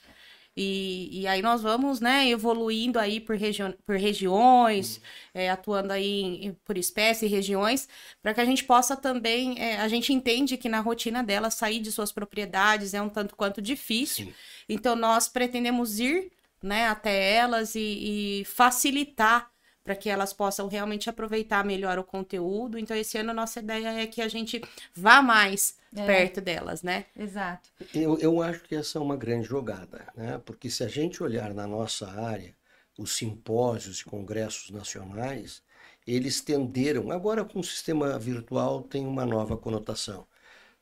E, 0.59 1.21
e 1.21 1.27
aí 1.27 1.39
nós 1.39 1.61
vamos, 1.61 2.01
né, 2.01 2.27
evoluindo 2.27 2.97
aí 2.97 3.19
por, 3.19 3.35
regi 3.35 3.61
por 3.85 3.95
regiões, 3.95 4.97
uhum. 4.97 5.01
é, 5.35 5.51
atuando 5.51 5.93
aí 5.93 6.45
em, 6.47 6.53
por 6.65 6.79
espécie 6.79 7.27
e 7.27 7.29
regiões, 7.29 7.87
para 8.23 8.33
que 8.33 8.41
a 8.41 8.45
gente 8.45 8.63
possa 8.63 8.97
também, 8.97 9.59
é, 9.59 9.77
a 9.77 9.87
gente 9.87 10.11
entende 10.11 10.57
que 10.57 10.67
na 10.67 10.79
rotina 10.79 11.23
dela 11.23 11.51
sair 11.51 11.79
de 11.79 11.91
suas 11.91 12.11
propriedades 12.11 12.95
é 12.95 13.01
um 13.01 13.07
tanto 13.07 13.35
quanto 13.35 13.61
difícil, 13.61 14.25
Sim. 14.25 14.33
então 14.67 14.95
nós 14.95 15.27
pretendemos 15.27 15.99
ir, 15.99 16.31
né, 16.63 16.87
até 16.87 17.35
elas 17.35 17.75
e, 17.75 18.39
e 18.41 18.45
facilitar 18.45 19.51
para 19.87 19.95
que 19.95 20.09
elas 20.09 20.33
possam 20.33 20.67
realmente 20.67 21.09
aproveitar 21.09 21.63
melhor 21.63 21.97
o 21.97 22.03
conteúdo. 22.03 22.77
Então, 22.77 22.95
esse 22.95 23.17
ano 23.17 23.31
a 23.31 23.33
nossa 23.33 23.61
ideia 23.61 24.01
é 24.01 24.05
que 24.05 24.21
a 24.21 24.27
gente 24.27 24.61
vá 24.93 25.21
mais 25.21 25.77
é. 25.95 26.05
perto 26.05 26.41
delas, 26.41 26.83
né? 26.83 27.05
Exato. 27.15 27.69
Eu, 27.93 28.19
eu 28.19 28.41
acho 28.41 28.59
que 28.65 28.75
essa 28.75 28.97
é 28.97 29.01
uma 29.01 29.15
grande 29.15 29.47
jogada, 29.47 30.05
né? 30.13 30.41
Porque 30.45 30.69
se 30.69 30.83
a 30.83 30.89
gente 30.89 31.23
olhar 31.23 31.53
na 31.53 31.65
nossa 31.65 32.05
área, 32.05 32.53
os 32.97 33.15
simpósios 33.15 34.01
e 34.01 34.03
congressos 34.03 34.71
nacionais, 34.71 35.63
eles 36.05 36.41
tenderam, 36.41 37.09
agora 37.09 37.45
com 37.45 37.61
o 37.61 37.63
sistema 37.63 38.19
virtual 38.19 38.81
tem 38.83 39.07
uma 39.07 39.25
nova 39.25 39.55
conotação, 39.55 40.27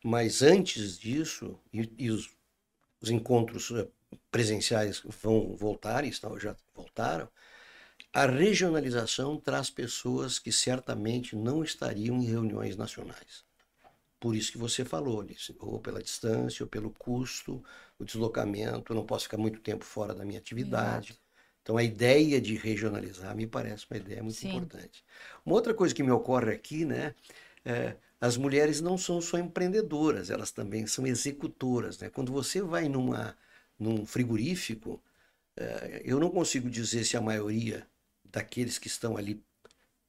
mas 0.03 0.41
antes 0.41 0.97
disso, 0.97 1.59
e, 1.71 1.87
e 1.99 2.09
os, 2.09 2.31
os 2.99 3.11
encontros 3.11 3.69
eh, 3.69 3.87
presenciais 4.31 5.03
vão 5.21 5.55
voltar, 5.55 6.03
estão, 6.05 6.39
já 6.39 6.55
voltaram, 6.73 7.29
a 8.13 8.25
regionalização 8.25 9.37
traz 9.37 9.69
pessoas 9.69 10.39
que 10.39 10.51
certamente 10.51 11.35
não 11.35 11.63
estariam 11.63 12.17
em 12.17 12.25
reuniões 12.25 12.77
nacionais. 12.77 13.43
Por 14.19 14.35
isso 14.35 14.51
que 14.51 14.57
você 14.57 14.85
falou, 14.85 15.25
ou 15.59 15.79
pela 15.79 16.01
distância, 16.01 16.63
ou 16.63 16.69
pelo 16.69 16.91
custo, 16.91 17.63
o 17.99 18.05
deslocamento, 18.05 18.91
eu 18.91 18.95
não 18.95 19.05
posso 19.05 19.25
ficar 19.25 19.37
muito 19.37 19.59
tempo 19.59 19.83
fora 19.83 20.13
da 20.13 20.25
minha 20.25 20.39
atividade. 20.39 21.09
Exato. 21.09 21.25
Então 21.61 21.77
a 21.77 21.83
ideia 21.83 22.39
de 22.39 22.55
regionalizar 22.55 23.35
me 23.35 23.47
parece 23.47 23.85
uma 23.89 23.97
ideia 23.97 24.21
muito 24.23 24.37
Sim. 24.37 24.49
importante. 24.49 25.03
Uma 25.45 25.55
outra 25.55 25.73
coisa 25.73 25.93
que 25.93 26.03
me 26.03 26.11
ocorre 26.11 26.53
aqui, 26.53 26.85
né, 26.85 27.13
é, 27.65 27.95
as 28.21 28.37
mulheres 28.37 28.81
não 28.81 28.97
são 28.97 29.19
só 29.19 29.37
empreendedoras, 29.37 30.29
elas 30.29 30.51
também 30.51 30.87
são 30.87 31.05
executoras, 31.05 31.99
né? 31.99 32.09
Quando 32.09 32.31
você 32.31 32.61
vai 32.61 32.87
numa 32.87 33.35
num 33.77 34.05
frigorífico, 34.05 35.01
eu 36.03 36.19
não 36.19 36.29
consigo 36.29 36.69
dizer 36.69 37.03
se 37.05 37.15
a 37.15 37.21
maioria 37.21 37.87
daqueles 38.23 38.77
que 38.77 38.87
estão 38.87 39.15
ali 39.15 39.43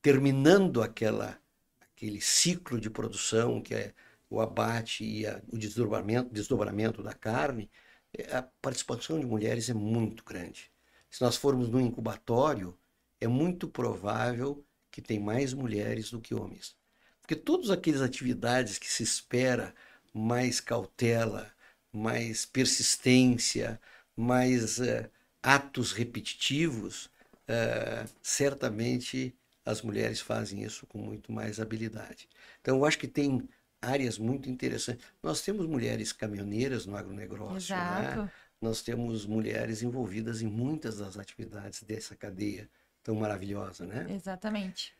terminando 0.03 0.83
aquela, 0.83 1.39
aquele 1.81 2.21
ciclo 2.21 2.81
de 2.81 2.91
produção, 2.91 3.61
que 3.61 3.75
é 3.75 3.95
o 4.29 4.41
abate 4.41 5.05
e 5.05 5.27
a, 5.27 5.41
o 5.49 5.57
desdobramento, 5.57 6.33
desdobramento 6.33 7.03
da 7.03 7.13
carne, 7.13 7.71
é, 8.17 8.37
a 8.37 8.43
participação 8.43 9.19
de 9.21 9.27
mulheres 9.27 9.69
é 9.71 9.75
muito 9.75 10.25
grande. 10.25 10.71
Se 11.11 11.23
nós 11.23 11.37
formos 11.37 11.69
no 11.69 11.81
incubatório, 11.81 12.77
é 13.21 13.27
muito 13.29 13.69
provável 13.69 14.65
que 14.91 15.01
tem 15.01 15.19
mais 15.21 15.53
mulheres 15.53 16.11
do 16.11 16.21
que 16.21 16.35
homens. 16.35 16.77
Porque 17.21 17.37
todas 17.37 17.71
aquelas 17.71 18.03
atividades 18.03 18.79
que 18.79 18.89
se 18.89 19.03
espera 19.03 19.75
mais 20.13 20.61
cautela, 20.61 21.53
mais 21.93 22.47
persistência, 22.47 23.81
mais 24.17 24.79
uh, 24.79 25.11
atos 25.47 25.93
repetitivos, 25.93 27.07
uh, 27.49 28.09
certamente 28.21 29.33
as 29.65 29.81
mulheres 29.81 30.21
fazem 30.21 30.65
isso 30.65 30.85
com 30.89 30.99
muito 30.99 31.31
mais 31.31 31.61
habilidade. 31.61 32.29
Então, 32.61 32.79
eu 32.79 32.85
acho 32.85 32.99
que 32.99 33.07
tem 33.07 33.49
áreas 33.81 34.19
muito 34.19 34.51
interessantes. 34.51 35.07
Nós 35.23 35.43
temos 35.43 35.65
mulheres 35.67 36.13
caminhoneiras 36.13 36.85
no 36.85 36.97
agronegócio, 36.97 37.77
né? 37.77 38.29
nós 38.61 38.83
temos 38.83 39.25
mulheres 39.25 39.83
envolvidas 39.83 40.43
em 40.43 40.49
muitas 40.49 40.99
das 40.99 41.17
atividades 41.17 41.85
dessa 41.85 42.17
cadeia 42.17 42.69
tão 43.05 43.15
maravilhosa, 43.15 43.87
né? 43.87 44.05
Exatamente. 44.11 44.96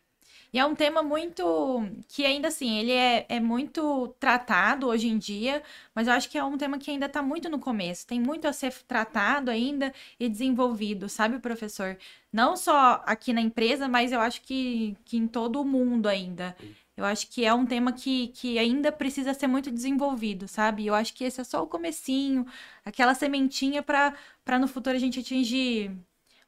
E 0.57 0.59
é 0.59 0.65
um 0.65 0.75
tema 0.75 1.03
muito. 1.03 1.87
que 2.09 2.25
ainda 2.25 2.49
assim, 2.49 2.79
ele 2.79 2.91
é, 2.91 3.27
é 3.29 3.39
muito 3.39 4.09
tratado 4.19 4.87
hoje 4.87 5.07
em 5.07 5.19
dia, 5.19 5.63
mas 5.95 6.09
eu 6.09 6.15
acho 6.15 6.31
que 6.31 6.39
é 6.39 6.43
um 6.43 6.57
tema 6.57 6.79
que 6.79 6.91
ainda 6.91 7.05
está 7.05 7.21
muito 7.21 7.51
no 7.51 7.59
começo. 7.59 8.07
Tem 8.07 8.19
muito 8.19 8.49
a 8.49 8.55
ser 8.55 8.73
tratado 8.89 9.51
ainda 9.51 9.93
e 10.19 10.31
desenvolvido, 10.31 11.11
sabe, 11.11 11.39
professor? 11.41 11.99
Não 12.33 12.57
só 12.57 13.03
aqui 13.05 13.35
na 13.35 13.43
empresa, 13.43 13.87
mas 13.87 14.13
eu 14.13 14.21
acho 14.21 14.41
que, 14.41 14.97
que 15.05 15.19
em 15.19 15.27
todo 15.27 15.61
o 15.61 15.65
mundo 15.65 16.09
ainda. 16.09 16.57
Eu 16.97 17.05
acho 17.05 17.29
que 17.29 17.45
é 17.45 17.53
um 17.53 17.67
tema 17.67 17.93
que, 17.93 18.29
que 18.29 18.59
ainda 18.59 18.91
precisa 18.91 19.35
ser 19.35 19.49
muito 19.49 19.71
desenvolvido, 19.71 20.49
sabe? 20.49 20.87
Eu 20.87 20.95
acho 20.95 21.13
que 21.13 21.25
esse 21.25 21.39
é 21.39 21.45
só 21.45 21.63
o 21.63 21.67
comecinho, 21.67 22.47
aquela 22.83 23.15
sementinha 23.15 23.83
para 23.83 24.59
no 24.59 24.67
futuro 24.67 24.97
a 24.97 24.99
gente 24.99 25.21
atingir 25.21 25.91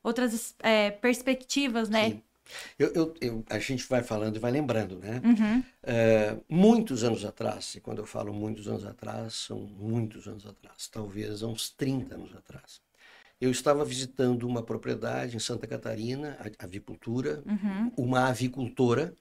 outras 0.03 0.55
é, 0.61 0.93
perspectivas, 0.93 1.91
né? 1.91 2.13
Sim. 2.13 2.23
Eu, 2.78 2.92
eu, 2.94 3.14
eu, 3.20 3.44
a 3.49 3.59
gente 3.59 3.86
vai 3.88 4.03
falando 4.03 4.36
e 4.36 4.38
vai 4.38 4.51
lembrando, 4.51 4.99
né? 4.99 5.20
Uhum. 5.24 5.64
É, 5.82 6.36
muitos 6.49 7.05
anos 7.05 7.24
atrás, 7.24 7.74
e 7.74 7.80
quando 7.80 7.99
eu 7.99 8.07
falo 8.07 8.32
muitos 8.32 8.68
anos 8.68 8.84
atrás, 8.84 9.34
são 9.34 9.59
muitos 9.61 10.26
anos 10.26 10.46
atrás, 10.46 10.88
talvez 10.88 11.42
uns 11.42 11.70
30 11.70 12.14
anos 12.14 12.34
atrás. 12.34 12.80
Eu 13.40 13.51
estava 13.51 13.84
visitando 13.84 14.46
uma 14.46 14.62
propriedade 14.62 15.36
em 15.36 15.38
Santa 15.38 15.66
Catarina, 15.66 16.36
avicultura, 16.59 17.42
uhum. 17.46 17.92
uma 17.96 18.28
avicultora, 18.28 19.14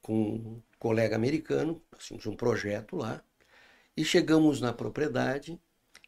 com 0.00 0.34
um 0.34 0.62
colega 0.78 1.14
americano, 1.16 1.82
assim, 1.98 2.18
um 2.26 2.34
projeto 2.36 2.96
lá, 2.96 3.22
e 3.96 4.04
chegamos 4.04 4.60
na 4.60 4.72
propriedade 4.72 5.60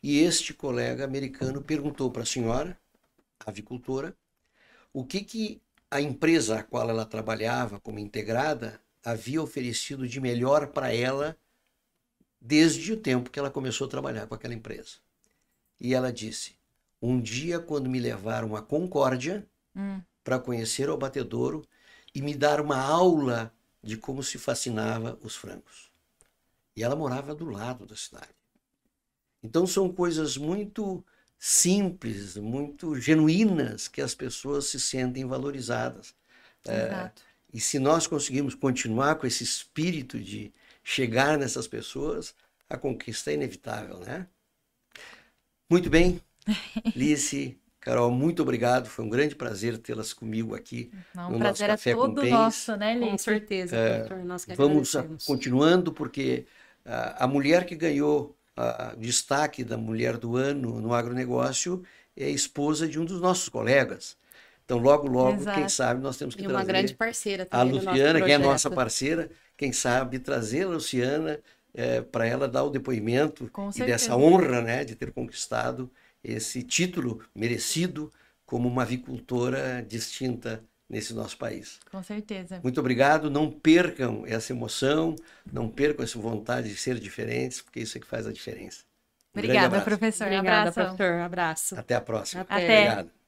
e 0.03 0.21
este 0.21 0.55
colega 0.55 1.05
americano 1.05 1.63
perguntou 1.63 2.11
para 2.11 2.23
a 2.23 2.27
senhora, 2.27 2.77
avicultora, 3.45 4.17
o 4.93 5.05
que, 5.05 5.23
que 5.23 5.63
a 5.93 6.01
empresa 6.01 6.59
a 6.59 6.63
qual 6.63 6.89
ela 6.89 7.05
trabalhava 7.05 7.79
como 7.79 7.99
integrada 7.99 8.81
havia 9.05 9.43
oferecido 9.43 10.09
de 10.09 10.23
melhor 10.23 10.69
para 10.69 10.91
ela 10.91 11.37
desde 12.41 12.95
o 12.95 12.97
tempo 12.97 13.29
que 13.29 13.39
ela 13.39 13.51
começou 13.51 13.87
a 13.87 13.91
trabalhar 13.91 14.27
com 14.27 14.35
aquela 14.35 14.55
empresa. 14.55 14.97
E 15.79 15.93
ela 15.93 16.11
disse: 16.11 16.57
Um 17.01 17.21
dia, 17.21 17.61
quando 17.61 17.91
me 17.91 18.01
levaram 18.01 18.57
a 18.57 18.63
Concórdia 18.63 19.47
hum. 19.77 20.01
para 20.25 20.39
conhecer 20.39 20.89
o 20.89 20.95
abatedouro 20.95 21.63
e 22.15 22.23
me 22.23 22.35
dar 22.35 22.59
uma 22.59 22.79
aula 22.79 23.55
de 23.83 23.99
como 23.99 24.23
se 24.23 24.39
fascinava 24.39 25.19
os 25.23 25.37
frangos. 25.37 25.93
E 26.75 26.83
ela 26.83 26.97
morava 26.97 27.35
do 27.35 27.45
lado 27.45 27.85
da 27.85 27.97
cidade. 27.97 28.35
Então 29.43 29.67
são 29.67 29.93
coisas 29.93 30.39
muito 30.39 31.05
simples, 31.43 32.37
muito 32.37 32.95
genuínas 33.01 33.89
que 33.89 34.01
as 34.01 34.15
pessoas 34.15 34.67
se 34.67 34.79
sentem 34.81 35.27
valorizadas. 35.27 36.15
É, 36.67 36.77
Exato. 36.77 37.23
e 37.53 37.61
se 37.61 37.79
nós 37.81 38.07
conseguirmos 38.07 38.55
continuar 38.55 39.17
com 39.17 39.27
esse 39.27 39.45
espírito 39.45 40.19
de 40.21 40.53
chegar 40.85 41.39
nessas 41.39 41.67
pessoas, 41.69 42.35
a 42.69 42.79
conquista 42.79 43.31
é 43.33 43.35
inevitável, 43.35 43.99
né? 44.01 44.29
Muito 45.71 45.89
bem, 45.91 46.21
Lice, 46.95 47.59
Carol, 47.81 48.11
muito 48.11 48.43
obrigado. 48.43 48.89
Foi 48.89 49.05
um 49.05 49.11
grande 49.11 49.35
prazer 49.37 49.79
tê-las 49.79 50.13
comigo 50.13 50.55
aqui. 50.55 50.93
Não, 51.15 51.31
no 51.31 51.37
o 51.37 51.39
nosso 51.39 51.65
prazer 51.65 51.71
é 51.71 51.77
Café 51.77 51.95
com 51.97 52.15
todo 52.15 52.15
Pães. 52.15 52.29
nosso, 52.29 52.77
né, 52.77 52.95
Com 52.99 53.17
Liz? 53.17 53.25
certeza, 53.25 53.77
É, 53.77 54.05
que 54.05 54.15
Vamos 54.57 54.97
a- 54.97 55.05
continuando, 55.27 55.93
porque 55.93 56.47
ah, 56.85 57.25
a 57.25 57.29
mulher 57.29 57.67
que 57.67 57.77
ganhou 57.77 58.37
ah, 58.57 58.95
destaque 58.99 59.65
da 59.65 59.77
mulher 59.77 60.17
do 60.17 60.37
ano 60.37 60.81
no 60.81 60.95
agronegócio 60.95 61.83
é 62.17 62.27
a 62.27 62.31
esposa 62.31 62.87
de 62.87 62.99
um 63.01 63.05
dos 63.05 63.21
nossos 63.21 63.49
colegas. 63.49 64.17
Então, 64.65 64.79
logo, 64.79 65.09
logo, 65.09 65.39
quem 65.39 65.65
Exato. 65.65 65.73
sabe, 65.73 66.01
nós 66.03 66.17
temos 66.17 66.35
que 66.35 66.43
E 66.43 66.47
uma 66.47 66.55
trazer 66.55 66.73
grande 66.73 66.95
parceira 66.95 67.45
a 67.45 67.49
também 67.49 67.73
nosso 67.73 67.89
Luciana, 67.89 68.23
que 68.23 68.31
é 68.31 68.39
nossa 68.39 68.71
parceira, 68.71 69.31
quem 69.57 69.73
sabe 69.73 70.19
trazer 70.19 70.65
a 70.65 70.69
Luciana 70.69 71.41
para 72.11 72.27
ela 72.27 72.47
dar 72.49 72.65
o 72.65 72.71
depoimento 72.71 73.51
e 73.75 73.83
dessa 73.83 74.17
honra 74.17 74.61
né, 74.61 74.85
de 74.85 74.95
ter 74.95 75.13
conquistado 75.13 75.91
esse 76.23 76.63
título 76.63 77.21
merecido 77.35 78.11
como 78.45 78.69
uma 78.69 78.83
avicultora 78.83 79.83
distinta 79.83 80.63
nesse 80.93 81.15
nosso 81.15 81.39
país. 81.39 81.81
Com 81.91 82.03
certeza. 82.03 82.61
Muito 82.63 82.79
obrigado. 82.79 83.31
Não 83.31 83.51
percam 83.51 84.25
essa 84.27 84.53
emoção, 84.53 85.17
não 85.51 85.67
percam 85.69 86.05
essa 86.05 86.19
vontade 86.19 86.69
de 86.69 86.77
ser 86.77 87.01
diferentes, 87.01 87.63
porque 87.63 87.81
isso 87.81 87.97
é 87.97 88.01
que 88.01 88.07
faz 88.07 88.27
a 88.27 88.33
diferença. 88.33 88.85
Um 89.35 89.39
Obrigada, 89.39 89.67
abraço. 89.67 89.85
professor. 89.87 90.27
Obrigada, 90.27 90.69
Abração. 90.69 90.97
professor. 90.97 91.21
Abraço. 91.21 91.75
Até 91.81 91.95
a 91.95 92.01
próxima. 92.03 92.43
Até. 92.43 92.55
Até. 92.55 92.83
Obrigado. 92.83 93.22